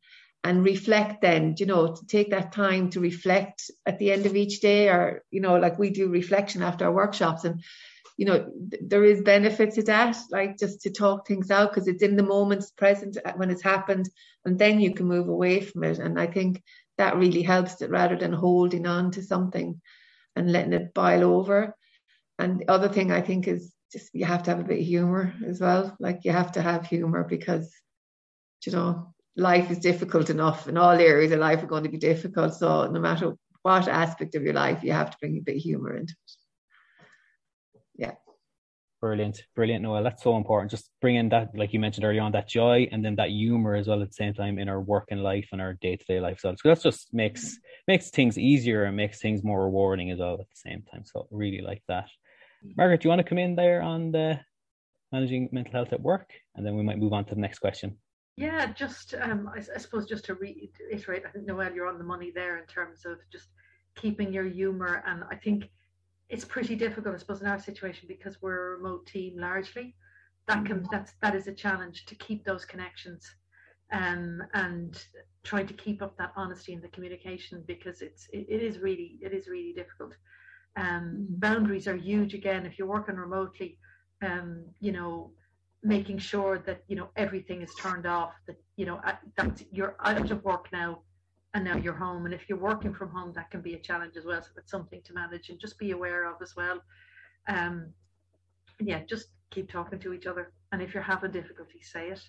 and 0.45 0.65
reflect 0.65 1.21
then 1.23 1.55
you 1.59 1.67
know 1.67 1.95
to 1.95 2.07
take 2.07 2.31
that 2.31 2.53
time 2.53 2.91
to 2.91 3.01
reflect 3.01 3.71
at 3.87 3.99
the 3.99 4.11
end 4.13 4.27
of 4.27 4.37
each 4.37 4.61
day 4.61 4.89
or 4.89 5.23
you 5.31 5.41
know 5.41 5.57
like 5.57 5.79
we 5.79 5.91
do 5.91 6.09
reflection 6.09 6.63
after 6.63 6.85
our 6.87 6.93
workshops 6.93 7.45
and 7.45 7.61
you 8.17 8.27
know 8.27 8.39
th- 8.71 8.83
there 8.87 9.05
is 9.05 9.23
benefit 9.23 9.73
to 9.75 9.83
that 9.83 10.17
like 10.31 10.59
just 10.59 10.83
to 10.83 10.91
talk 10.91 11.27
things 11.27 11.51
out 11.51 11.73
because 11.73 11.89
it's 11.89 12.03
in 12.03 12.17
the 12.17 12.23
moment 12.23 12.65
present 12.77 13.17
uh, 13.25 13.33
when 13.37 13.51
it's 13.51 13.63
happened 13.63 14.09
and 14.45 14.59
then 14.59 14.81
you 14.81 14.93
can 14.95 15.07
move 15.07 15.29
away 15.29 15.61
from 15.61 15.85
it. 15.85 15.99
And 15.99 16.19
i 16.21 16.27
think 16.27 16.63
that 16.99 17.17
really 17.17 17.43
helps 17.43 17.81
it 17.83 17.91
rather 17.91 18.17
than 18.17 18.33
holding 18.33 18.87
on 18.87 19.11
to 19.13 19.23
something 19.23 19.81
and 20.37 20.53
letting 20.53 20.73
it 20.73 20.95
boil 20.95 21.25
over. 21.25 21.75
And 22.39 22.61
the 22.61 22.71
other 22.71 22.89
thing 22.89 23.11
i 23.13 23.21
think 23.21 23.49
is 23.49 23.73
just 23.93 24.11
you 24.15 24.25
have 24.25 24.43
to 24.43 24.51
have 24.51 24.61
a 24.61 24.65
bit 24.65 24.81
of 24.81 24.87
humor 24.87 25.35
as 25.47 25.61
well 25.61 25.97
like 26.01 26.21
you 26.25 26.33
have 26.33 26.53
to 26.53 26.63
have 26.63 26.87
humor 26.87 27.25
because 27.25 27.71
you 28.65 28.73
know 28.73 29.13
life 29.37 29.71
is 29.71 29.79
difficult 29.79 30.31
enough 30.31 30.67
and 30.67 30.79
all 30.79 30.91
areas 30.91 31.33
of 31.33 31.39
life 31.39 31.63
are 31.63 31.67
going 31.67 31.85
to 31.85 31.89
be 31.89 31.99
difficult. 31.99 32.55
So 32.55 32.91
no 32.91 33.01
matter 33.01 33.35
what 33.63 33.89
aspect 33.89 34.35
of 34.35 34.43
your 34.43 34.55
life, 34.55 34.83
you 34.83 34.93
have 34.93 35.11
to 35.11 35.17
bring 35.21 35.37
a 35.37 35.41
bit 35.41 35.57
of 35.57 35.63
humor 35.63 35.97
into 35.97 36.13
it. 36.13 36.33
Yeah. 37.97 38.13
Brilliant, 39.01 39.43
brilliant, 39.57 39.83
Noelle. 39.83 40.05
That's 40.05 40.23
so 40.23 40.37
important. 40.37 40.71
Just 40.71 40.91
bringing 41.01 41.29
that, 41.31 41.49
like 41.57 41.73
you 41.73 41.81
mentioned 41.81 42.05
earlier 42.05 42.23
on, 42.23 42.33
that 42.33 42.49
joy 42.49 42.89
and 42.93 43.05
then 43.05 43.17
that 43.17 43.31
humor 43.31 43.75
as 43.75 43.89
well 43.89 44.01
at 44.01 44.09
the 44.09 44.15
same 44.15 44.33
time 44.33 44.59
in 44.59 44.69
our 44.69 44.81
work 44.81 45.09
and 45.11 45.23
life 45.23 45.49
and 45.51 45.61
our 45.61 45.75
day 45.75 45.97
to 45.97 46.05
day 46.05 46.21
life. 46.21 46.39
So 46.41 46.55
that 46.63 46.83
just 46.83 47.13
makes 47.13 47.59
makes 47.89 48.11
things 48.11 48.39
easier 48.39 48.85
and 48.85 48.97
makes 48.97 49.21
things 49.21 49.43
more 49.43 49.65
rewarding 49.65 50.13
as 50.13 50.21
well 50.21 50.35
at 50.35 50.39
the 50.39 50.71
same 50.71 50.83
time. 50.83 51.05
So 51.05 51.27
really 51.31 51.63
like 51.63 51.83
that. 51.89 52.09
Margaret, 52.77 53.01
do 53.01 53.07
you 53.07 53.11
want 53.11 53.21
to 53.21 53.29
come 53.29 53.39
in 53.39 53.55
there 53.55 53.83
on 53.83 54.13
the 54.13 54.41
managing 55.13 55.49
mental 55.53 55.73
health 55.73 55.93
at 55.93 56.01
work, 56.01 56.33
and 56.57 56.67
then 56.67 56.75
we 56.75 56.83
might 56.83 56.99
move 56.99 57.13
on 57.13 57.25
to 57.27 57.35
the 57.35 57.41
next 57.41 57.59
question. 57.59 57.97
Yeah, 58.37 58.73
just 58.73 59.15
um, 59.21 59.51
I, 59.55 59.59
I, 59.59 59.79
suppose 59.79 60.07
just 60.07 60.25
to 60.25 60.35
reiterate, 60.35 61.25
I 61.27 61.31
think 61.31 61.47
Noelle, 61.47 61.75
you're 61.75 61.87
on 61.87 61.99
the 61.99 62.05
money 62.05 62.33
there 62.35 62.57
in 62.59 62.67
terms 62.67 63.05
of 63.05 63.19
just 63.31 63.49
keeping 63.95 64.33
your 64.33 64.45
humour, 64.45 65.05
and 65.07 65.23
I 65.31 65.37
think 65.37 65.69
it's 66.31 66.47
pretty 66.47 66.75
difficult, 66.75 67.15
I 67.15 67.19
suppose, 67.19 67.43
in 67.43 67.47
our 67.47 67.61
situation 67.61 68.07
because 68.09 68.41
we're 68.41 68.73
a 68.73 68.77
remote 68.79 69.07
team 69.07 69.39
largely. 69.39 69.95
That 70.49 70.65
can 70.65 70.79
mm-hmm. 70.79 70.87
that's 70.91 71.13
that 71.21 71.35
is 71.35 71.47
a 71.47 71.53
challenge 71.53 72.07
to 72.07 72.15
keep 72.15 72.45
those 72.45 72.65
connections, 72.65 73.31
um, 73.93 74.43
and 74.55 75.05
try 75.45 75.63
to 75.63 75.75
keep 75.75 76.01
up 76.01 76.17
that 76.17 76.33
honesty 76.35 76.73
in 76.73 76.81
the 76.81 76.89
communication 76.89 77.63
because 77.67 78.01
it's 78.01 78.29
it, 78.33 78.47
it 78.49 78.63
is 78.63 78.79
really 78.79 79.19
it 79.21 79.35
is 79.35 79.47
really 79.47 79.75
difficult. 79.75 80.15
Um, 80.77 81.27
boundaries 81.29 81.87
are 81.87 81.97
huge 81.97 82.35
again. 82.35 82.67
If 82.67 82.79
you're 82.79 82.89
working 82.89 83.17
remotely. 83.17 83.79
Um, 84.23 84.65
you 84.79 84.93
know, 84.93 85.33
making 85.83 86.19
sure 86.19 86.59
that 86.59 86.85
you 86.89 86.97
know 86.97 87.09
everything 87.17 87.61
is 87.61 87.75
turned 87.75 88.07
off 88.07 88.33
that 88.47 88.57
you 88.77 88.87
know 88.87 89.01
that 89.37 89.63
you're 89.73 89.97
out 90.05 90.31
of 90.31 90.45
work 90.45 90.69
now 90.73 91.01
and 91.55 91.65
now 91.65 91.77
you're 91.77 91.95
home. 91.95 92.25
And 92.25 92.33
if 92.33 92.49
you're 92.49 92.59
working 92.59 92.95
from 92.95 93.11
home 93.11 93.33
that 93.35 93.51
can 93.51 93.61
be 93.61 93.75
a 93.75 93.79
challenge 93.79 94.17
as 94.17 94.25
well. 94.25 94.41
So 94.43 94.49
that's 94.55 94.71
something 94.71 95.03
to 95.05 95.13
manage 95.13 95.51
and 95.51 95.59
just 95.59 95.79
be 95.79 95.91
aware 95.91 96.25
of 96.31 96.41
as 96.41 96.55
well. 96.57 96.81
Um 97.49 97.93
yeah 98.81 99.01
just 99.05 99.29
keep 99.51 99.71
talking 99.71 99.99
to 99.99 100.13
each 100.13 100.27
other. 100.27 100.53
And 100.71 100.81
if 100.81 100.95
you're 100.95 101.03
having 101.03 101.33
difficulty 101.33 101.81
say 101.83 102.11
it. 102.11 102.23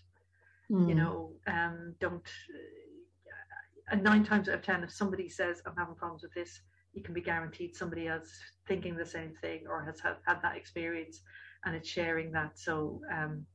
Mm. 0.71 0.87
you 0.87 0.95
know 0.95 1.33
um 1.45 1.93
don't 1.99 2.25
uh, 2.25 3.91
and 3.91 4.01
nine 4.01 4.23
times 4.23 4.47
out 4.47 4.55
of 4.55 4.61
ten 4.61 4.81
if 4.81 4.91
somebody 4.91 5.27
says 5.27 5.61
i'm 5.65 5.75
having 5.75 5.93
problems 5.93 6.23
with 6.23 6.33
this 6.33 6.61
you 6.93 7.01
can 7.01 7.13
be 7.13 7.21
guaranteed 7.21 7.75
somebody 7.75 8.07
else 8.07 8.29
thinking 8.67 8.95
the 8.95 9.05
same 9.05 9.33
thing 9.41 9.61
or 9.67 9.83
has 9.83 9.99
had, 9.99 10.15
had 10.25 10.41
that 10.41 10.55
experience 10.55 11.21
and 11.65 11.75
it's 11.75 11.89
sharing 11.89 12.31
that. 12.31 12.57
So 12.57 13.01
um, 13.11 13.45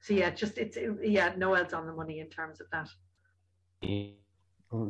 so 0.00 0.14
yeah, 0.14 0.30
just 0.30 0.58
it's 0.58 0.76
it, 0.76 0.90
yeah, 1.02 1.32
Noelle's 1.36 1.72
on 1.72 1.86
the 1.86 1.92
money 1.92 2.20
in 2.20 2.28
terms 2.28 2.60
of 2.60 2.66
that. 2.72 2.88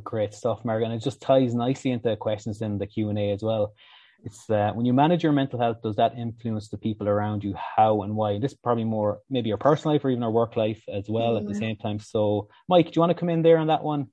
Great 0.04 0.34
stuff, 0.34 0.64
Margaret. 0.64 0.86
And 0.86 0.94
it 0.94 1.04
just 1.04 1.20
ties 1.20 1.54
nicely 1.54 1.92
into 1.92 2.14
questions 2.16 2.60
in 2.62 2.78
the 2.78 2.86
Q 2.86 3.10
and 3.10 3.18
A 3.18 3.30
as 3.30 3.42
well. 3.42 3.74
It's 4.24 4.50
uh, 4.50 4.72
when 4.74 4.84
you 4.84 4.92
manage 4.92 5.22
your 5.22 5.32
mental 5.32 5.60
health, 5.60 5.78
does 5.82 5.94
that 5.96 6.18
influence 6.18 6.68
the 6.68 6.76
people 6.76 7.08
around 7.08 7.44
you? 7.44 7.54
How 7.54 8.02
and 8.02 8.16
why? 8.16 8.38
This 8.40 8.52
is 8.52 8.58
probably 8.58 8.84
more 8.84 9.20
maybe 9.30 9.48
your 9.48 9.58
personal 9.58 9.94
life 9.94 10.04
or 10.04 10.10
even 10.10 10.24
our 10.24 10.30
work 10.30 10.56
life 10.56 10.82
as 10.92 11.08
well 11.08 11.34
mm-hmm. 11.34 11.36
at 11.36 11.44
the 11.44 11.52
mm-hmm. 11.52 11.60
same 11.60 11.76
time. 11.76 12.00
So, 12.00 12.48
Mike, 12.68 12.86
do 12.86 12.92
you 12.96 13.00
want 13.00 13.10
to 13.10 13.18
come 13.18 13.28
in 13.30 13.42
there 13.42 13.58
on 13.58 13.68
that 13.68 13.84
one? 13.84 14.08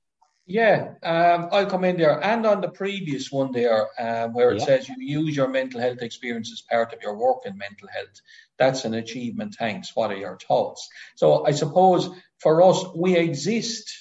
Yeah, 0.48 0.94
um, 1.02 1.48
I'll 1.50 1.66
come 1.66 1.82
in 1.82 1.96
there. 1.96 2.22
And 2.22 2.46
on 2.46 2.60
the 2.60 2.68
previous 2.68 3.32
one 3.32 3.50
there, 3.50 3.88
um, 3.98 4.32
where 4.32 4.52
it 4.52 4.60
yeah. 4.60 4.66
says 4.66 4.88
you 4.88 4.94
use 4.98 5.34
your 5.34 5.48
mental 5.48 5.80
health 5.80 6.02
experience 6.02 6.52
as 6.52 6.62
part 6.62 6.92
of 6.92 7.02
your 7.02 7.16
work 7.16 7.38
in 7.46 7.58
mental 7.58 7.88
health, 7.88 8.20
that's 8.56 8.84
an 8.84 8.94
achievement. 8.94 9.56
Thanks. 9.58 9.94
What 9.96 10.12
are 10.12 10.16
your 10.16 10.38
thoughts? 10.38 10.88
So 11.16 11.44
I 11.44 11.50
suppose 11.50 12.08
for 12.38 12.62
us, 12.62 12.84
we 12.94 13.16
exist 13.16 13.92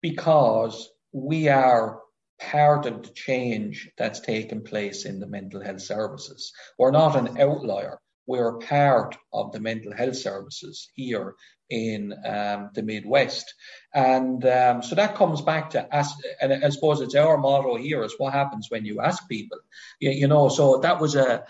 because 0.00 0.90
we 1.12 1.48
are 1.48 2.00
part 2.40 2.86
of 2.86 3.02
the 3.02 3.10
change 3.10 3.90
that's 3.98 4.20
taken 4.20 4.62
place 4.62 5.04
in 5.04 5.20
the 5.20 5.26
mental 5.26 5.62
health 5.62 5.82
services. 5.82 6.52
We're 6.78 6.92
not 6.92 7.14
an 7.14 7.38
outlier. 7.38 8.00
We're 8.26 8.58
part 8.58 9.16
of 9.32 9.52
the 9.52 9.60
mental 9.60 9.92
health 9.92 10.16
services 10.16 10.88
here 10.94 11.34
in 11.70 12.12
um, 12.24 12.70
the 12.74 12.82
Midwest. 12.82 13.54
And 13.94 14.44
um, 14.44 14.82
so 14.82 14.94
that 14.94 15.14
comes 15.14 15.40
back 15.40 15.70
to 15.70 15.94
ask, 15.94 16.14
and 16.40 16.64
I 16.64 16.68
suppose 16.68 17.00
it's 17.00 17.14
our 17.14 17.38
motto 17.38 17.76
here 17.76 18.02
is 18.04 18.14
what 18.18 18.34
happens 18.34 18.66
when 18.70 18.84
you 18.84 19.00
ask 19.00 19.26
people, 19.28 19.58
you, 19.98 20.10
you 20.10 20.28
know, 20.28 20.48
so 20.50 20.78
that 20.80 21.00
was 21.00 21.14
a, 21.14 21.44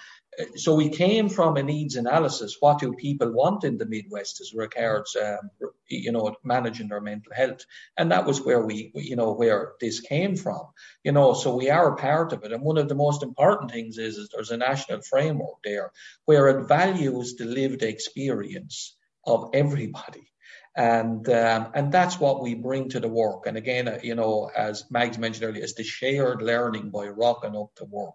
so 0.57 0.75
we 0.75 0.89
came 0.89 1.29
from 1.29 1.57
a 1.57 1.63
needs 1.63 1.97
analysis. 1.97 2.57
What 2.59 2.79
do 2.79 2.95
people 2.95 3.33
want 3.33 3.65
in 3.65 3.77
the 3.77 3.87
Midwest 3.87 4.41
as 4.41 4.55
regards, 4.55 5.15
um, 5.17 5.51
you 5.89 6.11
know, 6.11 6.35
managing 6.43 6.89
their 6.89 7.01
mental 7.03 7.33
health? 7.35 7.67
And 7.99 8.13
that 8.13 8.25
was 8.25 8.41
where 8.41 8.65
we, 8.65 8.93
you 8.95 9.17
know, 9.17 9.33
where 9.33 9.73
this 9.81 10.01
came 10.01 10.37
from, 10.37 10.69
you 11.05 11.13
know, 11.13 11.35
so 11.35 11.57
we 11.57 11.69
are 11.69 11.93
a 11.93 11.97
part 11.97 12.33
of 12.33 12.45
it. 12.45 12.53
And 12.53 12.63
one 12.63 12.79
of 12.79 12.89
the 12.89 12.95
most 12.95 13.23
important 13.23 13.71
things 13.71 13.99
is, 13.99 14.17
is 14.17 14.31
there's 14.33 14.51
a 14.51 14.57
national 14.57 15.03
framework 15.03 15.57
there 15.65 15.93
where 16.25 16.49
it 16.49 16.67
values 16.67 17.35
the 17.37 17.45
lived 17.45 17.83
experience 17.83 18.97
of 19.27 19.51
everybody. 19.53 20.32
And 20.75 21.29
um, 21.29 21.69
and 21.75 21.93
that's 21.93 22.19
what 22.19 22.41
we 22.41 22.55
bring 22.55 22.89
to 22.91 23.01
the 23.01 23.09
work. 23.09 23.47
And 23.47 23.59
again, 23.59 23.89
uh, 23.89 23.99
you 24.03 24.15
know, 24.15 24.51
as 24.57 24.85
Mags 24.91 25.19
mentioned 25.19 25.45
earlier, 25.45 25.63
it's 25.63 25.75
the 25.75 25.85
shared 25.85 26.41
learning 26.41 26.89
by 26.89 27.09
rocking 27.09 27.55
up 27.55 27.75
to 27.77 27.85
work. 27.85 28.15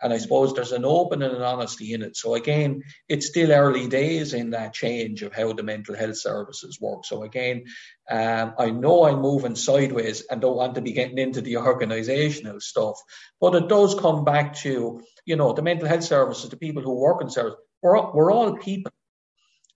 And 0.00 0.12
I 0.12 0.18
suppose 0.18 0.54
there's 0.54 0.72
an 0.72 0.86
open 0.86 1.20
and 1.20 1.36
an 1.36 1.42
honesty 1.42 1.92
in 1.92 2.02
it. 2.02 2.16
So 2.16 2.34
again, 2.34 2.82
it's 3.08 3.26
still 3.26 3.52
early 3.52 3.88
days 3.88 4.32
in 4.32 4.50
that 4.50 4.72
change 4.72 5.22
of 5.22 5.34
how 5.34 5.52
the 5.52 5.62
mental 5.62 5.96
health 5.96 6.16
services 6.16 6.80
work. 6.80 7.04
So 7.04 7.24
again, 7.24 7.64
um, 8.10 8.54
I 8.58 8.70
know 8.70 9.04
I'm 9.04 9.20
moving 9.20 9.54
sideways 9.56 10.22
and 10.30 10.40
don't 10.40 10.56
want 10.56 10.76
to 10.76 10.80
be 10.80 10.92
getting 10.92 11.18
into 11.18 11.42
the 11.42 11.54
organisational 11.54 12.62
stuff, 12.62 12.98
but 13.38 13.54
it 13.54 13.68
does 13.68 13.94
come 13.94 14.24
back 14.24 14.54
to 14.56 15.02
you 15.26 15.36
know 15.36 15.52
the 15.52 15.62
mental 15.62 15.88
health 15.88 16.04
services, 16.04 16.48
the 16.48 16.56
people 16.56 16.82
who 16.82 16.94
work 16.94 17.20
in 17.20 17.28
service. 17.28 17.56
We're, 17.82 18.12
we're 18.12 18.32
all 18.32 18.56
people 18.56 18.90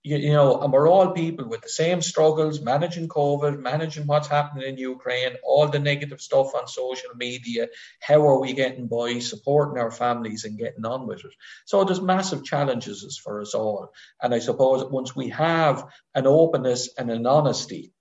you, 0.03 0.17
you, 0.17 0.33
know, 0.33 0.61
and 0.61 0.71
we're 0.71 0.89
all 0.89 1.11
people 1.11 1.47
with 1.47 1.61
the 1.61 1.69
same 1.69 2.01
struggles, 2.01 2.61
managing 2.61 3.07
COVID, 3.07 3.59
managing 3.59 4.05
what's 4.05 4.27
happening 4.27 4.67
in 4.67 4.77
Ukraine, 4.77 5.35
all 5.43 5.67
the 5.67 5.79
negative 5.79 6.21
stuff 6.21 6.53
on 6.53 6.67
social 6.67 7.11
media. 7.15 7.67
How 8.01 8.27
are 8.27 8.39
we 8.39 8.53
getting 8.53 8.87
by, 8.87 9.19
supporting 9.19 9.81
our 9.81 9.91
families 9.91 10.43
and 10.43 10.59
getting 10.59 10.85
on 10.85 11.07
with 11.07 11.23
it? 11.23 11.33
So 11.65 11.83
there's 11.85 12.01
massive 12.01 12.43
challenges 12.43 13.19
for 13.23 13.41
us 13.41 13.53
all. 13.53 13.93
And 14.21 14.33
I 14.33 14.39
suppose 14.39 14.83
once 14.91 15.15
we 15.15 15.29
have 15.29 15.87
an 16.13 16.27
openness 16.27 16.89
and 16.97 17.09
an 17.09 17.25
honesty, 17.25 17.93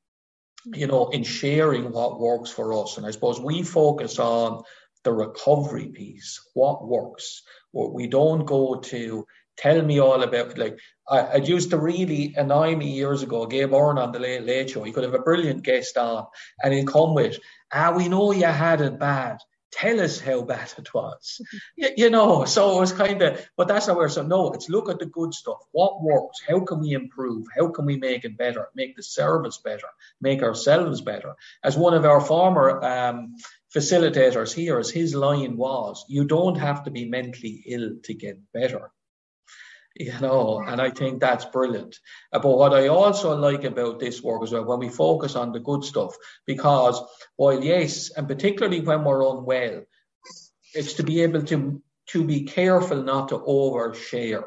you 0.74 0.88
know, 0.88 1.08
in 1.08 1.22
sharing 1.22 1.92
what 1.92 2.20
works 2.20 2.50
for 2.50 2.82
us, 2.82 2.96
and 2.96 3.06
I 3.06 3.12
suppose 3.12 3.40
we 3.40 3.62
focus 3.62 4.18
on 4.18 4.62
the 5.04 5.12
recovery 5.12 5.88
piece, 5.88 6.40
what 6.54 6.86
works. 6.86 7.42
What 7.72 7.94
we 7.94 8.06
don't 8.06 8.44
go 8.44 8.76
to 8.76 9.26
tell 9.56 9.80
me 9.82 10.00
all 10.00 10.22
about 10.22 10.58
like 10.58 10.78
I, 11.08 11.20
it 11.36 11.48
used 11.48 11.70
to 11.70 11.78
really 11.78 12.34
annoy 12.36 12.76
me 12.76 12.92
years 12.92 13.22
ago. 13.22 13.46
Gay 13.46 13.64
Byrne 13.64 13.98
on 13.98 14.12
the 14.12 14.18
late, 14.18 14.44
late 14.44 14.70
show, 14.70 14.82
he 14.82 14.92
could 14.92 15.04
have 15.04 15.14
a 15.14 15.18
brilliant 15.18 15.62
guest 15.62 15.96
on, 15.96 16.26
and 16.62 16.72
he'd 16.72 16.86
come 16.86 17.14
with, 17.14 17.38
"Ah, 17.72 17.92
we 17.96 18.08
know 18.08 18.32
you 18.32 18.46
had 18.46 18.80
it 18.80 18.98
bad. 18.98 19.38
Tell 19.72 20.00
us 20.00 20.20
how 20.20 20.42
bad 20.42 20.72
it 20.78 20.94
was." 20.94 21.40
you, 21.76 21.90
you 21.96 22.10
know, 22.10 22.44
so 22.44 22.76
it 22.76 22.80
was 22.80 22.92
kind 22.92 23.20
of, 23.22 23.46
but 23.56 23.68
that's 23.68 23.88
not 23.88 23.96
where. 23.96 24.08
So 24.08 24.22
no, 24.22 24.52
it's 24.52 24.68
look 24.68 24.88
at 24.88 25.00
the 25.00 25.06
good 25.06 25.34
stuff. 25.34 25.58
What 25.72 26.02
works? 26.02 26.40
How 26.48 26.60
can 26.60 26.80
we 26.80 26.92
improve? 26.92 27.46
How 27.56 27.68
can 27.68 27.84
we 27.84 27.96
make 27.96 28.24
it 28.24 28.38
better? 28.38 28.68
Make 28.74 28.96
the 28.96 29.02
service 29.02 29.58
better. 29.58 29.88
Make 30.20 30.42
ourselves 30.42 31.00
better. 31.00 31.34
As 31.64 31.76
one 31.76 31.94
of 31.94 32.04
our 32.04 32.20
former 32.20 32.82
um, 32.82 33.34
facilitators 33.74 34.52
here, 34.52 34.78
as 34.78 34.90
his 34.90 35.14
line 35.14 35.56
was, 35.56 36.04
you 36.08 36.24
don't 36.24 36.58
have 36.58 36.84
to 36.84 36.90
be 36.90 37.08
mentally 37.08 37.64
ill 37.66 37.96
to 38.04 38.14
get 38.14 38.38
better 38.52 38.92
you 39.94 40.12
know, 40.20 40.62
and 40.66 40.80
I 40.80 40.90
think 40.90 41.20
that's 41.20 41.44
brilliant. 41.44 41.98
Uh, 42.32 42.38
but 42.38 42.56
what 42.56 42.72
I 42.72 42.88
also 42.88 43.36
like 43.36 43.64
about 43.64 44.00
this 44.00 44.22
work 44.22 44.42
as 44.42 44.52
well, 44.52 44.64
when 44.64 44.78
we 44.78 44.88
focus 44.88 45.36
on 45.36 45.52
the 45.52 45.60
good 45.60 45.84
stuff, 45.84 46.14
because 46.46 47.00
while 47.36 47.62
yes, 47.62 48.10
and 48.10 48.26
particularly 48.26 48.80
when 48.80 49.04
we're 49.04 49.28
unwell, 49.28 49.82
it's 50.74 50.94
to 50.94 51.02
be 51.02 51.22
able 51.22 51.42
to 51.42 51.82
to 52.08 52.24
be 52.24 52.44
careful 52.44 53.02
not 53.02 53.28
to 53.28 53.38
overshare, 53.38 54.44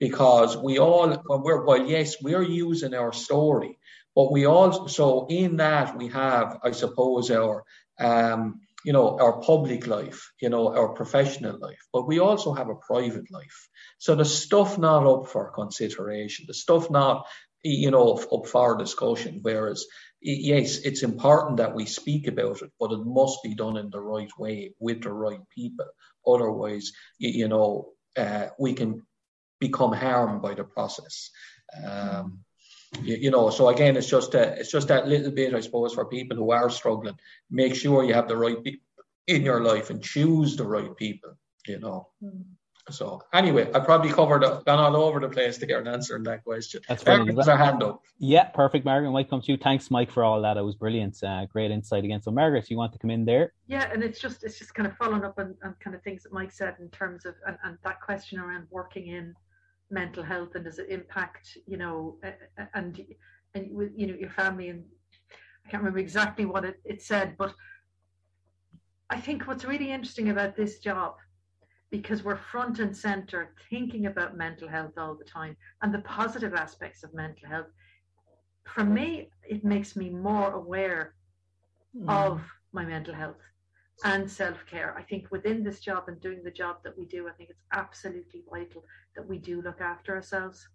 because 0.00 0.56
we 0.56 0.78
all 0.78 1.08
when 1.10 1.42
we're 1.42 1.64
well, 1.64 1.86
yes, 1.86 2.16
we're 2.20 2.42
using 2.42 2.94
our 2.94 3.12
story, 3.12 3.78
but 4.16 4.32
we 4.32 4.46
also 4.46 4.88
so 4.88 5.26
in 5.30 5.58
that 5.58 5.96
we 5.96 6.08
have, 6.08 6.58
I 6.64 6.72
suppose, 6.72 7.30
our 7.30 7.62
um, 8.00 8.61
you 8.84 8.92
know, 8.92 9.18
our 9.18 9.40
public 9.40 9.86
life, 9.86 10.32
you 10.40 10.48
know, 10.48 10.74
our 10.74 10.90
professional 10.90 11.58
life, 11.58 11.80
but 11.92 12.06
we 12.06 12.18
also 12.18 12.52
have 12.52 12.68
a 12.68 12.74
private 12.74 13.30
life. 13.30 13.68
So 13.98 14.14
the 14.14 14.24
stuff 14.24 14.78
not 14.78 15.06
up 15.06 15.28
for 15.28 15.52
consideration, 15.52 16.46
the 16.48 16.54
stuff 16.54 16.90
not, 16.90 17.26
you 17.62 17.90
know, 17.90 18.14
up 18.14 18.46
for 18.46 18.76
discussion. 18.76 19.40
Whereas, 19.42 19.86
yes, 20.20 20.78
it's 20.78 21.02
important 21.02 21.58
that 21.58 21.74
we 21.74 21.86
speak 21.86 22.26
about 22.26 22.62
it, 22.62 22.72
but 22.80 22.92
it 22.92 23.04
must 23.04 23.42
be 23.42 23.54
done 23.54 23.76
in 23.76 23.90
the 23.90 24.00
right 24.00 24.30
way 24.38 24.74
with 24.80 25.02
the 25.02 25.12
right 25.12 25.40
people. 25.54 25.86
Otherwise, 26.26 26.92
you 27.18 27.48
know, 27.48 27.90
uh, 28.16 28.48
we 28.58 28.74
can 28.74 29.06
become 29.60 29.92
harmed 29.92 30.42
by 30.42 30.54
the 30.54 30.64
process. 30.64 31.30
Um, 31.84 32.40
you, 33.00 33.16
you, 33.16 33.30
know, 33.30 33.50
so 33.50 33.68
again, 33.68 33.96
it's 33.96 34.08
just 34.08 34.34
a, 34.34 34.58
it's 34.58 34.70
just 34.70 34.88
that 34.88 35.08
little 35.08 35.30
bit, 35.30 35.54
I 35.54 35.60
suppose, 35.60 35.94
for 35.94 36.04
people 36.04 36.36
who 36.36 36.50
are 36.50 36.68
struggling. 36.68 37.18
Make 37.50 37.74
sure 37.74 38.04
you 38.04 38.14
have 38.14 38.28
the 38.28 38.36
right 38.36 38.62
people 38.62 38.86
in 39.26 39.42
your 39.42 39.62
life 39.62 39.90
and 39.90 40.02
choose 40.02 40.56
the 40.56 40.64
right 40.64 40.94
people. 40.96 41.32
You 41.66 41.78
know. 41.78 42.08
Mm. 42.22 42.44
So 42.90 43.22
anyway, 43.32 43.70
I 43.72 43.78
probably 43.78 44.10
covered 44.10 44.42
gone 44.42 44.66
all 44.66 44.96
over 44.96 45.20
the 45.20 45.28
place 45.28 45.56
to 45.58 45.66
get 45.66 45.80
an 45.80 45.86
answer 45.86 46.16
in 46.16 46.24
that 46.24 46.42
question. 46.42 46.82
That's 46.88 47.06
Margaret 47.06 47.36
has 47.36 47.46
hand 47.46 47.82
up. 47.82 48.02
Yeah, 48.18 48.44
perfect. 48.48 48.84
Margaret, 48.84 49.12
Mike 49.12 49.30
comes 49.30 49.46
to 49.46 49.52
you. 49.52 49.58
Thanks, 49.58 49.88
Mike, 49.88 50.10
for 50.10 50.24
all 50.24 50.42
that. 50.42 50.56
It 50.56 50.62
was 50.62 50.74
brilliant. 50.74 51.22
Uh, 51.22 51.46
great 51.46 51.70
insight 51.70 52.04
again. 52.04 52.20
So 52.20 52.32
Margaret, 52.32 52.68
you 52.70 52.76
want 52.76 52.92
to 52.92 52.98
come 52.98 53.10
in 53.10 53.24
there? 53.24 53.52
Yeah, 53.68 53.88
and 53.92 54.02
it's 54.02 54.18
just 54.18 54.42
it's 54.42 54.58
just 54.58 54.74
kind 54.74 54.88
of 54.88 54.96
following 54.96 55.22
up 55.22 55.38
on, 55.38 55.54
on 55.62 55.76
kind 55.78 55.94
of 55.94 56.02
things 56.02 56.24
that 56.24 56.32
Mike 56.32 56.50
said 56.50 56.74
in 56.80 56.88
terms 56.88 57.24
of 57.24 57.34
and, 57.46 57.56
and 57.62 57.78
that 57.84 58.00
question 58.00 58.40
around 58.40 58.66
working 58.70 59.06
in 59.06 59.34
mental 59.92 60.22
health 60.22 60.54
and 60.54 60.64
does 60.64 60.78
it 60.78 60.88
impact 60.88 61.58
you 61.66 61.76
know 61.76 62.16
and 62.74 63.04
and 63.54 63.70
with 63.70 63.90
you 63.94 64.06
know 64.06 64.14
your 64.14 64.30
family 64.30 64.70
and 64.70 64.82
I 65.64 65.70
can't 65.70 65.82
remember 65.82 66.00
exactly 66.00 66.44
what 66.44 66.64
it, 66.64 66.80
it 66.84 67.02
said 67.02 67.36
but 67.36 67.54
I 69.10 69.20
think 69.20 69.46
what's 69.46 69.64
really 69.64 69.92
interesting 69.92 70.30
about 70.30 70.56
this 70.56 70.78
job 70.78 71.16
because 71.90 72.24
we're 72.24 72.38
front 72.38 72.78
and 72.78 72.96
center 72.96 73.54
thinking 73.68 74.06
about 74.06 74.36
mental 74.36 74.66
health 74.66 74.92
all 74.96 75.14
the 75.14 75.24
time 75.24 75.56
and 75.82 75.92
the 75.92 76.00
positive 76.00 76.54
aspects 76.54 77.04
of 77.04 77.12
mental 77.12 77.48
health 77.48 77.70
for 78.64 78.84
me 78.84 79.28
it 79.48 79.62
makes 79.64 79.94
me 79.94 80.08
more 80.08 80.52
aware 80.52 81.14
mm. 81.94 82.08
of 82.08 82.40
my 82.72 82.84
mental 82.84 83.14
health 83.14 83.36
and 84.04 84.30
self 84.30 84.64
care. 84.66 84.94
I 84.96 85.02
think 85.02 85.30
within 85.30 85.62
this 85.62 85.80
job 85.80 86.04
and 86.08 86.20
doing 86.20 86.42
the 86.42 86.50
job 86.50 86.76
that 86.84 86.96
we 86.96 87.04
do, 87.06 87.28
I 87.28 87.32
think 87.32 87.50
it's 87.50 87.62
absolutely 87.72 88.42
vital 88.50 88.84
that 89.16 89.28
we 89.28 89.38
do 89.38 89.62
look 89.62 89.80
after 89.80 90.14
ourselves 90.14 90.68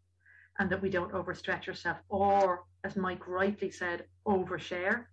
and 0.60 0.70
that 0.70 0.82
we 0.82 0.90
don't 0.90 1.12
overstretch 1.12 1.68
ourselves 1.68 2.00
or, 2.10 2.64
as 2.84 2.96
Mike 2.96 3.28
rightly 3.28 3.70
said, 3.70 4.06
overshare. 4.28 5.06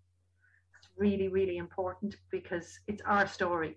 It's 0.79 0.89
really, 0.97 1.29
really 1.29 1.59
important 1.59 2.17
because 2.31 2.79
it's 2.87 3.03
our 3.07 3.27
story. 3.27 3.77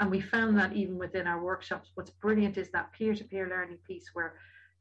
And 0.00 0.10
we 0.10 0.20
found 0.20 0.56
that 0.58 0.72
even 0.72 0.98
within 0.98 1.26
our 1.26 1.42
workshops, 1.42 1.90
what's 1.94 2.10
brilliant 2.10 2.56
is 2.56 2.70
that 2.70 2.92
peer 2.92 3.14
to 3.14 3.24
peer 3.24 3.48
learning 3.48 3.78
piece 3.86 4.10
where, 4.14 4.34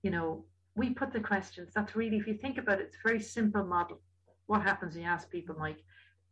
you 0.04 0.10
know, 0.12 0.46
we 0.76 0.90
put 0.92 1.12
the 1.12 1.20
questions. 1.20 1.72
That's 1.76 1.96
really, 1.96 2.18
if 2.18 2.28
you 2.28 2.36
think 2.36 2.58
about 2.58 2.80
it, 2.80 2.86
it's 2.88 2.96
a 3.04 3.08
very 3.08 3.22
simple 3.22 3.66
model. 3.66 4.02
What 4.48 4.62
happens 4.62 4.96
when 4.96 5.04
you 5.04 5.10
ask 5.10 5.30
people, 5.30 5.56
Mike? 5.60 5.84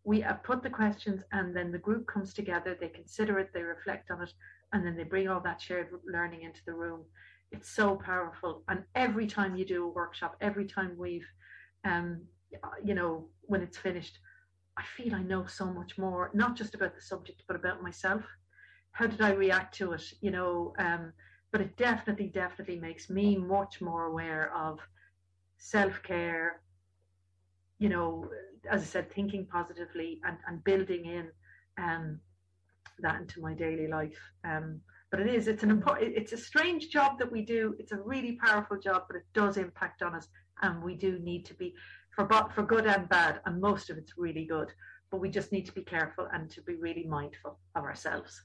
We 0.04 0.24
put 0.44 0.64
the 0.64 0.70
questions 0.70 1.22
and 1.32 1.56
then 1.56 1.72
the 1.72 1.78
group 1.78 2.08
comes 2.08 2.34
together 2.34 2.78
they 2.80 2.88
consider 2.90 3.40
it 3.40 3.50
they 3.54 3.62
reflect 3.62 4.10
on 4.12 4.22
it 4.22 4.32
and 4.74 4.86
then 4.86 4.96
they 4.96 5.04
bring 5.04 5.28
all 5.28 5.42
that 5.42 5.62
shared 5.62 5.88
learning 6.06 6.44
into 6.44 6.62
the 6.66 6.74
room. 6.74 7.04
It's 7.52 7.70
so 7.70 7.96
powerful 7.96 8.64
and 8.70 8.84
every 8.96 9.28
time 9.28 9.56
you 9.56 9.66
do 9.66 9.84
a 9.86 9.88
workshop 9.90 10.38
every 10.42 10.66
time 10.66 10.96
we've 10.98 11.28
um 11.84 12.22
you 12.84 12.94
know 12.94 13.28
when 13.42 13.62
it's 13.62 13.78
finished 13.78 14.20
i 14.78 14.84
feel 14.98 15.16
i 15.16 15.22
know 15.22 15.46
so 15.46 15.66
much 15.66 15.98
more 15.98 16.32
not 16.34 16.56
just 16.56 16.76
about 16.76 16.96
the 16.96 17.02
subject 17.02 17.44
but 17.48 17.56
about 17.56 17.82
myself. 17.84 18.24
How 18.92 19.08
did 19.08 19.22
i 19.22 19.32
react 19.32 19.76
to 19.76 19.94
it 19.94 20.04
you 20.22 20.32
know 20.32 20.74
um 20.80 21.14
but 21.52 21.62
it 21.62 21.78
definitely 21.78 22.28
definitely 22.28 22.80
makes 22.80 23.10
me 23.10 23.38
much 23.38 23.82
more 23.82 24.06
aware 24.06 24.54
of 24.56 24.80
self-care 25.58 26.62
you 27.80 27.90
know 27.90 28.30
as 28.70 28.82
I 28.82 28.86
said, 28.86 29.12
thinking 29.12 29.46
positively 29.46 30.20
and, 30.26 30.38
and 30.48 30.64
building 30.64 31.06
in 31.06 31.30
um, 31.78 32.20
that 33.00 33.22
into 33.22 33.42
my 33.42 33.54
daily 33.54 33.88
life. 33.88 34.20
Um, 34.44 34.82
but 35.12 35.20
it 35.20 35.28
is, 35.28 35.48
it's 35.48 35.64
an 35.64 35.72
important, 35.72 36.14
it's 36.16 36.34
a 36.34 36.38
strange 36.38 36.90
job 36.90 37.18
that 37.20 37.32
we 37.32 37.42
do. 37.42 37.76
It's 37.80 37.92
a 37.92 37.98
really 37.98 38.34
powerful 38.44 38.78
job, 38.78 39.04
but 39.08 39.18
it 39.18 39.26
does 39.34 39.58
impact 39.58 40.02
on 40.02 40.16
us. 40.16 40.28
And 40.62 40.84
we 40.84 40.96
do 40.96 41.20
need 41.20 41.46
to 41.46 41.54
be, 41.54 41.74
for, 42.16 42.28
for 42.54 42.64
good 42.64 42.86
and 42.86 43.08
bad, 43.10 43.40
and 43.46 43.62
most 43.62 43.90
of 43.90 43.98
it's 43.98 44.18
really 44.18 44.46
good, 44.46 44.72
but 45.10 45.22
we 45.22 45.30
just 45.30 45.52
need 45.52 45.66
to 45.66 45.72
be 45.72 45.84
careful 45.84 46.28
and 46.34 46.50
to 46.52 46.62
be 46.62 46.76
really 46.76 47.06
mindful 47.06 47.60
of 47.76 47.84
ourselves. 47.84 48.44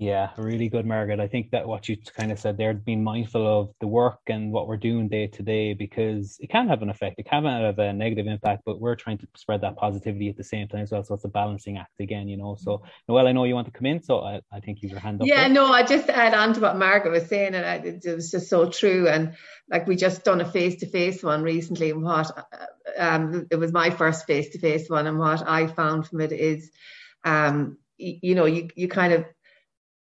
Yeah, 0.00 0.30
really 0.38 0.70
good, 0.70 0.86
Margaret. 0.86 1.20
I 1.20 1.28
think 1.28 1.50
that 1.50 1.68
what 1.68 1.86
you 1.86 1.98
kind 2.16 2.32
of 2.32 2.38
said 2.38 2.56
there, 2.56 2.72
being 2.72 3.04
mindful 3.04 3.46
of 3.46 3.74
the 3.80 3.86
work 3.86 4.20
and 4.28 4.50
what 4.50 4.66
we're 4.66 4.78
doing 4.78 5.10
day 5.10 5.26
to 5.26 5.42
day, 5.42 5.74
because 5.74 6.38
it 6.40 6.48
can 6.48 6.68
have 6.68 6.80
an 6.80 6.88
effect. 6.88 7.16
It 7.18 7.26
can 7.28 7.44
have 7.44 7.78
a 7.78 7.92
negative 7.92 8.26
impact, 8.26 8.62
but 8.64 8.80
we're 8.80 8.94
trying 8.94 9.18
to 9.18 9.28
spread 9.36 9.60
that 9.60 9.76
positivity 9.76 10.30
at 10.30 10.38
the 10.38 10.42
same 10.42 10.68
time 10.68 10.80
as 10.80 10.90
well. 10.90 11.04
So 11.04 11.16
it's 11.16 11.26
a 11.26 11.28
balancing 11.28 11.76
act 11.76 12.00
again, 12.00 12.28
you 12.28 12.38
know. 12.38 12.56
So, 12.58 12.82
Noelle, 13.08 13.28
I 13.28 13.32
know 13.32 13.44
you 13.44 13.54
want 13.54 13.66
to 13.66 13.78
come 13.78 13.84
in, 13.84 14.02
so 14.02 14.20
I, 14.20 14.40
I 14.50 14.60
think 14.60 14.80
you 14.80 14.88
your 14.88 15.00
hand 15.00 15.20
up. 15.20 15.28
Yeah, 15.28 15.40
there. 15.40 15.50
no, 15.50 15.70
I 15.70 15.82
just 15.82 16.08
add 16.08 16.32
on 16.32 16.54
to 16.54 16.60
what 16.60 16.78
Margaret 16.78 17.10
was 17.10 17.26
saying, 17.26 17.54
and 17.54 17.66
I, 17.66 17.74
it 17.84 18.14
was 18.14 18.30
just 18.30 18.48
so 18.48 18.70
true. 18.70 19.06
And 19.06 19.34
like 19.68 19.86
we 19.86 19.96
just 19.96 20.24
done 20.24 20.40
a 20.40 20.50
face 20.50 20.76
to 20.76 20.86
face 20.86 21.22
one 21.22 21.42
recently, 21.42 21.90
and 21.90 22.02
what 22.02 22.48
um, 22.96 23.48
it 23.50 23.56
was 23.56 23.70
my 23.70 23.90
first 23.90 24.26
face 24.26 24.48
to 24.52 24.58
face 24.60 24.88
one, 24.88 25.06
and 25.06 25.18
what 25.18 25.46
I 25.46 25.66
found 25.66 26.06
from 26.06 26.22
it 26.22 26.32
is, 26.32 26.70
um, 27.22 27.76
you, 27.98 28.18
you 28.22 28.34
know, 28.34 28.46
you 28.46 28.70
you 28.74 28.88
kind 28.88 29.12
of 29.12 29.26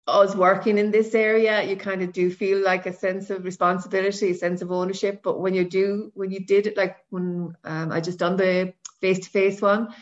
us 0.08 0.34
working 0.34 0.78
in 0.78 0.90
this 0.90 1.14
area, 1.14 1.62
you 1.62 1.76
kind 1.76 2.02
of 2.02 2.12
do 2.12 2.30
feel 2.30 2.62
like 2.64 2.86
a 2.86 2.92
sense 2.92 3.30
of 3.30 3.44
responsibility, 3.44 4.30
a 4.30 4.34
sense 4.34 4.62
of 4.62 4.72
ownership. 4.72 5.22
But 5.22 5.40
when 5.40 5.54
you 5.54 5.68
do, 5.68 6.10
when 6.14 6.30
you 6.30 6.40
did 6.40 6.66
it, 6.66 6.76
like 6.76 6.96
when 7.10 7.54
um, 7.64 7.92
I 7.92 8.00
just 8.00 8.18
done 8.18 8.36
the 8.36 8.72
face 9.00 9.20
to 9.20 9.30
face 9.30 9.60
one, 9.60 9.94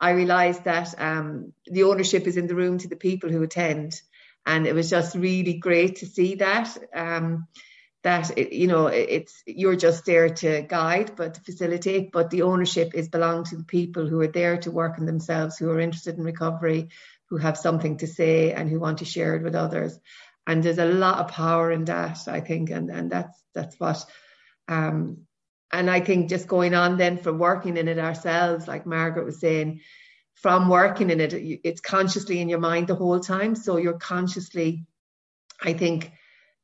I 0.00 0.10
realized 0.10 0.64
that 0.64 0.94
um, 0.98 1.52
the 1.66 1.84
ownership 1.84 2.26
is 2.26 2.36
in 2.36 2.46
the 2.46 2.54
room 2.54 2.78
to 2.78 2.88
the 2.88 2.96
people 2.96 3.30
who 3.30 3.42
attend. 3.42 4.00
And 4.46 4.66
it 4.66 4.74
was 4.74 4.90
just 4.90 5.16
really 5.16 5.54
great 5.54 5.96
to 5.96 6.06
see 6.06 6.36
that. 6.36 6.76
Um, 6.94 7.48
that 8.04 8.52
you 8.52 8.66
know 8.66 8.86
it's 8.88 9.42
you're 9.46 9.76
just 9.76 10.04
there 10.04 10.28
to 10.28 10.60
guide 10.60 11.12
but 11.16 11.34
to 11.34 11.40
facilitate 11.40 12.12
but 12.12 12.30
the 12.30 12.42
ownership 12.42 12.94
is 12.94 13.08
belong 13.08 13.44
to 13.44 13.56
the 13.56 13.64
people 13.64 14.06
who 14.06 14.20
are 14.20 14.28
there 14.28 14.58
to 14.58 14.70
work 14.70 14.98
on 14.98 15.06
themselves 15.06 15.56
who 15.56 15.70
are 15.70 15.80
interested 15.80 16.16
in 16.18 16.22
recovery 16.22 16.90
who 17.30 17.36
have 17.36 17.56
something 17.56 17.96
to 17.98 18.06
say 18.06 18.52
and 18.52 18.68
who 18.68 18.78
want 18.78 18.98
to 18.98 19.04
share 19.04 19.36
it 19.36 19.42
with 19.42 19.54
others 19.54 19.98
and 20.46 20.62
there's 20.62 20.78
a 20.78 20.84
lot 20.84 21.18
of 21.18 21.28
power 21.28 21.70
in 21.70 21.84
that 21.84 22.18
i 22.28 22.40
think 22.40 22.70
and 22.70 22.90
and 22.90 23.10
that's 23.10 23.42
that's 23.54 23.78
what 23.78 24.04
um 24.68 25.18
and 25.72 25.90
i 25.90 26.00
think 26.00 26.28
just 26.28 26.48
going 26.48 26.74
on 26.74 26.96
then 26.96 27.18
for 27.18 27.32
working 27.32 27.76
in 27.76 27.88
it 27.88 27.98
ourselves 27.98 28.68
like 28.68 28.86
margaret 28.86 29.24
was 29.24 29.40
saying 29.40 29.80
from 30.34 30.68
working 30.68 31.10
in 31.10 31.20
it 31.20 31.32
it's 31.32 31.80
consciously 31.80 32.40
in 32.40 32.48
your 32.48 32.60
mind 32.60 32.86
the 32.86 32.94
whole 32.94 33.20
time 33.20 33.54
so 33.54 33.76
you're 33.76 33.98
consciously 33.98 34.84
i 35.62 35.72
think 35.72 36.12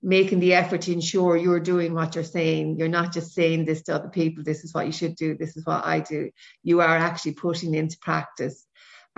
making 0.02 0.40
the 0.40 0.54
effort 0.54 0.82
to 0.82 0.92
ensure 0.92 1.36
you're 1.36 1.60
doing 1.60 1.92
what 1.92 2.14
you're 2.14 2.24
saying. 2.24 2.76
You're 2.78 2.88
not 2.88 3.12
just 3.12 3.34
saying 3.34 3.64
this 3.64 3.82
to 3.82 3.94
other 3.94 4.08
people, 4.08 4.42
this 4.42 4.64
is 4.64 4.72
what 4.72 4.86
you 4.86 4.92
should 4.92 5.14
do, 5.14 5.36
this 5.36 5.56
is 5.56 5.66
what 5.66 5.84
I 5.84 6.00
do. 6.00 6.30
You 6.62 6.80
are 6.80 6.96
actually 6.96 7.32
putting 7.32 7.74
into 7.74 7.98
practice. 8.00 8.66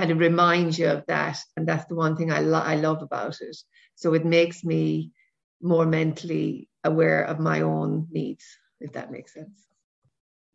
And 0.03 0.11
it 0.11 0.15
reminds 0.15 0.81
you 0.81 0.89
of 0.89 1.07
that. 1.07 1.39
And 1.57 1.65
that's 1.65 1.85
the 1.85 1.95
one 1.95 2.17
thing 2.17 2.33
I, 2.33 2.41
lo- 2.41 2.59
I 2.59 2.75
love 2.75 3.03
about 3.03 3.41
it. 3.41 3.57
So 3.95 4.15
it 4.15 4.25
makes 4.25 4.65
me 4.65 5.13
more 5.61 5.87
mentally 5.87 6.69
aware 6.83 7.23
of 7.23 7.39
my 7.39 7.61
own 7.61 8.09
needs, 8.11 8.45
if 8.81 8.95
that 8.95 9.13
makes 9.13 9.33
sense. 9.33 9.69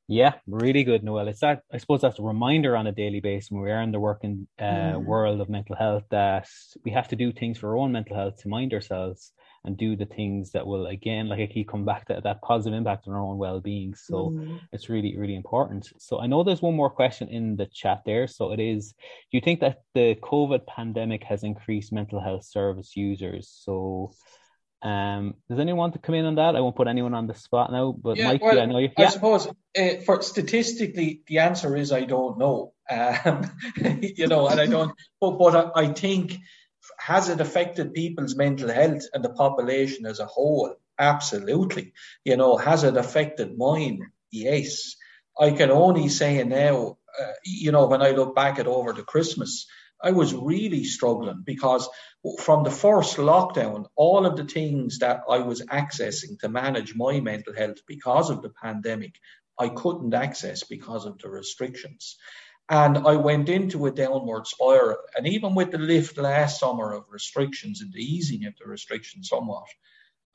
Yeah, 0.10 0.34
really 0.48 0.84
good, 0.84 1.02
Noelle 1.02 1.30
It's 1.30 1.40
that 1.40 1.62
I 1.72 1.78
suppose 1.78 2.02
that's 2.02 2.20
a 2.20 2.24
reminder 2.24 2.76
on 2.76 2.88
a 2.88 2.92
daily 2.92 3.22
basis 3.22 3.50
when 3.50 3.62
we 3.62 3.72
are 3.72 3.82
in 3.82 3.94
the 3.94 4.02
working 4.02 4.48
uh, 4.60 4.64
mm. 5.00 5.06
world 5.06 5.40
of 5.40 5.48
mental 5.48 5.78
health 5.78 6.04
that 6.12 6.50
we 6.84 6.92
have 6.92 7.08
to 7.08 7.16
do 7.16 7.32
things 7.32 7.58
for 7.58 7.70
our 7.70 7.78
own 7.78 7.94
mental 7.94 8.18
health 8.18 8.42
to 8.42 8.50
mind 8.50 8.74
ourselves 8.74 9.32
and 9.66 9.78
do 9.78 9.96
the 9.96 10.06
things 10.06 10.52
that 10.52 10.66
will 10.66 10.88
again 10.88 11.28
like 11.28 11.40
i 11.40 11.48
keep 11.48 11.68
coming 11.68 11.86
back 11.86 12.06
to 12.06 12.20
that 12.24 12.42
positive 12.42 12.78
impact 12.78 13.08
on 13.08 13.14
our 13.14 13.22
own 13.22 13.38
well-being 13.38 13.94
so 13.96 14.30
mm. 14.30 14.60
it's 14.72 14.90
really 14.90 15.18
really 15.18 15.36
important 15.36 15.92
so 15.98 16.20
i 16.20 16.28
know 16.28 16.44
there's 16.44 16.62
one 16.62 16.76
more 16.76 16.90
question 16.90 17.28
in 17.30 17.56
the 17.56 17.66
chat 17.68 18.02
there 18.06 18.28
so 18.28 18.52
it 18.52 18.60
is 18.60 18.94
do 19.32 19.38
you 19.38 19.42
think 19.42 19.60
that 19.60 19.82
the 19.94 20.16
covid 20.16 20.66
pandemic 20.66 21.24
has 21.24 21.44
increased 21.44 21.92
mental 21.92 22.22
health 22.22 22.46
service 22.46 22.96
users 22.96 23.50
so 23.50 24.12
um, 24.82 25.34
does 25.50 25.60
anyone 25.60 25.78
want 25.80 25.94
to 25.94 26.00
come 26.00 26.16
in 26.16 26.26
on 26.26 26.36
that? 26.36 26.56
I 26.56 26.62
won't 26.62 26.76
put 26.76 26.88
anyone 26.88 27.14
on 27.14 27.26
the 27.26 27.34
spot 27.34 27.72
now, 27.72 27.92
but 27.92 28.18
yeah, 28.18 28.28
Mike, 28.28 28.44
well, 28.44 28.60
I 28.60 28.66
know 28.66 28.78
you. 28.78 28.90
Yeah. 28.98 29.08
I 29.08 29.10
suppose 29.10 29.48
uh, 29.48 29.96
for 30.06 30.22
statistically, 30.22 31.24
the 31.28 31.40
answer 31.40 31.76
is 31.76 31.92
I 31.92 32.02
don't 32.02 32.38
know. 32.38 32.74
Um, 32.90 33.52
you 34.02 34.28
know, 34.28 34.48
and 34.48 34.62
I 34.62 34.66
don't. 34.66 34.94
But 35.20 35.32
but 35.32 35.74
I, 35.76 35.82
I 35.82 35.88
think 35.92 36.38
has 37.00 37.30
it 37.30 37.42
affected 37.42 37.94
people's 37.94 38.36
mental 38.36 38.70
health 38.70 39.04
and 39.14 39.24
the 39.24 39.30
population 39.30 40.06
as 40.06 40.20
a 40.20 40.26
whole? 40.26 40.76
Absolutely. 41.00 41.94
You 42.26 42.38
know, 42.38 42.58
has 42.58 42.84
it 42.84 42.98
affected 42.98 43.58
mine? 43.58 44.00
Yes. 44.32 44.96
I 45.40 45.52
can 45.52 45.70
only 45.72 46.10
say 46.10 46.44
now, 46.44 46.98
uh, 47.20 47.32
you 47.46 47.72
know, 47.72 47.88
when 47.88 48.02
I 48.02 48.12
look 48.12 48.36
back 48.36 48.60
at 48.60 48.68
over 48.68 48.94
the 48.94 49.04
Christmas, 49.04 49.68
I 50.02 50.12
was 50.12 50.34
really 50.34 50.84
struggling 50.84 51.42
because 51.44 51.90
from 52.40 52.64
the 52.64 52.72
first 52.72 53.18
lockdown, 53.18 53.86
all 53.96 54.26
of 54.26 54.36
the 54.36 54.46
things 54.46 55.00
that 55.00 55.22
I 55.30 55.40
was 55.40 55.62
accessing 55.62 56.40
to 56.40 56.50
manage 56.50 56.96
my 56.96 57.20
mental 57.20 57.56
health 57.56 57.78
because 57.88 58.30
of 58.30 58.42
the 58.42 58.50
pandemic, 58.50 59.16
I 59.60 59.70
couldn't 59.70 60.14
access 60.14 60.64
because 60.64 61.06
of 61.06 61.18
the 61.18 61.30
restrictions. 61.30 62.18
And 62.70 62.98
I 62.98 63.16
went 63.16 63.50
into 63.50 63.86
a 63.86 63.92
downward 63.92 64.46
spiral. 64.46 64.98
And 65.16 65.28
even 65.28 65.56
with 65.56 65.72
the 65.72 65.78
lift 65.78 66.18
last 66.18 66.60
summer 66.60 66.94
of 66.94 67.06
restrictions 67.10 67.82
and 67.82 67.94
the 67.94 68.04
easing 68.04 68.46
of 68.46 68.56
the 68.58 68.70
restrictions 68.70 69.30
somewhat, 69.30 69.68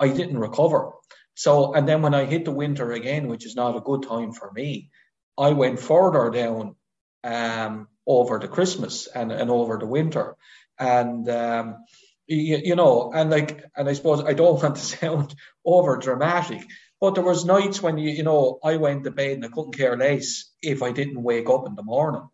I 0.00 0.08
didn't 0.08 0.38
recover. 0.38 0.92
So, 1.34 1.74
and 1.74 1.88
then 1.88 2.02
when 2.02 2.14
I 2.14 2.24
hit 2.24 2.44
the 2.44 2.50
winter 2.50 2.92
again, 2.92 3.28
which 3.28 3.46
is 3.46 3.54
not 3.54 3.76
a 3.76 3.80
good 3.80 4.02
time 4.02 4.32
for 4.32 4.50
me, 4.52 4.90
I 5.38 5.50
went 5.50 5.80
further 5.80 6.30
down 6.30 6.76
um, 7.24 7.88
over 8.06 8.38
the 8.38 8.48
Christmas 8.48 9.06
and, 9.06 9.30
and 9.30 9.50
over 9.50 9.78
the 9.78 9.86
winter. 9.86 10.36
And, 10.78 11.28
um, 11.28 11.84
you, 12.26 12.60
you 12.64 12.76
know, 12.76 13.12
and 13.14 13.30
like, 13.30 13.64
and 13.76 13.88
I 13.88 13.92
suppose 13.92 14.24
I 14.24 14.32
don't 14.32 14.62
want 14.62 14.76
to 14.76 14.82
sound 14.82 15.34
over 15.64 15.96
dramatic, 15.96 16.66
but 17.02 17.16
there 17.16 17.24
was 17.24 17.44
nights 17.44 17.82
when 17.82 17.98
you, 17.98 18.10
you 18.10 18.22
know, 18.22 18.60
I 18.62 18.76
went 18.76 19.02
to 19.02 19.10
bed 19.10 19.32
and 19.32 19.44
I 19.44 19.48
couldn't 19.48 19.76
care 19.76 19.96
less 19.96 20.44
if 20.62 20.84
I 20.84 20.92
didn't 20.92 21.20
wake 21.20 21.50
up 21.50 21.66
in 21.66 21.74
the 21.74 21.82
morning. 21.82 22.28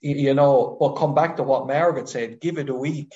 You, 0.00 0.32
know, 0.32 0.76
but 0.78 0.92
come 0.92 1.16
back 1.16 1.38
to 1.38 1.42
what 1.42 1.66
Margaret 1.66 2.08
said, 2.08 2.40
give 2.40 2.58
it 2.58 2.68
a 2.68 2.74
week. 2.74 3.12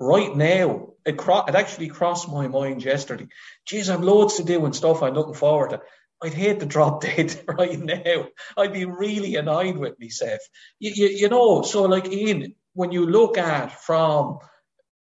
Right 0.00 0.34
now, 0.34 0.94
it, 1.04 1.18
cro- 1.18 1.44
it 1.46 1.54
actually 1.54 1.88
crossed 1.88 2.30
my 2.30 2.48
mind 2.48 2.82
yesterday. 2.82 3.26
Geez, 3.66 3.90
I've 3.90 4.02
loads 4.02 4.36
to 4.36 4.44
do 4.44 4.64
and 4.64 4.74
stuff 4.74 5.02
I'm 5.02 5.12
looking 5.12 5.34
forward 5.34 5.70
to. 5.70 5.82
I'd 6.22 6.32
hate 6.32 6.60
to 6.60 6.66
drop 6.66 7.02
dead 7.02 7.38
right 7.46 7.78
now. 7.78 8.28
I'd 8.56 8.72
be 8.72 8.86
really 8.86 9.36
annoyed 9.36 9.76
with 9.76 10.00
myself. 10.00 10.40
You, 10.78 10.92
you, 10.94 11.08
you 11.08 11.28
know, 11.28 11.60
so 11.60 11.82
like 11.82 12.10
Ian, 12.10 12.54
when 12.72 12.92
you 12.92 13.04
look 13.04 13.36
at 13.36 13.82
from 13.82 14.38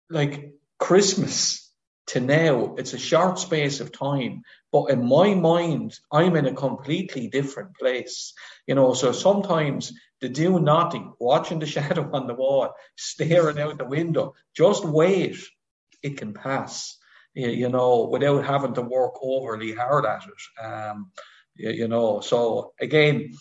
like 0.09 0.53
Christmas 0.79 1.64
to 2.09 2.21
now, 2.21 2.75
it's 2.77 2.93
a 2.93 2.99
short 2.99 3.39
space 3.39 3.81
of 3.81 3.93
time. 3.93 4.43
But 4.71 4.91
in 4.91 5.07
my 5.07 5.35
mind, 5.35 5.99
I'm 6.13 6.37
in 6.37 6.47
a 6.47 6.55
completely 6.55 7.29
different 7.29 7.77
place. 7.77 8.35
You 8.67 8.75
know, 8.75 8.95
so 8.95 9.13
sometimes 9.13 9.93
the 10.21 10.29
do 10.29 10.61
nothing, 10.61 11.13
watching 11.19 11.59
the 11.59 11.67
shadow 11.75 12.11
on 12.13 12.27
the 12.27 12.35
wall, 12.35 12.75
staring 12.97 13.59
out 13.59 13.79
the 13.79 13.85
window, 13.85 14.35
just 14.57 14.85
wait. 14.85 15.37
It 16.03 16.19
can 16.19 16.35
pass, 16.35 16.99
you 17.35 17.71
know, 17.71 18.09
without 18.11 18.45
having 18.45 18.75
to 18.75 18.83
work 18.83 19.15
overly 19.23 19.73
hard 19.73 20.05
at 20.05 20.25
it. 20.25 20.65
Um, 20.65 21.13
you 21.57 21.89
know, 21.89 22.21
so 22.21 22.75
again, 22.79 23.33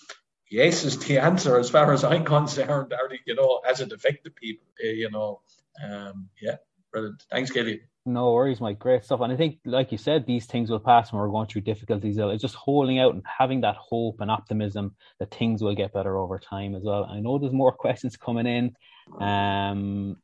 yes 0.49 0.85
is 0.85 0.97
the 0.99 1.17
answer 1.29 1.57
as 1.57 1.69
far 1.69 1.91
as 1.91 2.03
I'm 2.03 2.23
concerned. 2.23 2.93
You 3.25 3.35
know, 3.35 3.61
as 3.67 3.81
it 3.81 3.91
affected 3.91 4.35
people? 4.35 4.67
You 4.79 5.09
know, 5.11 5.41
um, 5.83 6.29
yeah. 6.41 6.57
Brilliant. 6.91 7.23
Thanks, 7.31 7.51
Cillian. 7.51 7.81
No 8.05 8.33
worries, 8.33 8.59
Mike. 8.59 8.79
Great 8.79 9.05
stuff. 9.05 9.21
And 9.21 9.31
I 9.31 9.37
think, 9.37 9.59
like 9.63 9.93
you 9.93 9.97
said, 9.97 10.25
these 10.25 10.45
things 10.45 10.69
will 10.69 10.79
pass 10.79 11.11
when 11.11 11.21
we're 11.21 11.29
going 11.29 11.47
through 11.47 11.61
difficulties. 11.61 12.17
It's 12.17 12.41
just 12.41 12.55
holding 12.55 12.99
out 12.99 13.13
and 13.13 13.23
having 13.25 13.61
that 13.61 13.77
hope 13.77 14.19
and 14.19 14.29
optimism 14.29 14.95
that 15.19 15.31
things 15.31 15.61
will 15.61 15.75
get 15.75 15.93
better 15.93 16.17
over 16.17 16.37
time 16.37 16.75
as 16.75 16.83
well. 16.83 17.05
I 17.05 17.21
know 17.21 17.37
there's 17.37 17.53
more 17.53 17.71
questions 17.85 18.17
coming 18.17 18.45
in. 18.45 18.75
Um, 19.19 20.17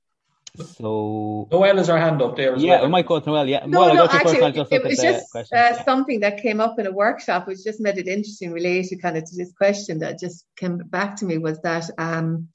so 0.57 1.47
Noelle 1.51 1.79
is 1.79 1.89
our 1.89 1.97
hand 1.97 2.21
up 2.21 2.35
there 2.35 2.55
as 2.55 2.63
yeah, 2.63 2.75
well. 2.75 2.85
we 2.85 2.89
might 2.89 3.05
go 3.05 3.19
to 3.19 3.25
Noelle. 3.25 3.47
Yeah, 3.47 3.65
no, 3.65 3.81
well, 3.81 3.95
no, 3.95 4.07
actually, 4.09 4.51
just 4.51 4.73
it 4.73 4.83
was 4.83 4.99
just 4.99 5.53
uh, 5.53 5.83
something 5.83 6.19
that 6.21 6.41
came 6.41 6.59
up 6.59 6.79
in 6.79 6.87
a 6.87 6.91
workshop, 6.91 7.47
which 7.47 7.63
just 7.63 7.79
made 7.79 7.97
it 7.97 8.07
interesting, 8.07 8.51
related 8.51 9.01
kind 9.01 9.15
of 9.15 9.23
to 9.25 9.35
this 9.37 9.53
question 9.53 9.99
that 9.99 10.19
just 10.19 10.45
came 10.57 10.77
back 10.77 11.15
to 11.17 11.25
me 11.25 11.37
was 11.37 11.61
that 11.61 11.89
um, 11.97 12.49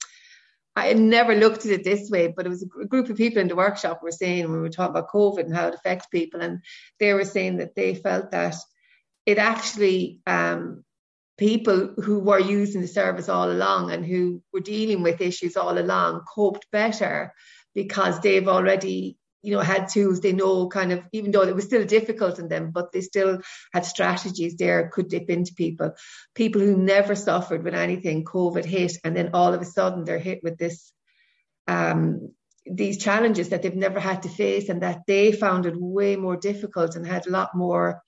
I 0.75 0.93
never 0.93 1.35
looked 1.35 1.65
at 1.65 1.71
it 1.71 1.83
this 1.83 2.09
way, 2.09 2.27
but 2.27 2.45
it 2.45 2.49
was 2.49 2.63
a 2.63 2.85
group 2.87 3.09
of 3.09 3.15
people 3.15 3.41
in 3.41 3.47
the 3.47 3.55
workshop 3.55 4.03
were 4.03 4.11
saying 4.11 4.43
when 4.43 4.53
we 4.53 4.59
were 4.59 4.69
talking 4.69 4.91
about 4.91 5.09
COVID 5.09 5.45
and 5.45 5.55
how 5.55 5.67
it 5.67 5.75
affects 5.75 6.07
people, 6.07 6.41
and 6.41 6.61
they 6.99 7.13
were 7.13 7.23
saying 7.23 7.57
that 7.57 7.75
they 7.75 7.95
felt 7.95 8.31
that 8.31 8.55
it 9.25 9.37
actually 9.37 10.19
um, 10.27 10.83
people 11.37 11.93
who 11.97 12.19
were 12.19 12.39
using 12.39 12.81
the 12.81 12.87
service 12.87 13.29
all 13.29 13.51
along 13.51 13.91
and 13.91 14.05
who 14.05 14.41
were 14.53 14.59
dealing 14.59 15.01
with 15.01 15.21
issues 15.21 15.57
all 15.57 15.77
along 15.77 16.21
coped 16.33 16.67
better 16.71 17.33
because 17.73 18.19
they've 18.19 18.47
already 18.47 19.17
you 19.45 19.51
know 19.51 19.61
had 19.61 19.87
tools 19.87 20.19
they 20.19 20.33
know 20.33 20.67
kind 20.67 20.91
of 20.91 21.03
even 21.11 21.31
though 21.31 21.43
it 21.43 21.55
was 21.55 21.65
still 21.65 21.85
difficult 21.85 22.39
in 22.39 22.47
them 22.47 22.71
but 22.71 22.91
they 22.91 23.01
still 23.01 23.39
had 23.71 23.85
strategies 23.85 24.55
there 24.55 24.89
could 24.93 25.07
dip 25.07 25.29
into 25.29 25.53
people 25.53 25.91
people 26.33 26.61
who 26.61 26.75
never 26.75 27.15
suffered 27.15 27.63
with 27.63 27.75
anything 27.75 28.25
covid 28.25 28.65
hit 28.65 28.97
and 29.03 29.15
then 29.15 29.29
all 29.33 29.53
of 29.53 29.61
a 29.61 29.65
sudden 29.65 30.03
they're 30.03 30.19
hit 30.19 30.41
with 30.43 30.57
this 30.57 30.91
um, 31.67 32.31
these 32.65 32.97
challenges 32.97 33.49
that 33.49 33.61
they've 33.61 33.75
never 33.75 33.99
had 33.99 34.23
to 34.23 34.29
face 34.29 34.69
and 34.69 34.81
that 34.81 35.01
they 35.07 35.31
found 35.31 35.65
it 35.65 35.75
way 35.79 36.15
more 36.15 36.35
difficult 36.35 36.95
and 36.95 37.05
had 37.05 37.27
a 37.27 37.31
lot 37.31 37.55
more 37.55 38.01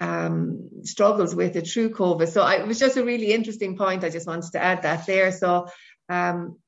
um, 0.00 0.68
struggles 0.82 1.34
with 1.34 1.56
it 1.56 1.68
through 1.68 1.90
COVID. 1.90 2.28
So 2.28 2.42
I, 2.42 2.56
it 2.56 2.66
was 2.66 2.78
just 2.78 2.96
a 2.96 3.04
really 3.04 3.32
interesting 3.32 3.76
point. 3.76 4.04
I 4.04 4.10
just 4.10 4.26
wanted 4.26 4.52
to 4.52 4.62
add 4.62 4.82
that 4.82 5.06
there. 5.06 5.32
So 5.32 5.68
um, 6.08 6.58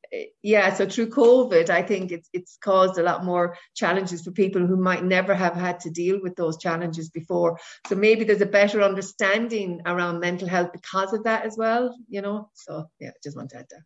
yeah, 0.43 0.73
so 0.73 0.89
through 0.89 1.11
COVID, 1.11 1.71
I 1.71 1.83
think 1.83 2.13
it's 2.13 2.29
it's 2.33 2.59
caused 2.63 2.99
a 2.99 3.03
lot 3.03 3.25
more 3.25 3.57
challenges 3.75 4.23
for 4.23 4.31
people 4.31 4.67
who 4.67 4.77
might 4.77 5.05
never 5.05 5.35
have 5.35 5.55
had 5.55 5.81
to 5.81 5.91
deal 5.91 6.21
with 6.23 6.37
those 6.37 6.59
challenges 6.59 7.11
before. 7.11 7.59
So 7.87 7.95
maybe 7.95 8.25
there's 8.25 8.41
a 8.41 8.47
better 8.47 8.83
understanding 8.83 9.83
around 9.87 10.21
mental 10.21 10.49
health 10.49 10.73
because 10.73 11.13
of 11.13 11.25
that 11.25 11.45
as 11.45 11.57
well, 11.57 11.97
you 12.09 12.23
know. 12.23 12.51
So 12.55 12.89
yeah, 13.01 13.11
just 13.23 13.37
want 13.37 13.51
to 13.51 13.59
add 13.59 13.67
that. 13.71 13.83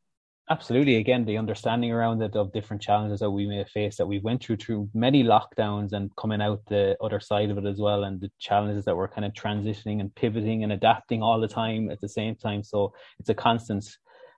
Absolutely. 0.50 0.96
Again, 0.96 1.24
the 1.24 1.38
understanding 1.38 1.92
around 1.92 2.20
it 2.20 2.36
of 2.36 2.52
different 2.52 2.82
challenges 2.82 3.20
that 3.20 3.30
we 3.30 3.46
may 3.46 3.58
have 3.58 3.70
faced 3.70 3.98
that 3.98 4.06
we 4.06 4.18
went 4.18 4.42
through 4.42 4.56
through 4.56 4.90
many 4.92 5.22
lockdowns 5.22 5.92
and 5.92 6.14
coming 6.16 6.42
out 6.42 6.60
the 6.66 6.96
other 7.00 7.20
side 7.20 7.50
of 7.50 7.58
it 7.58 7.64
as 7.64 7.78
well, 7.78 8.04
and 8.04 8.20
the 8.20 8.30
challenges 8.38 8.84
that 8.84 8.96
we're 8.96 9.08
kind 9.08 9.24
of 9.24 9.32
transitioning 9.32 10.00
and 10.00 10.14
pivoting 10.14 10.62
and 10.62 10.72
adapting 10.72 11.22
all 11.22 11.40
the 11.40 11.48
time 11.48 11.90
at 11.90 12.00
the 12.00 12.08
same 12.08 12.34
time. 12.34 12.62
So 12.62 12.92
it's 13.18 13.28
a 13.28 13.34
constant 13.34 13.84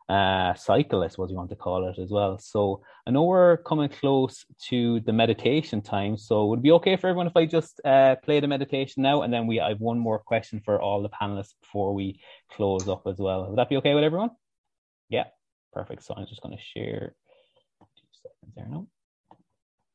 uh, 0.08 0.54
cycle, 0.54 1.02
I 1.02 1.08
suppose 1.08 1.30
you 1.30 1.36
want 1.36 1.50
to 1.50 1.56
call 1.56 1.88
it 1.88 1.98
as 1.98 2.10
well. 2.10 2.38
So 2.38 2.82
I 3.06 3.10
know 3.10 3.24
we're 3.24 3.58
coming 3.58 3.88
close 3.88 4.44
to 4.68 5.00
the 5.00 5.12
meditation 5.12 5.80
time. 5.80 6.16
So 6.18 6.46
would 6.46 6.58
it 6.58 6.62
be 6.62 6.72
okay 6.72 6.96
for 6.96 7.08
everyone 7.08 7.26
if 7.26 7.36
I 7.36 7.46
just 7.46 7.80
uh, 7.84 8.16
play 8.22 8.40
the 8.40 8.48
meditation 8.48 9.02
now, 9.02 9.22
and 9.22 9.32
then 9.32 9.46
we 9.46 9.60
I 9.60 9.70
have 9.70 9.80
one 9.80 9.98
more 9.98 10.18
question 10.18 10.60
for 10.64 10.80
all 10.80 11.02
the 11.02 11.08
panelists 11.08 11.54
before 11.62 11.94
we 11.94 12.20
close 12.50 12.88
up 12.88 13.06
as 13.06 13.18
well. 13.18 13.48
Would 13.48 13.58
that 13.58 13.68
be 13.68 13.76
okay 13.78 13.94
with 13.94 14.04
everyone? 14.04 14.30
Yeah. 15.08 15.24
Perfect. 15.72 16.04
So 16.04 16.14
I'm 16.16 16.26
just 16.26 16.40
going 16.40 16.56
to 16.56 16.62
share 16.62 17.14
two 17.80 18.06
seconds 18.22 18.52
there 18.54 18.68
now. 18.70 18.86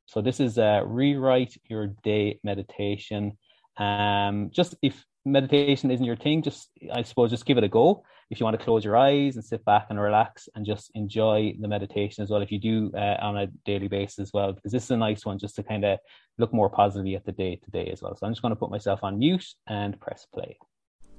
So 0.08 0.22
this 0.22 0.40
is 0.40 0.58
a 0.58 0.84
rewrite 0.86 1.56
your 1.70 1.88
day 2.04 2.40
meditation. 2.44 3.38
Um, 3.78 4.50
just 4.52 4.76
if 4.82 5.06
meditation 5.24 5.90
isn't 5.92 6.06
your 6.06 6.18
thing, 6.18 6.42
just 6.42 6.70
I 6.94 7.04
suppose 7.04 7.30
just 7.30 7.46
give 7.46 7.58
it 7.58 7.64
a 7.64 7.70
go. 7.70 8.04
If 8.30 8.40
you 8.40 8.44
want 8.44 8.60
to 8.60 8.64
close 8.64 8.86
your 8.86 8.96
eyes 8.96 9.36
and 9.36 9.44
sit 9.44 9.66
back 9.66 9.88
and 9.90 10.00
relax 10.00 10.48
and 10.54 10.66
just 10.66 10.92
enjoy 10.94 11.56
the 11.60 11.68
meditation 11.68 12.24
as 12.24 12.30
well, 12.30 12.42
if 12.42 12.52
you 12.52 12.60
do 12.60 12.92
uh, 12.96 13.18
on 13.22 13.38
a 13.38 13.48
daily 13.66 13.88
basis 13.88 14.20
as 14.20 14.32
well, 14.34 14.54
because 14.54 14.72
this 14.72 14.84
is 14.84 14.92
a 14.92 14.98
nice 14.98 15.26
one 15.26 15.40
just 15.40 15.56
to 15.56 15.64
kind 15.64 15.84
of 15.84 15.98
look 16.38 16.54
more 16.54 16.70
positively 16.70 17.16
at 17.16 17.26
the 17.26 17.32
day 17.32 17.56
to 17.56 17.72
day 17.72 17.90
as 17.92 18.02
well. 18.02 18.16
So 18.16 18.28
I'm 18.28 18.32
just 18.32 18.42
going 18.42 18.52
to 18.52 18.60
put 18.60 18.70
myself 18.70 19.04
on 19.04 19.18
mute 19.18 19.46
and 19.68 20.00
press 20.00 20.28
play. 20.32 20.58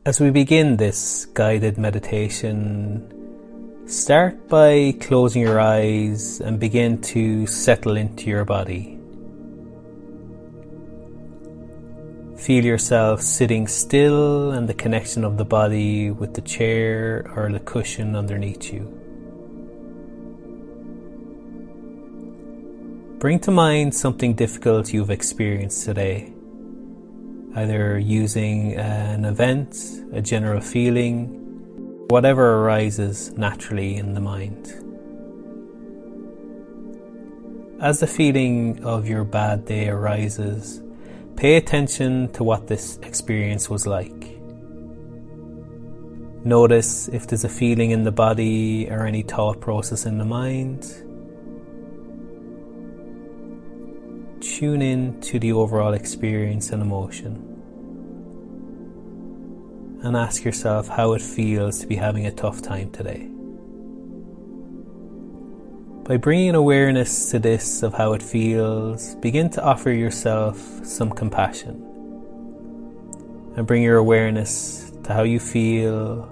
As 0.06 0.20
we 0.20 0.30
begin 0.30 0.76
this 0.76 1.26
guided 1.26 1.78
meditation, 1.78 3.20
Start 3.90 4.48
by 4.48 4.94
closing 5.00 5.42
your 5.42 5.58
eyes 5.58 6.40
and 6.40 6.60
begin 6.60 7.00
to 7.00 7.44
settle 7.48 7.96
into 7.96 8.30
your 8.30 8.44
body. 8.44 8.99
Feel 12.40 12.64
yourself 12.64 13.20
sitting 13.20 13.68
still 13.68 14.52
and 14.52 14.66
the 14.66 14.72
connection 14.72 15.24
of 15.24 15.36
the 15.36 15.44
body 15.44 16.10
with 16.10 16.32
the 16.32 16.40
chair 16.40 17.30
or 17.36 17.52
the 17.52 17.60
cushion 17.60 18.16
underneath 18.16 18.72
you. 18.72 18.80
Bring 23.18 23.40
to 23.40 23.50
mind 23.50 23.94
something 23.94 24.32
difficult 24.32 24.90
you've 24.90 25.10
experienced 25.10 25.84
today, 25.84 26.32
either 27.56 27.98
using 27.98 28.74
an 28.76 29.26
event, 29.26 29.76
a 30.14 30.22
general 30.22 30.62
feeling, 30.62 32.06
whatever 32.08 32.64
arises 32.64 33.36
naturally 33.36 33.96
in 33.96 34.14
the 34.14 34.20
mind. 34.20 34.66
As 37.82 38.00
the 38.00 38.06
feeling 38.06 38.82
of 38.82 39.06
your 39.06 39.24
bad 39.24 39.66
day 39.66 39.90
arises, 39.90 40.80
pay 41.40 41.56
attention 41.56 42.30
to 42.32 42.44
what 42.44 42.66
this 42.66 42.98
experience 42.98 43.70
was 43.70 43.86
like. 43.86 44.38
Notice 46.44 47.08
if 47.08 47.26
there's 47.26 47.44
a 47.44 47.48
feeling 47.48 47.92
in 47.92 48.04
the 48.04 48.12
body 48.12 48.86
or 48.90 49.06
any 49.06 49.22
thought 49.22 49.58
process 49.58 50.04
in 50.04 50.18
the 50.18 50.24
mind. 50.26 50.82
Tune 54.42 54.82
in 54.82 55.18
to 55.22 55.38
the 55.38 55.52
overall 55.52 55.94
experience 55.94 56.72
and 56.72 56.82
emotion 56.82 57.46
and 60.02 60.14
ask 60.18 60.44
yourself 60.44 60.88
how 60.88 61.14
it 61.14 61.22
feels 61.22 61.78
to 61.78 61.86
be 61.86 61.96
having 61.96 62.26
a 62.26 62.30
tough 62.32 62.60
time 62.60 62.90
today. 62.90 63.30
By 66.10 66.16
bringing 66.16 66.56
awareness 66.56 67.30
to 67.30 67.38
this 67.38 67.84
of 67.84 67.94
how 67.94 68.14
it 68.14 68.20
feels, 68.20 69.14
begin 69.22 69.48
to 69.50 69.62
offer 69.62 69.92
yourself 69.92 70.58
some 70.84 71.08
compassion 71.08 71.76
and 73.54 73.64
bring 73.64 73.84
your 73.84 73.98
awareness 73.98 74.90
to 75.04 75.14
how 75.14 75.22
you 75.22 75.38
feel 75.38 76.24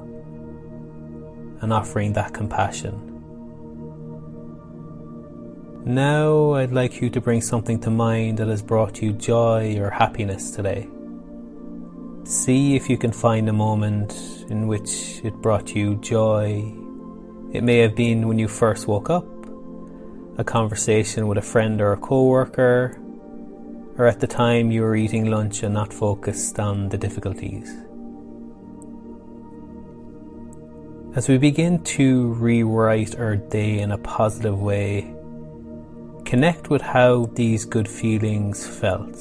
and 1.60 1.72
offering 1.72 2.14
that 2.14 2.34
compassion. 2.34 2.92
Now, 5.84 6.54
I'd 6.54 6.72
like 6.72 7.00
you 7.00 7.08
to 7.10 7.20
bring 7.20 7.40
something 7.40 7.78
to 7.82 7.90
mind 7.90 8.38
that 8.38 8.48
has 8.48 8.62
brought 8.62 9.00
you 9.00 9.12
joy 9.12 9.78
or 9.78 9.90
happiness 9.90 10.50
today. 10.50 10.88
See 12.24 12.74
if 12.74 12.90
you 12.90 12.98
can 12.98 13.12
find 13.12 13.48
a 13.48 13.52
moment 13.52 14.12
in 14.50 14.66
which 14.66 15.20
it 15.22 15.34
brought 15.34 15.76
you 15.76 15.94
joy. 16.00 16.74
It 17.52 17.62
may 17.62 17.78
have 17.78 17.94
been 17.94 18.26
when 18.26 18.40
you 18.40 18.48
first 18.48 18.88
woke 18.88 19.08
up, 19.08 19.37
a 20.38 20.44
conversation 20.44 21.26
with 21.26 21.36
a 21.36 21.42
friend 21.42 21.80
or 21.80 21.92
a 21.92 21.96
co-worker, 21.96 22.96
or 23.98 24.06
at 24.06 24.20
the 24.20 24.26
time 24.26 24.70
you 24.70 24.82
were 24.82 24.94
eating 24.94 25.26
lunch 25.26 25.64
and 25.64 25.74
not 25.74 25.92
focused 25.92 26.60
on 26.60 26.88
the 26.90 26.96
difficulties. 26.96 27.68
As 31.16 31.28
we 31.28 31.38
begin 31.38 31.82
to 31.82 32.28
rewrite 32.34 33.18
our 33.18 33.34
day 33.34 33.80
in 33.80 33.90
a 33.90 33.98
positive 33.98 34.60
way, 34.60 35.12
connect 36.24 36.70
with 36.70 36.82
how 36.82 37.26
these 37.34 37.64
good 37.64 37.88
feelings 37.88 38.64
felt. 38.64 39.20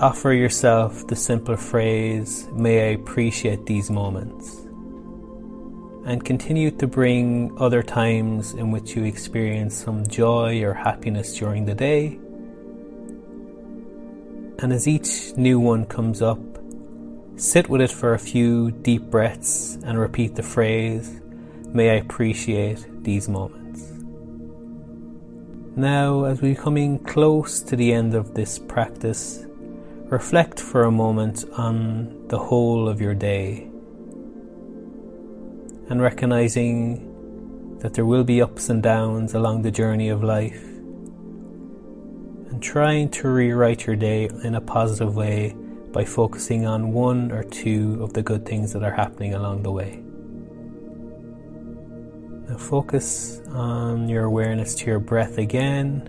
Offer 0.00 0.32
yourself 0.32 1.06
the 1.08 1.16
simple 1.16 1.56
phrase, 1.56 2.48
May 2.54 2.88
I 2.88 2.92
appreciate 2.94 3.66
these 3.66 3.90
moments. 3.90 4.61
And 6.04 6.24
continue 6.24 6.70
to 6.72 6.86
bring 6.86 7.56
other 7.58 7.82
times 7.82 8.54
in 8.54 8.70
which 8.70 8.96
you 8.96 9.04
experience 9.04 9.74
some 9.76 10.06
joy 10.06 10.62
or 10.62 10.74
happiness 10.74 11.36
during 11.38 11.64
the 11.64 11.74
day. 11.74 12.18
And 14.58 14.72
as 14.72 14.88
each 14.88 15.36
new 15.36 15.60
one 15.60 15.86
comes 15.86 16.22
up, 16.22 16.40
sit 17.36 17.68
with 17.68 17.80
it 17.80 17.90
for 17.90 18.14
a 18.14 18.18
few 18.18 18.70
deep 18.70 19.02
breaths 19.04 19.78
and 19.84 19.98
repeat 19.98 20.34
the 20.34 20.42
phrase, 20.42 21.20
May 21.68 21.90
I 21.90 21.94
appreciate 21.94 22.84
these 23.02 23.28
moments. 23.28 23.90
Now, 25.74 26.24
as 26.24 26.42
we're 26.42 26.54
coming 26.54 26.98
close 26.98 27.60
to 27.62 27.76
the 27.76 27.92
end 27.92 28.14
of 28.14 28.34
this 28.34 28.58
practice, 28.58 29.46
Reflect 30.12 30.60
for 30.60 30.84
a 30.84 30.90
moment 30.90 31.46
on 31.54 32.28
the 32.28 32.38
whole 32.38 32.86
of 32.86 33.00
your 33.00 33.14
day 33.14 33.71
and 35.92 36.00
recognizing 36.00 37.76
that 37.80 37.92
there 37.92 38.06
will 38.06 38.24
be 38.24 38.40
ups 38.40 38.70
and 38.70 38.82
downs 38.82 39.34
along 39.34 39.60
the 39.60 39.70
journey 39.70 40.08
of 40.08 40.24
life 40.24 40.64
and 42.48 42.62
trying 42.62 43.10
to 43.10 43.28
rewrite 43.28 43.86
your 43.86 43.94
day 43.94 44.26
in 44.42 44.54
a 44.54 44.60
positive 44.62 45.14
way 45.14 45.54
by 45.92 46.02
focusing 46.02 46.64
on 46.64 46.94
one 46.94 47.30
or 47.30 47.44
two 47.44 48.02
of 48.02 48.14
the 48.14 48.22
good 48.22 48.46
things 48.46 48.72
that 48.72 48.82
are 48.82 48.94
happening 48.94 49.34
along 49.34 49.62
the 49.64 49.70
way. 49.70 50.02
Now 52.48 52.56
focus 52.56 53.42
on 53.50 54.08
your 54.08 54.24
awareness 54.24 54.74
to 54.76 54.86
your 54.86 54.98
breath 54.98 55.36
again 55.36 56.08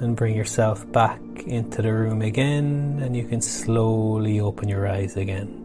and 0.00 0.16
bring 0.16 0.34
yourself 0.36 0.90
back 0.92 1.20
into 1.46 1.82
the 1.82 1.92
room 1.92 2.22
again, 2.22 3.00
and 3.02 3.16
you 3.16 3.26
can 3.26 3.40
slowly 3.40 4.40
open 4.40 4.68
your 4.68 4.88
eyes 4.88 5.16
again. 5.16 5.64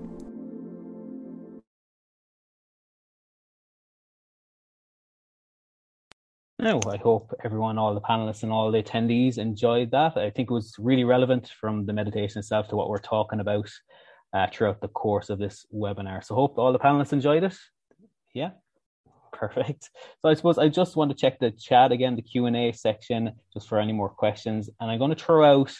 Now, 6.59 6.79
I 6.87 6.97
hope 6.97 7.33
everyone, 7.43 7.77
all 7.77 7.93
the 7.93 8.01
panelists 8.01 8.43
and 8.43 8.51
all 8.51 8.71
the 8.71 8.81
attendees 8.81 9.37
enjoyed 9.37 9.91
that. 9.91 10.15
I 10.15 10.29
think 10.29 10.49
it 10.49 10.53
was 10.53 10.75
really 10.79 11.03
relevant 11.03 11.51
from 11.59 11.85
the 11.85 11.93
meditation 11.93 12.39
itself 12.39 12.69
to 12.69 12.75
what 12.77 12.89
we're 12.89 12.99
talking 12.99 13.41
about 13.41 13.69
uh, 14.33 14.47
throughout 14.51 14.79
the 14.79 14.87
course 14.87 15.29
of 15.29 15.39
this 15.39 15.65
webinar. 15.75 16.23
So, 16.23 16.35
hope 16.35 16.57
all 16.57 16.71
the 16.71 16.79
panelists 16.79 17.11
enjoyed 17.13 17.43
it. 17.43 17.55
Yeah. 18.33 18.51
Perfect. 19.47 19.89
So 20.21 20.29
I 20.29 20.35
suppose 20.35 20.57
I 20.57 20.69
just 20.69 20.95
want 20.95 21.11
to 21.11 21.17
check 21.17 21.39
the 21.39 21.51
chat 21.51 21.91
again, 21.91 22.15
the 22.15 22.21
Q 22.21 22.45
and 22.45 22.55
A 22.55 22.71
section, 22.71 23.33
just 23.53 23.67
for 23.67 23.77
any 23.77 23.91
more 23.91 24.07
questions. 24.07 24.69
And 24.79 24.89
I'm 24.89 24.97
going 24.99 25.13
to 25.13 25.21
throw 25.21 25.43
out 25.43 25.73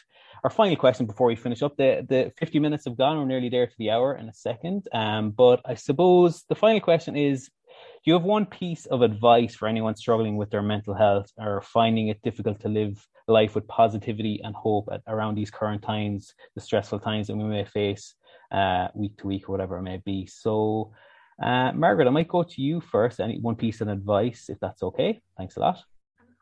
our 0.43 0.49
final 0.49 0.75
question 0.75 1.05
before 1.05 1.27
we 1.27 1.37
finish 1.37 1.61
up. 1.61 1.77
The 1.77 2.05
the 2.07 2.33
50 2.37 2.59
minutes 2.59 2.83
have 2.85 2.97
gone. 2.97 3.17
We're 3.17 3.25
nearly 3.25 3.47
there 3.47 3.67
to 3.67 3.75
the 3.77 3.91
hour 3.91 4.15
in 4.15 4.27
a 4.27 4.33
second. 4.33 4.87
Um, 4.93 5.31
but 5.31 5.61
I 5.65 5.75
suppose 5.75 6.43
the 6.49 6.55
final 6.55 6.81
question 6.81 7.15
is: 7.15 7.45
Do 7.45 8.05
you 8.11 8.13
have 8.15 8.23
one 8.23 8.45
piece 8.45 8.85
of 8.87 9.01
advice 9.01 9.55
for 9.55 9.69
anyone 9.69 9.95
struggling 9.95 10.35
with 10.35 10.49
their 10.49 10.61
mental 10.61 10.93
health 10.93 11.31
or 11.37 11.61
finding 11.61 12.09
it 12.09 12.21
difficult 12.21 12.59
to 12.61 12.67
live 12.67 13.07
life 13.29 13.55
with 13.55 13.65
positivity 13.69 14.41
and 14.43 14.53
hope 14.53 14.89
at, 14.91 15.01
around 15.07 15.35
these 15.35 15.51
current 15.51 15.81
times, 15.81 16.33
the 16.55 16.61
stressful 16.61 16.99
times 16.99 17.27
that 17.27 17.37
we 17.37 17.45
may 17.45 17.63
face 17.63 18.15
uh, 18.51 18.89
week 18.93 19.15
to 19.19 19.27
week 19.27 19.47
or 19.47 19.53
whatever 19.53 19.77
it 19.77 19.83
may 19.83 20.01
be? 20.03 20.25
So 20.25 20.91
uh, 21.41 21.71
Margaret, 21.73 22.07
I 22.07 22.11
might 22.11 22.27
go 22.27 22.43
to 22.43 22.61
you 22.61 22.81
first. 22.81 23.19
Any 23.19 23.39
one 23.39 23.55
piece 23.55 23.81
of 23.81 23.87
advice, 23.87 24.49
if 24.49 24.59
that's 24.59 24.83
okay. 24.83 25.21
Thanks 25.37 25.57
a 25.57 25.59
lot. 25.59 25.79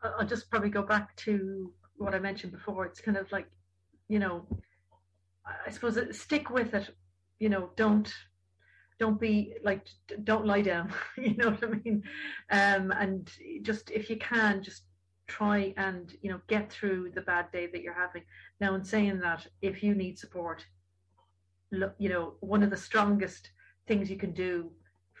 I'll 0.02 0.26
just 0.26 0.50
probably 0.50 0.70
go 0.70 0.82
back 0.82 1.14
to 1.16 1.72
what 1.96 2.14
I 2.14 2.18
mentioned 2.18 2.52
before. 2.52 2.84
It's 2.84 3.00
kind 3.00 3.16
of 3.16 3.30
like, 3.30 3.46
you 4.08 4.18
know, 4.18 4.46
I 5.66 5.70
suppose 5.70 5.98
stick 6.16 6.50
with 6.50 6.74
it. 6.74 6.94
You 7.38 7.48
know, 7.48 7.70
don't 7.76 8.12
don't 8.98 9.20
be 9.20 9.54
like 9.64 9.86
don't 10.24 10.46
lie 10.46 10.62
down. 10.62 10.92
you 11.16 11.36
know 11.36 11.50
what 11.50 11.64
I 11.64 11.68
mean? 11.68 12.02
Um, 12.50 12.92
and 12.92 13.30
just 13.62 13.90
if 13.90 14.10
you 14.10 14.16
can, 14.16 14.62
just 14.62 14.82
try 15.26 15.72
and 15.76 16.14
you 16.20 16.30
know 16.30 16.40
get 16.48 16.70
through 16.70 17.10
the 17.14 17.22
bad 17.22 17.50
day 17.52 17.66
that 17.72 17.82
you're 17.82 17.94
having. 17.94 18.22
Now, 18.60 18.74
in 18.74 18.84
saying 18.84 19.20
that, 19.20 19.46
if 19.60 19.82
you 19.82 19.94
need 19.94 20.18
support, 20.18 20.64
look, 21.70 21.94
you 21.98 22.08
know, 22.08 22.34
one 22.40 22.62
of 22.62 22.70
the 22.70 22.76
strongest 22.76 23.50
things 23.86 24.10
you 24.10 24.16
can 24.16 24.32
do 24.32 24.70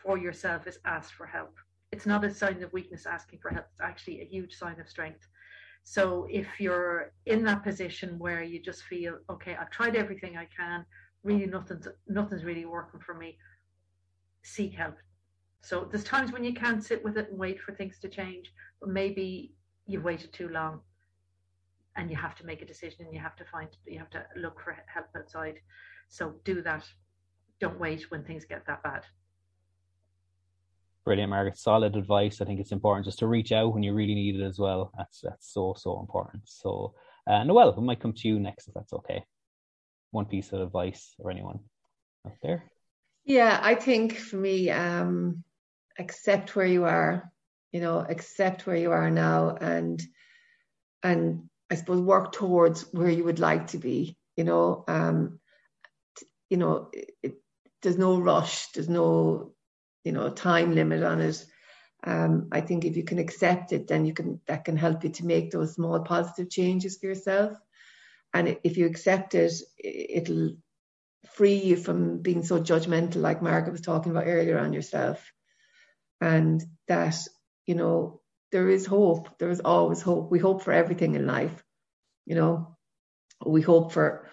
for 0.02 0.18
yourself 0.18 0.66
is 0.66 0.78
ask 0.84 1.12
for 1.14 1.26
help. 1.26 1.54
It's 1.92 2.06
not 2.06 2.24
a 2.24 2.34
sign 2.34 2.62
of 2.62 2.72
weakness 2.72 3.06
asking 3.06 3.40
for 3.40 3.50
help. 3.50 3.66
It's 3.70 3.80
actually 3.82 4.20
a 4.20 4.24
huge 4.24 4.54
sign 4.54 4.80
of 4.80 4.88
strength. 4.88 5.26
So 5.84 6.26
if 6.30 6.46
you're 6.58 7.12
in 7.26 7.44
that 7.44 7.62
position 7.62 8.18
where 8.18 8.42
you 8.42 8.62
just 8.62 8.84
feel, 8.84 9.18
okay, 9.30 9.56
I've 9.60 9.70
tried 9.70 9.96
everything 9.96 10.36
I 10.36 10.48
can, 10.56 10.84
really 11.24 11.46
nothing's 11.46 11.88
nothing's 12.08 12.44
really 12.44 12.64
working 12.64 13.00
for 13.00 13.14
me, 13.14 13.36
seek 14.42 14.74
help. 14.74 14.96
So 15.60 15.86
there's 15.90 16.04
times 16.04 16.32
when 16.32 16.44
you 16.44 16.54
can't 16.54 16.82
sit 16.82 17.04
with 17.04 17.16
it 17.16 17.30
and 17.30 17.38
wait 17.38 17.60
for 17.60 17.72
things 17.72 17.98
to 18.00 18.08
change, 18.08 18.52
but 18.80 18.90
maybe 18.90 19.52
you've 19.86 20.04
waited 20.04 20.32
too 20.32 20.48
long 20.48 20.80
and 21.96 22.10
you 22.10 22.16
have 22.16 22.34
to 22.36 22.46
make 22.46 22.62
a 22.62 22.66
decision 22.66 23.04
and 23.04 23.14
you 23.14 23.20
have 23.20 23.36
to 23.36 23.44
find 23.44 23.68
you 23.86 23.98
have 23.98 24.10
to 24.10 24.24
look 24.36 24.60
for 24.60 24.76
help 24.86 25.06
outside. 25.16 25.60
So 26.08 26.34
do 26.44 26.62
that. 26.62 26.84
Don't 27.60 27.78
wait 27.78 28.10
when 28.10 28.24
things 28.24 28.44
get 28.44 28.66
that 28.66 28.82
bad. 28.82 29.04
Brilliant, 31.04 31.30
Margaret. 31.30 31.58
Solid 31.58 31.96
advice. 31.96 32.40
I 32.40 32.44
think 32.44 32.60
it's 32.60 32.70
important 32.70 33.06
just 33.06 33.18
to 33.20 33.26
reach 33.26 33.50
out 33.50 33.74
when 33.74 33.82
you 33.82 33.92
really 33.92 34.14
need 34.14 34.36
it 34.36 34.44
as 34.44 34.58
well. 34.58 34.92
That's 34.96 35.20
that's 35.20 35.52
so 35.52 35.74
so 35.76 35.98
important. 35.98 36.42
So, 36.46 36.94
uh, 37.26 37.42
Noelle, 37.42 37.74
we 37.76 37.84
might 37.84 38.00
come 38.00 38.12
to 38.12 38.28
you 38.28 38.38
next 38.38 38.68
if 38.68 38.74
that's 38.74 38.92
okay. 38.92 39.24
One 40.12 40.26
piece 40.26 40.52
of 40.52 40.60
advice 40.60 41.14
or 41.18 41.30
anyone 41.30 41.58
out 42.24 42.34
there. 42.42 42.70
Yeah, 43.24 43.58
I 43.60 43.74
think 43.74 44.16
for 44.16 44.36
me, 44.36 44.70
um, 44.70 45.42
accept 45.98 46.54
where 46.54 46.66
you 46.66 46.84
are. 46.84 47.30
You 47.72 47.80
know, 47.80 47.98
accept 47.98 48.66
where 48.66 48.76
you 48.76 48.92
are 48.92 49.10
now, 49.10 49.56
and 49.60 50.00
and 51.02 51.48
I 51.68 51.74
suppose 51.74 52.00
work 52.00 52.32
towards 52.32 52.82
where 52.92 53.10
you 53.10 53.24
would 53.24 53.40
like 53.40 53.68
to 53.68 53.78
be. 53.78 54.16
You 54.36 54.44
know, 54.44 54.84
um, 54.86 55.40
you 56.48 56.58
know, 56.58 56.90
it, 56.92 57.10
it, 57.22 57.34
there's 57.80 57.98
no 57.98 58.18
rush. 58.18 58.68
There's 58.68 58.88
no 58.88 59.54
you 60.04 60.12
know 60.12 60.26
a 60.26 60.30
time 60.30 60.74
limit 60.74 61.02
on 61.02 61.20
it. 61.20 61.44
Um, 62.04 62.48
I 62.50 62.60
think 62.60 62.84
if 62.84 62.96
you 62.96 63.04
can 63.04 63.18
accept 63.18 63.72
it, 63.72 63.86
then 63.86 64.04
you 64.06 64.14
can 64.14 64.40
that 64.46 64.64
can 64.64 64.76
help 64.76 65.04
you 65.04 65.10
to 65.10 65.26
make 65.26 65.50
those 65.50 65.74
small 65.74 66.00
positive 66.00 66.50
changes 66.50 66.98
for 66.98 67.06
yourself. 67.06 67.56
And 68.34 68.56
if 68.64 68.76
you 68.76 68.86
accept 68.86 69.34
it, 69.34 69.52
it'll 69.78 70.56
free 71.34 71.54
you 71.56 71.76
from 71.76 72.18
being 72.18 72.42
so 72.42 72.60
judgmental, 72.60 73.16
like 73.16 73.42
Margaret 73.42 73.72
was 73.72 73.80
talking 73.80 74.10
about 74.10 74.26
earlier 74.26 74.58
on 74.58 74.72
yourself. 74.72 75.32
And 76.20 76.62
that, 76.88 77.16
you 77.66 77.74
know, 77.74 78.20
there 78.52 78.68
is 78.68 78.86
hope. 78.86 79.38
There 79.38 79.50
is 79.50 79.60
always 79.60 80.02
hope. 80.02 80.30
We 80.30 80.38
hope 80.38 80.62
for 80.62 80.72
everything 80.72 81.14
in 81.14 81.26
life. 81.26 81.62
You 82.26 82.36
know, 82.36 82.76
we 83.44 83.62
hope 83.62 83.92
for 83.92 84.28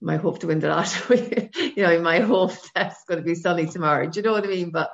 my 0.00 0.16
hope 0.16 0.40
to 0.40 0.48
win 0.48 0.60
the 0.60 0.68
lottery. 0.68 1.50
you 1.76 1.82
know, 1.82 2.00
my 2.00 2.20
hope 2.20 2.52
that's 2.74 3.04
going 3.04 3.18
to 3.18 3.24
be 3.24 3.34
sunny 3.34 3.66
tomorrow. 3.66 4.08
Do 4.08 4.20
you 4.20 4.24
know 4.24 4.32
what 4.32 4.44
I 4.44 4.48
mean? 4.48 4.70
But 4.70 4.90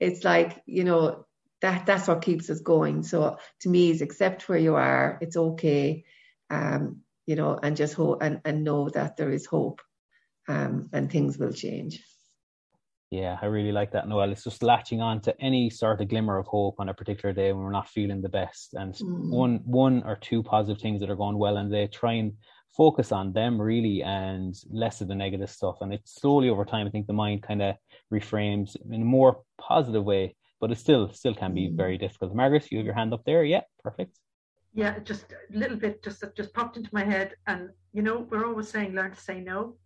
it's 0.00 0.24
like, 0.24 0.62
you 0.66 0.84
know, 0.84 1.26
that 1.62 1.86
that's 1.86 2.08
what 2.08 2.22
keeps 2.22 2.50
us 2.50 2.60
going. 2.60 3.02
So 3.02 3.38
to 3.60 3.68
me, 3.68 3.90
is 3.90 4.02
accept 4.02 4.48
where 4.48 4.58
you 4.58 4.74
are. 4.74 5.18
It's 5.20 5.36
okay. 5.36 6.04
Um, 6.50 7.02
you 7.26 7.34
know, 7.34 7.58
and 7.60 7.76
just 7.76 7.94
hope 7.94 8.22
and, 8.22 8.40
and 8.44 8.62
know 8.62 8.88
that 8.90 9.16
there 9.16 9.32
is 9.32 9.46
hope 9.46 9.80
um, 10.48 10.88
and 10.92 11.10
things 11.10 11.38
will 11.38 11.52
change. 11.52 12.02
Yeah, 13.10 13.38
I 13.40 13.46
really 13.46 13.72
like 13.72 13.92
that, 13.92 14.08
Noelle. 14.08 14.32
It's 14.32 14.44
just 14.44 14.64
latching 14.64 15.00
on 15.00 15.20
to 15.22 15.40
any 15.40 15.70
sort 15.70 16.00
of 16.00 16.08
glimmer 16.08 16.38
of 16.38 16.46
hope 16.46 16.76
on 16.78 16.88
a 16.88 16.94
particular 16.94 17.32
day 17.32 17.52
when 17.52 17.62
we're 17.62 17.70
not 17.70 17.88
feeling 17.88 18.20
the 18.20 18.28
best, 18.28 18.74
and 18.74 18.94
mm. 18.94 19.30
one 19.30 19.60
one 19.64 20.02
or 20.04 20.16
two 20.16 20.42
positive 20.42 20.82
things 20.82 21.00
that 21.00 21.10
are 21.10 21.16
going 21.16 21.38
well, 21.38 21.56
and 21.56 21.72
they 21.72 21.86
try 21.86 22.14
and 22.14 22.32
focus 22.76 23.10
on 23.12 23.32
them 23.32 23.60
really 23.60 24.02
and 24.02 24.54
less 24.70 25.00
of 25.00 25.08
the 25.08 25.14
negative 25.14 25.50
stuff. 25.50 25.76
And 25.80 25.92
it's 25.92 26.14
slowly 26.20 26.48
over 26.48 26.64
time, 26.64 26.86
I 26.86 26.90
think 26.90 27.06
the 27.06 27.12
mind 27.12 27.42
kind 27.42 27.62
of 27.62 27.76
reframes 28.12 28.76
in 28.90 29.02
a 29.02 29.04
more 29.04 29.42
positive 29.58 30.04
way, 30.04 30.36
but 30.60 30.70
it 30.70 30.78
still 30.78 31.12
still 31.12 31.34
can 31.34 31.54
be 31.54 31.68
mm. 31.68 31.76
very 31.76 31.98
difficult. 31.98 32.34
Margaret, 32.34 32.70
you 32.70 32.78
have 32.78 32.84
your 32.84 32.94
hand 32.94 33.14
up 33.14 33.24
there. 33.24 33.44
Yeah, 33.44 33.62
perfect. 33.82 34.18
Yeah, 34.74 34.98
just 34.98 35.32
a 35.32 35.58
little 35.58 35.78
bit 35.78 36.02
just 36.02 36.22
just 36.36 36.52
popped 36.52 36.76
into 36.76 36.90
my 36.92 37.04
head, 37.04 37.34
and 37.46 37.70
you 37.92 38.02
know 38.02 38.26
we're 38.30 38.46
always 38.46 38.68
saying 38.68 38.94
learn 38.94 39.12
to 39.12 39.20
say 39.20 39.40
no, 39.40 39.76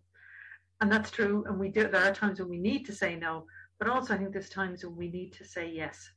and 0.80 0.91
that's 0.91 1.11
true. 1.11 1.45
And 1.47 1.59
we 1.59 1.68
do. 1.68 1.88
There 1.88 2.05
are 2.05 2.14
times 2.14 2.41
when 2.41 2.49
we 2.49 2.59
need 2.59 2.84
to 2.86 2.93
say 2.93 3.14
no, 3.14 3.47
but 3.78 3.88
also 3.88 4.14
I 4.14 4.18
think 4.18 4.32
there's 4.32 4.49
times 4.49 4.84
when 4.84 4.97
we 4.97 5.09
need 5.09 5.32
to 5.34 5.45
say 5.45 5.70
yes, 5.70 6.11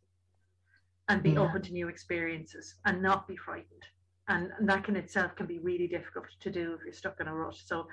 and 1.08 1.22
be 1.22 1.32
yeah. 1.32 1.42
open 1.42 1.62
to 1.62 1.72
new 1.72 1.88
experiences 1.88 2.76
and 2.86 3.02
not 3.02 3.28
be 3.28 3.36
frightened 3.36 3.86
and, 4.28 4.52
and 4.58 4.70
that 4.70 4.84
can 4.84 4.96
itself 4.96 5.36
can 5.36 5.46
be 5.46 5.60
really 5.60 5.88
difficult 5.88 6.26
to 6.40 6.50
do 6.50 6.74
if 6.74 6.86
you're 6.86 6.94
stuck 6.94 7.20
in 7.20 7.28
a 7.28 7.36
rut. 7.36 7.56
So 7.56 7.88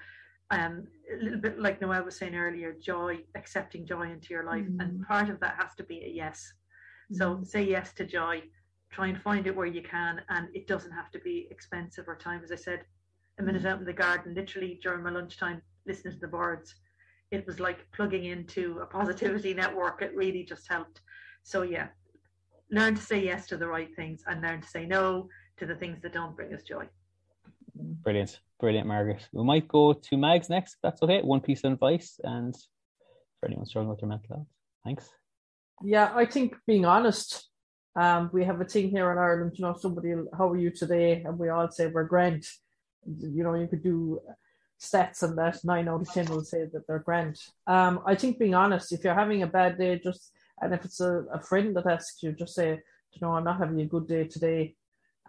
um, 0.50 0.86
a 1.12 1.22
little 1.22 1.40
bit 1.40 1.58
like 1.58 1.80
Noelle 1.80 2.04
was 2.04 2.16
saying 2.16 2.34
earlier, 2.34 2.72
joy, 2.72 3.18
accepting 3.36 3.86
joy 3.86 4.10
into 4.10 4.28
your 4.30 4.44
life, 4.44 4.64
mm. 4.64 4.80
and 4.80 5.06
part 5.06 5.28
of 5.28 5.40
that 5.40 5.56
has 5.60 5.74
to 5.76 5.84
be 5.84 6.04
a 6.04 6.08
yes. 6.08 6.52
Mm. 7.12 7.16
So 7.16 7.40
say 7.44 7.62
yes 7.62 7.92
to 7.94 8.04
joy, 8.04 8.42
try 8.90 9.08
and 9.08 9.20
find 9.20 9.46
it 9.46 9.54
where 9.54 9.66
you 9.66 9.82
can, 9.82 10.20
and 10.28 10.48
it 10.54 10.66
doesn't 10.66 10.92
have 10.92 11.10
to 11.12 11.20
be 11.20 11.46
expensive 11.50 12.08
or 12.08 12.16
time. 12.16 12.42
As 12.42 12.52
I 12.52 12.56
said, 12.56 12.80
a 13.38 13.42
minute 13.42 13.64
out 13.64 13.78
in 13.78 13.84
the 13.84 13.92
garden, 13.92 14.34
literally 14.34 14.78
during 14.82 15.02
my 15.02 15.10
lunchtime, 15.10 15.62
listening 15.86 16.14
to 16.14 16.20
the 16.20 16.28
birds, 16.28 16.74
it 17.30 17.46
was 17.46 17.60
like 17.60 17.86
plugging 17.92 18.24
into 18.24 18.80
a 18.80 18.86
positivity 18.86 19.54
network. 19.54 20.02
It 20.02 20.16
really 20.16 20.42
just 20.42 20.68
helped. 20.68 21.00
So 21.44 21.62
yeah, 21.62 21.88
learn 22.70 22.96
to 22.96 23.02
say 23.02 23.24
yes 23.24 23.46
to 23.48 23.56
the 23.56 23.68
right 23.68 23.94
things 23.94 24.22
and 24.26 24.42
learn 24.42 24.62
to 24.62 24.68
say 24.68 24.84
no 24.84 25.28
to 25.60 25.66
the 25.66 25.76
things 25.76 25.98
that 26.02 26.12
don't 26.12 26.34
bring 26.34 26.52
us 26.52 26.62
joy. 26.62 26.88
Brilliant, 27.74 28.40
brilliant, 28.58 28.88
Margaret. 28.88 29.28
We 29.32 29.44
might 29.44 29.68
go 29.68 29.92
to 29.92 30.16
Mags 30.16 30.48
next. 30.48 30.76
that's 30.82 31.02
okay. 31.02 31.20
One 31.22 31.40
piece 31.40 31.62
of 31.64 31.72
advice, 31.72 32.18
and 32.24 32.54
for 33.38 33.46
anyone 33.46 33.66
struggling 33.66 33.90
with 33.90 34.00
their 34.00 34.08
mental 34.08 34.36
health, 34.36 34.46
thanks. 34.84 35.08
Yeah, 35.82 36.10
I 36.14 36.24
think 36.24 36.56
being 36.66 36.84
honest. 36.84 37.46
Um, 37.96 38.30
we 38.32 38.44
have 38.44 38.60
a 38.60 38.64
thing 38.64 38.88
here 38.90 39.10
in 39.10 39.18
Ireland. 39.18 39.52
You 39.56 39.64
know, 39.64 39.76
somebody, 39.76 40.14
how 40.38 40.48
are 40.50 40.56
you 40.56 40.70
today? 40.70 41.22
And 41.24 41.38
we 41.38 41.48
all 41.48 41.68
say 41.70 41.88
we're 41.88 42.04
grand. 42.04 42.44
You 43.04 43.42
know, 43.42 43.54
you 43.54 43.66
could 43.66 43.82
do 43.82 44.20
stats 44.80 45.24
and 45.24 45.36
that 45.36 45.58
nine 45.64 45.88
out 45.88 46.02
of 46.02 46.12
ten 46.12 46.26
will 46.26 46.44
say 46.44 46.66
that 46.72 46.86
they're 46.86 47.00
grand. 47.00 47.36
Um, 47.66 48.00
I 48.06 48.14
think 48.14 48.38
being 48.38 48.54
honest, 48.54 48.92
if 48.92 49.02
you're 49.02 49.14
having 49.14 49.42
a 49.42 49.46
bad 49.46 49.76
day, 49.76 49.98
just 49.98 50.32
and 50.60 50.72
if 50.72 50.84
it's 50.84 51.00
a, 51.00 51.24
a 51.32 51.40
friend 51.40 51.76
that 51.76 51.86
asks 51.86 52.22
you, 52.22 52.32
just 52.32 52.54
say, 52.54 52.80
you 53.12 53.18
know, 53.20 53.32
I'm 53.32 53.44
not 53.44 53.58
having 53.58 53.80
a 53.80 53.86
good 53.86 54.06
day 54.06 54.24
today 54.24 54.76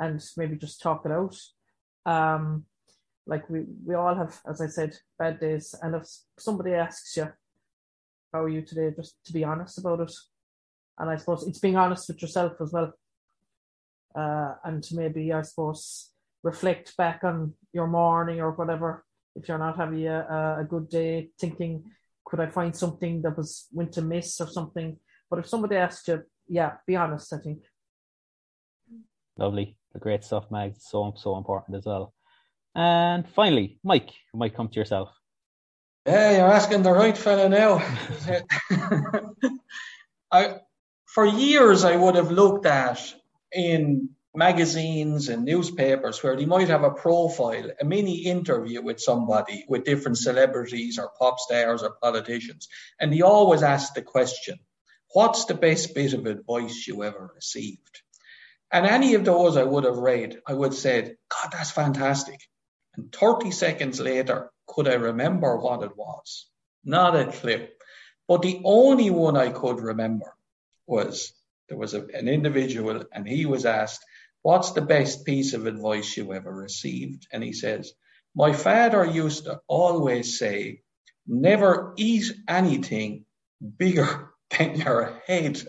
and 0.01 0.19
maybe 0.35 0.55
just 0.55 0.81
talk 0.81 1.05
it 1.05 1.11
out. 1.11 1.37
Um, 2.05 2.65
like 3.27 3.47
we, 3.49 3.61
we 3.85 3.93
all 3.93 4.15
have, 4.15 4.41
as 4.49 4.59
I 4.59 4.67
said, 4.67 4.97
bad 5.19 5.39
days. 5.39 5.75
And 5.81 5.95
if 5.95 6.07
somebody 6.39 6.73
asks 6.73 7.15
you, 7.15 7.31
how 8.33 8.43
are 8.43 8.49
you 8.49 8.63
today, 8.63 8.91
just 8.95 9.23
to 9.25 9.33
be 9.33 9.43
honest 9.43 9.77
about 9.77 9.99
it. 9.99 10.13
And 10.97 11.09
I 11.09 11.17
suppose 11.17 11.47
it's 11.47 11.59
being 11.59 11.77
honest 11.77 12.07
with 12.07 12.21
yourself 12.21 12.53
as 12.59 12.71
well. 12.73 12.93
Uh, 14.15 14.55
and 14.63 14.83
to 14.83 14.95
maybe, 14.95 15.31
I 15.31 15.43
suppose, 15.43 16.09
reflect 16.43 16.97
back 16.97 17.23
on 17.23 17.53
your 17.71 17.87
morning 17.87 18.41
or 18.41 18.51
whatever. 18.51 19.05
If 19.35 19.47
you're 19.47 19.59
not 19.59 19.77
having 19.77 20.07
a, 20.07 20.57
a 20.61 20.65
good 20.67 20.89
day, 20.89 21.29
thinking, 21.39 21.83
could 22.25 22.39
I 22.39 22.47
find 22.47 22.75
something 22.75 23.21
that 23.21 23.37
was 23.37 23.67
went 23.71 23.91
to 23.93 24.01
miss 24.01 24.41
or 24.41 24.47
something? 24.47 24.97
But 25.29 25.39
if 25.39 25.47
somebody 25.47 25.75
asks 25.75 26.07
you, 26.07 26.23
yeah, 26.47 26.73
be 26.87 26.95
honest, 26.95 27.31
I 27.33 27.37
think. 27.37 27.59
Lovely 29.37 29.77
the 29.93 29.99
great 29.99 30.23
stuff, 30.23 30.45
Mag. 30.51 30.75
So 30.79 31.13
so 31.17 31.37
important 31.37 31.77
as 31.77 31.85
well. 31.85 32.13
And 32.75 33.27
finally, 33.29 33.79
Mike, 33.83 34.09
you 34.33 34.39
might 34.39 34.55
come 34.55 34.69
to 34.69 34.79
yourself. 34.79 35.09
Yeah, 36.05 36.31
you're 36.37 36.51
asking 36.51 36.83
the 36.83 36.91
right 36.91 37.17
fella 37.17 37.49
now. 37.49 37.83
I, 40.31 40.55
for 41.05 41.25
years, 41.25 41.83
I 41.83 41.95
would 41.95 42.15
have 42.15 42.31
looked 42.31 42.65
at 42.65 43.13
in 43.51 44.09
magazines 44.33 45.27
and 45.27 45.43
newspapers 45.43 46.23
where 46.23 46.37
they 46.37 46.45
might 46.45 46.69
have 46.69 46.83
a 46.83 46.91
profile, 46.91 47.69
a 47.79 47.83
mini 47.83 48.19
interview 48.19 48.81
with 48.81 49.01
somebody, 49.01 49.65
with 49.67 49.83
different 49.83 50.17
celebrities 50.17 50.97
or 50.97 51.11
pop 51.19 51.37
stars 51.39 51.83
or 51.83 51.97
politicians, 52.01 52.69
and 52.99 53.11
they 53.11 53.21
always 53.21 53.61
ask 53.61 53.93
the 53.93 54.01
question, 54.01 54.57
"What's 55.13 55.45
the 55.45 55.53
best 55.53 55.93
bit 55.93 56.13
of 56.13 56.25
advice 56.25 56.87
you 56.87 57.03
ever 57.03 57.31
received?" 57.35 58.01
And 58.71 58.85
any 58.85 59.15
of 59.15 59.25
those 59.25 59.57
I 59.57 59.63
would 59.63 59.83
have 59.83 59.97
read, 59.97 60.39
I 60.47 60.53
would 60.53 60.71
have 60.71 60.79
said, 60.79 61.17
God, 61.29 61.51
that's 61.51 61.71
fantastic. 61.71 62.39
And 62.95 63.11
30 63.11 63.51
seconds 63.51 63.99
later, 63.99 64.51
could 64.67 64.87
I 64.87 64.95
remember 64.95 65.57
what 65.57 65.83
it 65.83 65.95
was? 65.95 66.47
Not 66.83 67.15
a 67.15 67.31
clue. 67.31 67.67
But 68.27 68.41
the 68.41 68.61
only 68.63 69.09
one 69.09 69.35
I 69.35 69.49
could 69.49 69.79
remember 69.79 70.33
was 70.87 71.33
there 71.67 71.77
was 71.77 71.93
a, 71.93 72.05
an 72.13 72.27
individual 72.27 73.03
and 73.11 73.27
he 73.27 73.45
was 73.45 73.65
asked, 73.65 74.03
What's 74.41 74.71
the 74.71 74.81
best 74.81 75.25
piece 75.25 75.53
of 75.53 75.67
advice 75.67 76.17
you 76.17 76.33
ever 76.33 76.51
received? 76.51 77.27
And 77.31 77.43
he 77.43 77.53
says, 77.53 77.93
My 78.35 78.53
father 78.53 79.05
used 79.05 79.45
to 79.45 79.61
always 79.67 80.39
say, 80.39 80.81
never 81.27 81.93
eat 81.97 82.31
anything 82.47 83.25
bigger 83.77 84.31
than 84.57 84.75
your 84.75 85.21
head. 85.27 85.61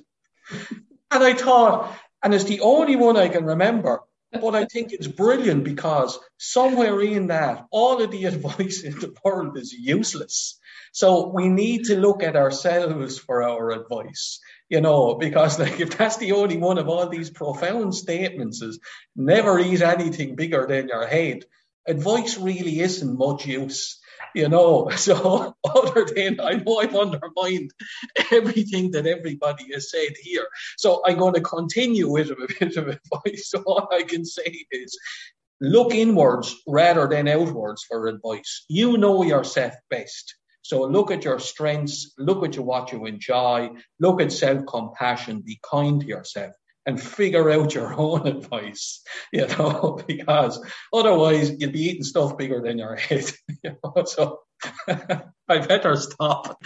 And 1.10 1.22
I 1.22 1.34
thought, 1.34 1.94
and 2.22 2.34
it's 2.34 2.44
the 2.44 2.60
only 2.60 2.96
one 2.96 3.16
I 3.16 3.28
can 3.28 3.44
remember, 3.44 4.00
but 4.32 4.54
I 4.54 4.64
think 4.64 4.92
it's 4.92 5.06
brilliant 5.06 5.64
because 5.64 6.18
somewhere 6.38 7.00
in 7.00 7.26
that, 7.28 7.66
all 7.70 8.02
of 8.02 8.10
the 8.10 8.24
advice 8.32 8.82
in 8.82 8.98
the 8.98 9.14
world 9.24 9.58
is 9.58 9.72
useless. 9.72 10.58
So 10.92 11.28
we 11.28 11.48
need 11.48 11.86
to 11.86 11.98
look 11.98 12.22
at 12.22 12.36
ourselves 12.36 13.18
for 13.18 13.42
our 13.42 13.70
advice, 13.70 14.40
you 14.68 14.80
know, 14.80 15.14
because 15.14 15.58
like 15.58 15.80
if 15.80 15.96
that's 15.96 16.18
the 16.18 16.32
only 16.32 16.58
one 16.58 16.78
of 16.78 16.88
all 16.88 17.08
these 17.08 17.30
profound 17.30 17.94
statements 17.94 18.60
is 18.62 18.78
never 19.16 19.58
eat 19.58 19.82
anything 19.82 20.36
bigger 20.36 20.66
than 20.66 20.88
your 20.88 21.06
head, 21.06 21.44
advice 21.86 22.36
really 22.38 22.80
isn't 22.80 23.18
much 23.18 23.46
use 23.46 23.98
you 24.34 24.48
know. 24.48 24.90
So 24.96 25.54
other 25.64 26.06
than 26.14 26.40
I 26.40 26.54
know 26.54 26.78
I've 26.78 26.94
undermined 26.94 27.72
everything 28.30 28.92
that 28.92 29.06
everybody 29.06 29.72
has 29.72 29.90
said 29.90 30.14
here. 30.20 30.46
So 30.78 31.02
I'm 31.04 31.18
going 31.18 31.34
to 31.34 31.40
continue 31.40 32.08
with 32.08 32.30
a 32.30 32.48
bit 32.58 32.76
of 32.76 32.88
advice. 32.96 33.50
So 33.50 33.62
all 33.66 33.88
I 33.92 34.02
can 34.04 34.24
say 34.24 34.66
is 34.70 34.96
look 35.60 35.94
inwards 35.94 36.54
rather 36.66 37.08
than 37.08 37.28
outwards 37.28 37.84
for 37.84 38.06
advice. 38.06 38.64
You 38.68 38.96
know 38.96 39.22
yourself 39.22 39.74
best. 39.90 40.34
So 40.62 40.82
look 40.82 41.10
at 41.10 41.24
your 41.24 41.40
strengths, 41.40 42.12
look 42.18 42.44
at 42.44 42.56
what 42.56 42.92
you 42.92 43.06
enjoy, 43.06 43.70
look 43.98 44.20
at 44.20 44.30
self-compassion, 44.30 45.42
be 45.44 45.58
kind 45.68 46.00
to 46.00 46.06
yourself 46.06 46.54
and 46.86 47.00
figure 47.00 47.50
out 47.50 47.74
your 47.74 47.94
own 47.98 48.26
advice, 48.26 49.02
you 49.32 49.46
know, 49.46 50.00
because 50.06 50.64
otherwise 50.92 51.52
you'll 51.58 51.72
be 51.72 51.82
eating 51.82 52.04
stuff 52.04 52.36
bigger 52.36 52.60
than 52.60 52.78
your 52.78 52.96
head. 52.96 53.30
You 53.64 53.76
know? 53.84 54.04
So 54.04 54.40
I 54.88 55.58
better 55.58 55.96
stop. 55.96 56.60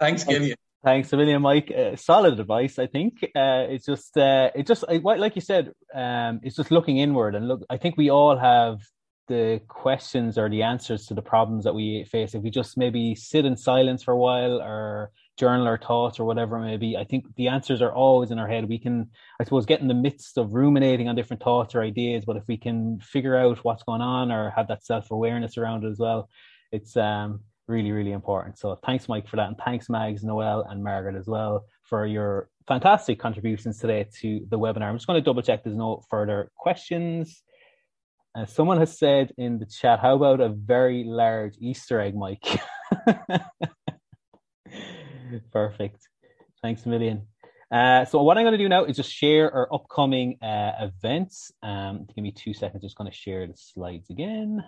Thanks, 0.00 0.24
Cillian. 0.24 0.54
Thanks 0.84 1.12
a 1.14 1.16
million, 1.16 1.40
Mike. 1.40 1.72
Uh, 1.74 1.96
solid 1.96 2.38
advice, 2.38 2.78
I 2.78 2.86
think. 2.86 3.22
Uh, 3.34 3.64
it's 3.70 3.86
just, 3.86 4.18
uh, 4.18 4.50
it 4.54 4.66
just, 4.66 4.84
like 4.86 5.34
you 5.34 5.40
said, 5.40 5.72
um, 5.94 6.40
it's 6.42 6.56
just 6.56 6.70
looking 6.70 6.98
inward 6.98 7.34
and 7.34 7.48
look. 7.48 7.62
I 7.70 7.78
think 7.78 7.96
we 7.96 8.10
all 8.10 8.36
have 8.36 8.80
the 9.26 9.62
questions 9.66 10.36
or 10.36 10.50
the 10.50 10.62
answers 10.62 11.06
to 11.06 11.14
the 11.14 11.22
problems 11.22 11.64
that 11.64 11.74
we 11.74 12.04
face. 12.04 12.34
If 12.34 12.42
we 12.42 12.50
just 12.50 12.76
maybe 12.76 13.14
sit 13.14 13.46
in 13.46 13.56
silence 13.56 14.02
for 14.02 14.12
a 14.12 14.18
while 14.18 14.60
or 14.60 15.10
journal 15.36 15.66
our 15.66 15.78
thoughts 15.78 16.20
or 16.20 16.24
whatever 16.24 16.56
it 16.56 16.64
may 16.64 16.76
be, 16.76 16.96
I 16.96 17.04
think 17.04 17.26
the 17.36 17.48
answers 17.48 17.82
are 17.82 17.92
always 17.92 18.30
in 18.30 18.38
our 18.38 18.48
head. 18.48 18.68
We 18.68 18.78
can, 18.78 19.10
I 19.40 19.44
suppose, 19.44 19.66
get 19.66 19.80
in 19.80 19.88
the 19.88 19.94
midst 19.94 20.38
of 20.38 20.54
ruminating 20.54 21.08
on 21.08 21.16
different 21.16 21.42
thoughts 21.42 21.74
or 21.74 21.82
ideas, 21.82 22.24
but 22.24 22.36
if 22.36 22.44
we 22.46 22.56
can 22.56 23.00
figure 23.00 23.36
out 23.36 23.64
what's 23.64 23.82
going 23.82 24.00
on 24.00 24.30
or 24.30 24.50
have 24.50 24.68
that 24.68 24.84
self 24.84 25.10
awareness 25.10 25.58
around 25.58 25.84
it 25.84 25.90
as 25.90 25.98
well, 25.98 26.28
it's 26.72 26.96
um, 26.96 27.40
really, 27.66 27.92
really 27.92 28.12
important. 28.12 28.58
So 28.58 28.78
thanks, 28.84 29.08
Mike, 29.08 29.28
for 29.28 29.36
that. 29.36 29.48
And 29.48 29.58
thanks, 29.58 29.88
Mags, 29.88 30.22
Noelle, 30.22 30.66
and 30.68 30.82
Margaret 30.82 31.16
as 31.16 31.26
well 31.26 31.66
for 31.82 32.06
your 32.06 32.48
fantastic 32.66 33.18
contributions 33.18 33.78
today 33.78 34.06
to 34.20 34.46
the 34.48 34.58
webinar. 34.58 34.88
I'm 34.88 34.96
just 34.96 35.06
going 35.06 35.20
to 35.20 35.24
double 35.24 35.42
check 35.42 35.64
there's 35.64 35.76
no 35.76 36.02
further 36.10 36.50
questions. 36.56 37.42
Uh, 38.36 38.46
someone 38.46 38.78
has 38.78 38.98
said 38.98 39.32
in 39.38 39.58
the 39.58 39.66
chat, 39.66 40.00
how 40.00 40.16
about 40.16 40.40
a 40.40 40.48
very 40.48 41.04
large 41.04 41.54
Easter 41.60 42.00
egg, 42.00 42.16
Mike? 42.16 42.44
Perfect. 45.52 46.08
Thanks 46.62 46.86
a 46.86 46.88
million. 46.88 47.26
Uh, 47.70 48.04
so 48.04 48.22
what 48.22 48.38
I'm 48.38 48.44
going 48.44 48.52
to 48.52 48.58
do 48.58 48.68
now 48.68 48.84
is 48.84 48.96
just 48.96 49.12
share 49.12 49.52
our 49.52 49.72
upcoming 49.72 50.38
uh, 50.42 50.72
events. 50.80 51.50
Um, 51.62 52.06
give 52.14 52.22
me 52.22 52.30
two 52.30 52.54
seconds. 52.54 52.82
Just 52.82 52.96
going 52.96 53.10
to 53.10 53.16
share 53.16 53.46
the 53.46 53.56
slides 53.56 54.10
again. 54.10 54.64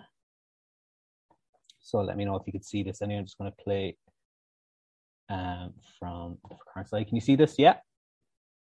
So 1.79 2.01
let 2.01 2.17
me 2.17 2.25
know 2.25 2.35
if 2.35 2.43
you 2.45 2.51
could 2.51 2.65
see 2.65 2.83
this. 2.83 3.01
Anyway, 3.01 3.19
I'm 3.19 3.25
just 3.25 3.37
going 3.37 3.51
to 3.51 3.63
play 3.63 3.95
um, 5.29 5.73
from 5.99 6.37
the 6.49 6.55
current 6.73 6.89
slide. 6.89 7.07
Can 7.07 7.15
you 7.15 7.21
see 7.21 7.35
this? 7.35 7.55
Yeah. 7.57 7.75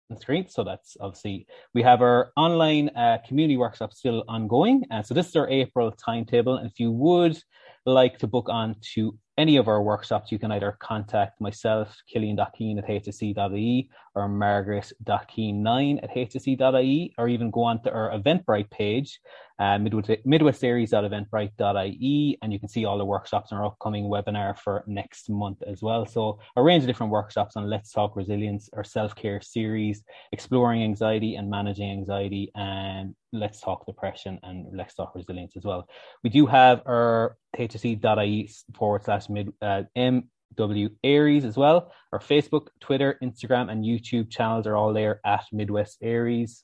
That's 0.10 0.26
great. 0.26 0.52
So 0.52 0.64
that's 0.64 0.98
obviously 1.00 1.48
we 1.74 1.82
have 1.84 2.02
our 2.02 2.32
online 2.36 2.90
uh, 2.90 3.20
community 3.28 3.58
workshop 3.58 3.94
still 3.94 4.24
ongoing. 4.28 4.84
Uh, 4.92 5.02
so 5.02 5.14
this 5.14 5.28
is 5.28 5.36
our 5.36 5.50
April 5.50 5.92
timetable. 5.92 6.58
And 6.58 6.70
if 6.70 6.80
you 6.80 6.92
would 6.92 7.40
like 7.86 8.18
to 8.20 8.28
book 8.28 8.48
on 8.50 8.76
to 8.94 9.18
any 9.38 9.58
of 9.58 9.68
our 9.68 9.82
workshops, 9.82 10.32
you 10.32 10.40
can 10.40 10.52
either 10.52 10.78
contact 10.80 11.42
myself, 11.42 11.96
Cillian.keen 12.14 12.78
at 12.78 12.88
hse.ie 12.88 13.90
or 14.16 14.28
Margaret.keen9 14.28 16.04
at 16.04 16.12
hse.ie, 16.12 17.16
or 17.18 17.28
even 17.28 17.50
go 17.50 17.64
on 17.64 17.82
to 17.84 17.92
our 17.92 18.12
Eventbrite 18.12 18.70
page, 18.70 19.20
uh, 19.60 19.80
midwestaries.eventbrite.ie, 19.80 22.38
and 22.42 22.54
you 22.54 22.60
can 22.60 22.70
see 22.70 22.86
all 22.86 22.98
the 22.98 23.06
workshops 23.06 23.52
in 23.52 23.58
our 23.58 23.66
upcoming 23.66 24.06
webinar 24.06 24.58
for 24.58 24.84
next 24.88 25.30
month 25.30 25.62
as 25.66 25.82
well. 25.82 26.06
So 26.06 26.40
a 26.56 26.62
range 26.62 26.84
of 26.84 26.88
different 26.88 27.12
workshops 27.12 27.56
on 27.56 27.68
Let's 27.70 27.92
Talk 27.92 28.16
Resilience, 28.16 28.70
our 28.74 28.84
self-care 28.84 29.42
series, 29.42 30.04
exploring 30.32 30.84
anxiety 30.84 31.36
and 31.36 31.50
managing 31.50 31.92
anxiety, 31.92 32.52
and 32.56 33.16
Let's 33.32 33.62
Talk 33.62 33.88
Depression 33.88 34.40
and 34.44 34.78
Let's 34.78 34.94
Talk 34.94 35.16
Resilience 35.16 35.58
as 35.58 35.64
well. 35.64 35.88
We 36.24 36.30
do 36.30 36.46
have 36.46 36.84
our 36.86 37.36
hse.ie 37.58 38.52
forward 38.76 39.04
slash 39.04 39.23
mid 39.30 39.54
uh, 39.62 39.84
MW 39.98 40.90
Aries 41.04 41.46
as 41.46 41.58
well. 41.58 41.92
Our 42.12 42.20
Facebook, 42.20 42.68
Twitter, 42.80 43.18
Instagram, 43.24 43.72
and 43.72 43.84
YouTube 43.84 44.30
channels 44.30 44.68
are 44.68 44.76
all 44.76 44.94
there 44.94 45.22
at 45.26 45.46
Midwest 45.52 45.98
Aries. 46.02 46.64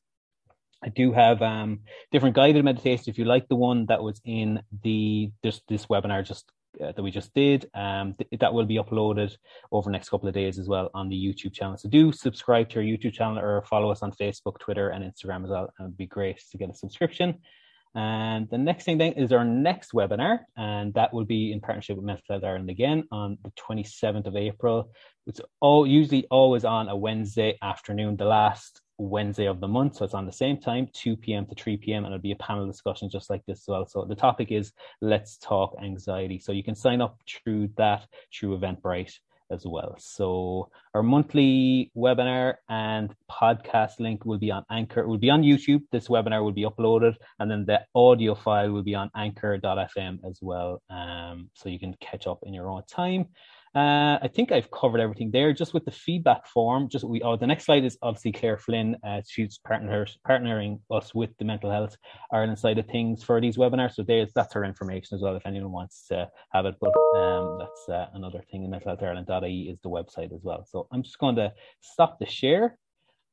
I 0.84 0.89
do 0.89 1.12
have 1.12 1.41
um, 1.41 1.80
different 2.12 2.36
guided 2.36 2.64
meditations. 2.64 3.07
If 3.07 3.18
you 3.18 3.26
like 3.26 3.47
the 3.49 3.55
one 3.55 3.86
that 3.88 4.01
was 4.01 4.22
in 4.24 4.62
the 4.84 5.32
this 5.43 5.62
this 5.68 5.88
webinar 5.88 6.26
just 6.26 6.49
uh, 6.82 6.91
that 6.93 7.03
we 7.03 7.12
just 7.12 7.34
did, 7.34 7.70
um, 7.74 8.14
th- 8.14 8.39
that 8.39 8.53
will 8.53 8.66
be 8.66 8.78
uploaded 8.78 9.36
over 9.72 9.86
the 9.86 9.91
next 9.91 10.10
couple 10.10 10.30
of 10.30 10.34
days 10.34 10.57
as 10.57 10.70
well 10.70 10.89
on 10.93 11.10
the 11.10 11.16
YouTube 11.16 11.53
channel. 11.53 11.78
So 11.78 11.89
do 11.89 12.12
subscribe 12.12 12.70
to 12.70 12.80
our 12.80 12.86
YouTube 12.86 13.14
channel 13.14 13.39
or 13.39 13.64
follow 13.64 13.91
us 13.91 14.03
on 14.03 14.12
Facebook, 14.14 14.60
Twitter, 14.60 14.89
and 14.89 15.03
Instagram 15.03 15.43
as 15.43 15.49
well. 15.49 15.74
And 15.78 15.88
it'd 15.88 15.97
be 15.97 16.05
great 16.05 16.41
to 16.51 16.57
get 16.57 16.70
a 16.70 16.74
subscription. 16.74 17.39
And 17.95 18.47
the 18.49 18.57
next 18.57 18.83
thing 18.83 18.99
then 18.99 19.13
is 19.13 19.31
our 19.31 19.43
next 19.43 19.93
webinar, 19.93 20.39
and 20.55 20.93
that 20.93 21.13
will 21.13 21.25
be 21.25 21.51
in 21.51 21.59
partnership 21.59 21.95
with 21.95 22.05
Mental 22.05 22.23
Health 22.29 22.43
Ireland 22.43 22.69
again 22.69 23.03
on 23.11 23.37
the 23.43 23.51
27th 23.51 24.27
of 24.27 24.35
April. 24.35 24.91
It's 25.25 25.41
all 25.59 25.87
usually 25.87 26.25
always 26.29 26.65
on 26.65 26.87
a 26.87 26.95
Wednesday 26.95 27.57
afternoon, 27.61 28.15
the 28.15 28.25
last 28.25 28.81
Wednesday 28.99 29.45
of 29.45 29.59
the 29.59 29.67
month. 29.67 29.95
So 29.95 30.05
it's 30.05 30.13
on 30.13 30.25
the 30.25 30.31
same 30.31 30.59
time, 30.59 30.87
2 30.93 31.17
p.m. 31.17 31.45
to 31.47 31.55
3 31.55 31.77
p.m. 31.77 32.05
And 32.05 32.13
it'll 32.13 32.21
be 32.21 32.31
a 32.31 32.35
panel 32.35 32.67
discussion 32.67 33.09
just 33.09 33.29
like 33.29 33.43
this 33.47 33.59
as 33.59 33.67
well. 33.67 33.87
So 33.87 34.05
the 34.05 34.15
topic 34.15 34.51
is 34.51 34.71
Let's 35.01 35.37
Talk 35.37 35.75
Anxiety. 35.81 36.39
So 36.39 36.51
you 36.51 36.63
can 36.63 36.75
sign 36.75 37.01
up 37.01 37.19
through 37.27 37.69
that 37.77 38.05
through 38.33 38.59
Eventbrite 38.59 39.13
as 39.52 39.66
well. 39.66 39.95
So 40.00 40.70
our 40.93 41.04
monthly 41.04 41.91
webinar 41.95 42.56
and 42.70 43.14
podcast 43.30 44.00
link 44.00 44.26
will 44.26 44.38
be 44.38 44.52
on 44.52 44.64
Anchor, 44.70 45.02
it 45.02 45.08
will 45.08 45.18
be 45.18 45.30
on 45.30 45.43
YouTube. 45.43 45.82
This 45.91 46.08
webinar 46.08 46.43
will 46.43 46.52
be 46.52 46.64
uploaded 46.66 47.16
and 47.39 47.50
then 47.50 47.66
the 47.66 47.82
audio 47.95 48.36
file 48.36 48.72
will 48.72 48.84
be 48.84 48.95
on 48.95 49.10
anchor.fm 49.16 50.20
as 50.28 50.39
well. 50.41 50.82
Um, 50.89 51.50
so 51.54 51.70
you 51.70 51.80
can 51.80 51.95
catch 52.00 52.28
up 52.28 52.39
in 52.43 52.54
your 52.54 52.70
own 52.70 52.84
time. 52.88 53.26
Uh, 53.76 54.17
I 54.22 54.30
think 54.34 54.51
I've 54.51 54.72
covered 54.72 54.99
everything 54.99 55.30
there. 55.32 55.53
Just 55.53 55.74
with 55.74 55.86
the 55.86 55.91
feedback 55.91 56.47
form, 56.47 56.89
just 56.89 57.05
we. 57.05 57.22
Oh, 57.22 57.38
the 57.38 57.47
next 57.47 57.65
slide 57.65 57.86
is 57.86 57.97
obviously 58.01 58.32
Claire 58.32 58.57
Flynn. 58.57 58.95
Uh, 59.03 59.22
she's 59.28 59.59
partnering 59.65 60.80
us 60.89 61.13
with 61.13 61.30
the 61.38 61.45
Mental 61.45 61.72
Health 61.72 61.95
Ireland 62.34 62.57
side 62.57 62.80
of 62.80 62.88
things 62.88 63.24
for 63.24 63.39
these 63.39 63.57
webinars. 63.57 63.93
So 63.93 64.03
there's 64.03 64.32
that's 64.34 64.53
her 64.53 64.63
information 64.63 65.15
as 65.15 65.22
well. 65.22 65.36
If 65.36 65.45
anyone 65.45 65.72
wants 65.72 66.07
to 66.07 66.30
have 66.51 66.65
it, 66.65 66.76
but 66.82 66.93
um, 67.15 67.59
that's 67.59 67.89
uh, 67.89 68.07
another 68.13 68.41
thing. 68.51 68.67
Mental 68.70 68.89
Health 68.89 69.03
Ireland.ie 69.03 69.70
is 69.70 69.80
the 69.82 69.89
website 69.89 70.34
as 70.34 70.41
well. 70.43 70.65
So 70.67 70.88
I'm 70.91 71.03
just 71.03 71.20
going 71.20 71.36
to 71.36 71.53
stop 71.82 72.20
the 72.20 72.26
share 72.26 72.78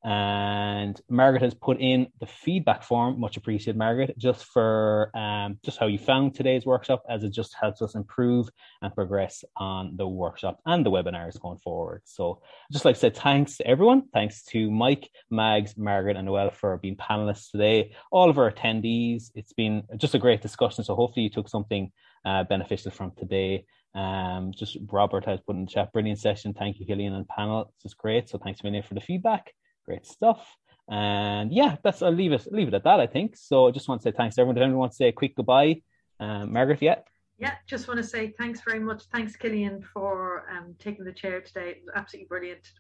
and 0.05 1.01
Margaret 1.09 1.43
has 1.43 1.55
put 1.55 1.81
in 1.81 2.07
the 2.21 2.27
feedback 2.27 2.85
form. 2.85 3.19
Much 3.19 3.37
appreciated, 3.37 3.77
Margaret, 3.77 4.17
just 4.17 4.45
for 4.45 5.11
um, 5.17 5.59
just 5.65 5.79
how 5.79 5.87
you 5.87 5.99
found 5.99 6.35
today's 6.35 6.65
workshop, 6.65 7.03
as 7.11 7.25
it 7.25 7.31
just 7.33 7.57
helps 7.61 7.83
us 7.83 7.95
improve 7.95 8.49
and 8.83 8.95
progress 8.95 9.45
on 9.57 9.97
the 9.97 10.07
workshop 10.07 10.61
and 10.65 10.87
the 10.87 10.91
webinars 10.91 11.41
going 11.41 11.59
forward. 11.59 12.03
So, 12.05 12.41
just 12.71 12.85
like 12.85 12.95
to 12.95 13.01
say 13.01 13.11
thanks 13.11 13.57
to 13.57 13.67
everyone. 13.67 14.05
Thanks 14.13 14.45
to 14.45 14.71
Mike, 14.71 15.11
Mags, 15.31 15.77
Margaret, 15.77 16.17
and 16.17 16.27
Noelle 16.27 16.51
for 16.51 16.77
being 16.77 16.97
panelists 16.97 17.51
today. 17.51 17.93
All 18.13 18.31
of 18.31 18.39
our 18.39 18.51
attendees. 18.53 19.33
It's 19.35 19.55
been 19.55 19.83
just 19.97 20.15
a 20.15 20.21
great 20.21 20.41
discussion. 20.41 20.85
So, 20.85 20.95
hopefully, 20.95 21.25
you 21.25 21.31
took 21.31 21.49
something 21.49 21.91
uh, 22.25 22.45
beneficial 22.45 22.93
from 22.93 23.13
today. 23.19 23.65
Um, 23.95 24.53
just 24.55 24.77
Robert 24.93 25.25
has 25.25 25.41
put 25.41 25.57
in 25.57 25.65
the 25.65 25.71
chat, 25.71 25.93
brilliant 25.93 26.21
session. 26.21 26.55
Thank 26.55 26.79
you, 26.79 26.87
Cillian 26.87 27.13
and 27.13 27.27
panel. 27.27 27.73
This 27.83 27.91
is 27.91 27.95
great. 27.95 28.29
So, 28.29 28.39
thanks, 28.39 28.61
Amelia, 28.61 28.85
for 28.85 28.95
the 28.95 29.01
feedback. 29.01 29.53
Great 29.87 30.07
stuff. 30.07 30.57
And 30.89 31.53
yeah, 31.53 31.77
that's 31.83 32.03
I'll 32.03 32.13
leave 32.13 32.33
it 32.33 32.47
leave 32.53 32.69
it 32.69 32.75
at 32.75 32.85
that. 32.85 33.01
I 33.01 33.07
think 33.07 33.37
so. 33.37 33.67
I 33.67 33.71
just 33.73 33.89
want 33.89 34.01
to 34.01 34.09
say 34.09 34.17
thanks 34.17 34.37
to 34.37 34.43
everyone. 34.43 34.55
Did 34.55 34.63
anyone 34.63 34.81
want 34.81 34.93
to 34.93 34.97
say 34.97 35.09
a 35.09 35.13
quick 35.13 35.35
goodbye, 35.35 35.83
um, 36.21 36.53
Margaret? 36.53 36.81
Yeah. 36.81 36.97
Yeah, 37.39 37.53
just 37.67 37.87
want 37.87 37.99
to 37.99 38.05
say 38.05 38.33
thanks 38.39 38.63
very 38.63 38.81
much. 38.81 39.03
Thanks, 39.13 39.37
Cillian, 39.37 39.85
for 39.93 40.47
um, 40.51 40.75
taking 40.79 41.05
the 41.05 41.13
chair 41.13 41.41
today. 41.43 41.71
It 41.71 41.83
was 41.85 41.93
absolutely 41.95 42.29
brilliant. 42.29 42.73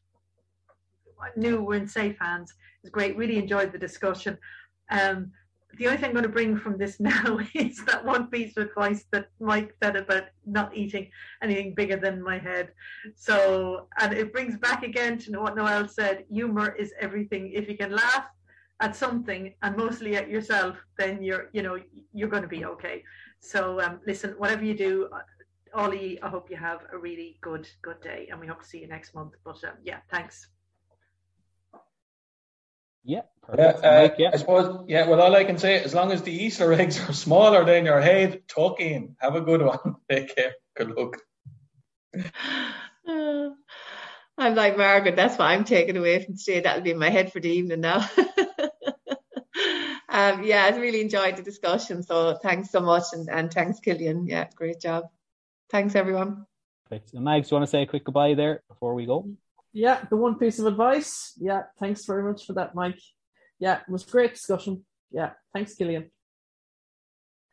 I 1.20 1.28
knew 1.38 1.62
we're 1.62 1.76
in 1.76 1.88
safe 1.88 2.16
hands. 2.18 2.52
It 2.52 2.84
was 2.84 2.90
great. 2.90 3.16
Really 3.16 3.36
enjoyed 3.36 3.72
the 3.72 3.78
discussion. 3.78 4.38
Um, 4.90 5.32
the 5.76 5.86
only 5.86 5.98
thing 5.98 6.06
I'm 6.06 6.12
going 6.12 6.22
to 6.22 6.28
bring 6.28 6.56
from 6.56 6.78
this 6.78 6.98
now 7.00 7.38
is 7.54 7.84
that 7.86 8.04
one 8.04 8.28
piece 8.28 8.56
of 8.56 8.68
advice 8.68 9.04
that 9.12 9.28
Mike 9.40 9.74
said 9.82 9.96
about 9.96 10.24
not 10.44 10.76
eating 10.76 11.10
anything 11.42 11.74
bigger 11.74 11.96
than 11.96 12.22
my 12.22 12.38
head. 12.38 12.72
So, 13.14 13.88
and 13.98 14.12
it 14.12 14.32
brings 14.32 14.56
back 14.56 14.82
again 14.82 15.18
to 15.18 15.40
what 15.40 15.56
Noelle 15.56 15.88
said 15.88 16.24
humor 16.30 16.74
is 16.74 16.92
everything. 17.00 17.52
If 17.52 17.68
you 17.68 17.76
can 17.76 17.92
laugh 17.92 18.26
at 18.80 18.94
something 18.94 19.54
and 19.62 19.76
mostly 19.76 20.16
at 20.16 20.28
yourself, 20.28 20.76
then 20.98 21.22
you're, 21.22 21.48
you 21.52 21.62
know, 21.62 21.78
you're 22.12 22.28
going 22.28 22.42
to 22.42 22.48
be 22.48 22.64
okay. 22.64 23.02
So, 23.40 23.80
um, 23.80 24.00
listen, 24.06 24.30
whatever 24.38 24.64
you 24.64 24.74
do, 24.74 25.08
uh, 25.12 25.20
Ollie, 25.74 26.20
I 26.22 26.28
hope 26.28 26.50
you 26.50 26.56
have 26.56 26.80
a 26.92 26.98
really 26.98 27.38
good, 27.42 27.68
good 27.82 28.00
day 28.00 28.28
and 28.30 28.40
we 28.40 28.46
hope 28.46 28.62
to 28.62 28.66
see 28.66 28.80
you 28.80 28.88
next 28.88 29.14
month. 29.14 29.32
But 29.44 29.62
um, 29.64 29.74
yeah, 29.82 29.98
thanks. 30.10 30.48
Yeah, 33.06 33.22
yeah, 33.56 33.68
uh, 33.68 34.02
Mike, 34.02 34.16
yeah, 34.18 34.30
I 34.32 34.36
suppose. 34.36 34.84
Yeah, 34.88 35.06
well, 35.06 35.20
all 35.20 35.34
I 35.34 35.44
can 35.44 35.58
say, 35.58 35.80
as 35.80 35.94
long 35.94 36.10
as 36.10 36.22
the 36.22 36.32
Easter 36.32 36.72
eggs 36.72 36.98
are 37.08 37.12
smaller 37.26 37.64
than 37.64 37.84
your 37.84 38.00
head, 38.00 38.42
tuck 38.48 38.80
in. 38.80 39.14
Have 39.18 39.36
a 39.36 39.40
good 39.40 39.62
one. 39.62 39.96
Take 40.10 40.34
care. 40.34 40.54
Good 40.74 40.90
luck. 40.90 41.16
Uh, 43.06 43.50
I'm 44.38 44.54
like 44.54 44.76
Margaret. 44.76 45.16
That's 45.16 45.38
what 45.38 45.46
I'm 45.46 45.64
taking 45.64 45.96
away 45.96 46.24
from 46.24 46.36
today. 46.36 46.60
That'll 46.60 46.82
be 46.82 46.90
in 46.90 46.98
my 46.98 47.08
head 47.08 47.32
for 47.32 47.40
the 47.40 47.48
evening 47.48 47.80
now. 47.80 48.06
um, 50.08 50.42
yeah, 50.42 50.64
I 50.64 50.76
really 50.76 51.00
enjoyed 51.00 51.36
the 51.36 51.42
discussion. 51.42 52.02
So 52.02 52.36
thanks 52.42 52.70
so 52.70 52.80
much, 52.80 53.04
and, 53.12 53.30
and 53.30 53.50
thanks, 53.52 53.80
Cillian. 53.80 54.28
Yeah, 54.28 54.48
great 54.54 54.80
job. 54.80 55.04
Thanks, 55.70 55.94
everyone. 55.94 56.46
Perfect. 56.88 57.14
And 57.14 57.24
Mags, 57.24 57.48
do 57.48 57.54
you 57.54 57.60
want 57.60 57.68
to 57.68 57.70
say 57.70 57.82
a 57.82 57.86
quick 57.86 58.04
goodbye 58.04 58.34
there 58.34 58.62
before 58.68 58.94
we 58.94 59.06
go? 59.06 59.28
Yeah, 59.76 60.06
the 60.08 60.16
one 60.16 60.36
piece 60.36 60.58
of 60.58 60.64
advice. 60.64 61.34
Yeah, 61.38 61.64
thanks 61.78 62.06
very 62.06 62.22
much 62.22 62.46
for 62.46 62.54
that, 62.54 62.74
Mike. 62.74 62.98
Yeah, 63.58 63.80
it 63.86 63.90
was 63.90 64.06
great 64.06 64.32
discussion. 64.32 64.86
Yeah, 65.10 65.32
thanks, 65.52 65.74
Cillian. 65.76 66.08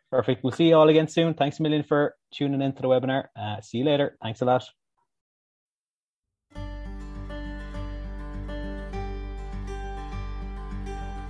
Perfect. 0.09 0.41
We'll 0.41 0.53
see 0.53 0.69
you 0.69 0.75
all 0.75 0.87
again 0.87 1.09
soon. 1.09 1.33
Thanks 1.33 1.59
a 1.59 1.63
million 1.63 1.83
for 1.83 2.15
tuning 2.31 2.61
into 2.61 2.81
the 2.81 2.87
webinar. 2.87 3.25
Uh, 3.37 3.59
see 3.59 3.79
you 3.79 3.83
later. 3.83 4.17
Thanks 4.21 4.41
a 4.41 4.45
lot. 4.45 4.63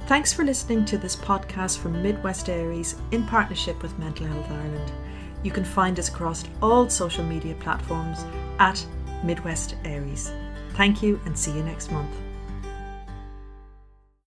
Thanks 0.06 0.32
for 0.32 0.44
listening 0.44 0.86
to 0.86 1.00
this 1.00 1.16
podcast 1.16 1.80
from 1.80 2.04
Midwest 2.04 2.50
Aries 2.50 2.98
in 3.10 3.26
partnership 3.26 3.82
with 3.82 3.98
Mental 3.98 4.28
Health 4.28 4.52
Ireland. 4.52 4.92
You 5.42 5.50
can 5.50 5.66
find 5.66 5.98
us 5.98 6.10
across 6.10 6.44
all 6.62 6.88
social 6.88 7.24
media 7.24 7.56
platforms 7.56 8.24
at 8.60 8.86
Midwest 9.24 9.76
Aries. 9.86 10.32
Thank 10.76 11.04
you 11.04 11.20
and 11.26 11.38
see 11.38 11.52
you 11.52 11.64
next 11.64 11.92
month. 11.92 12.23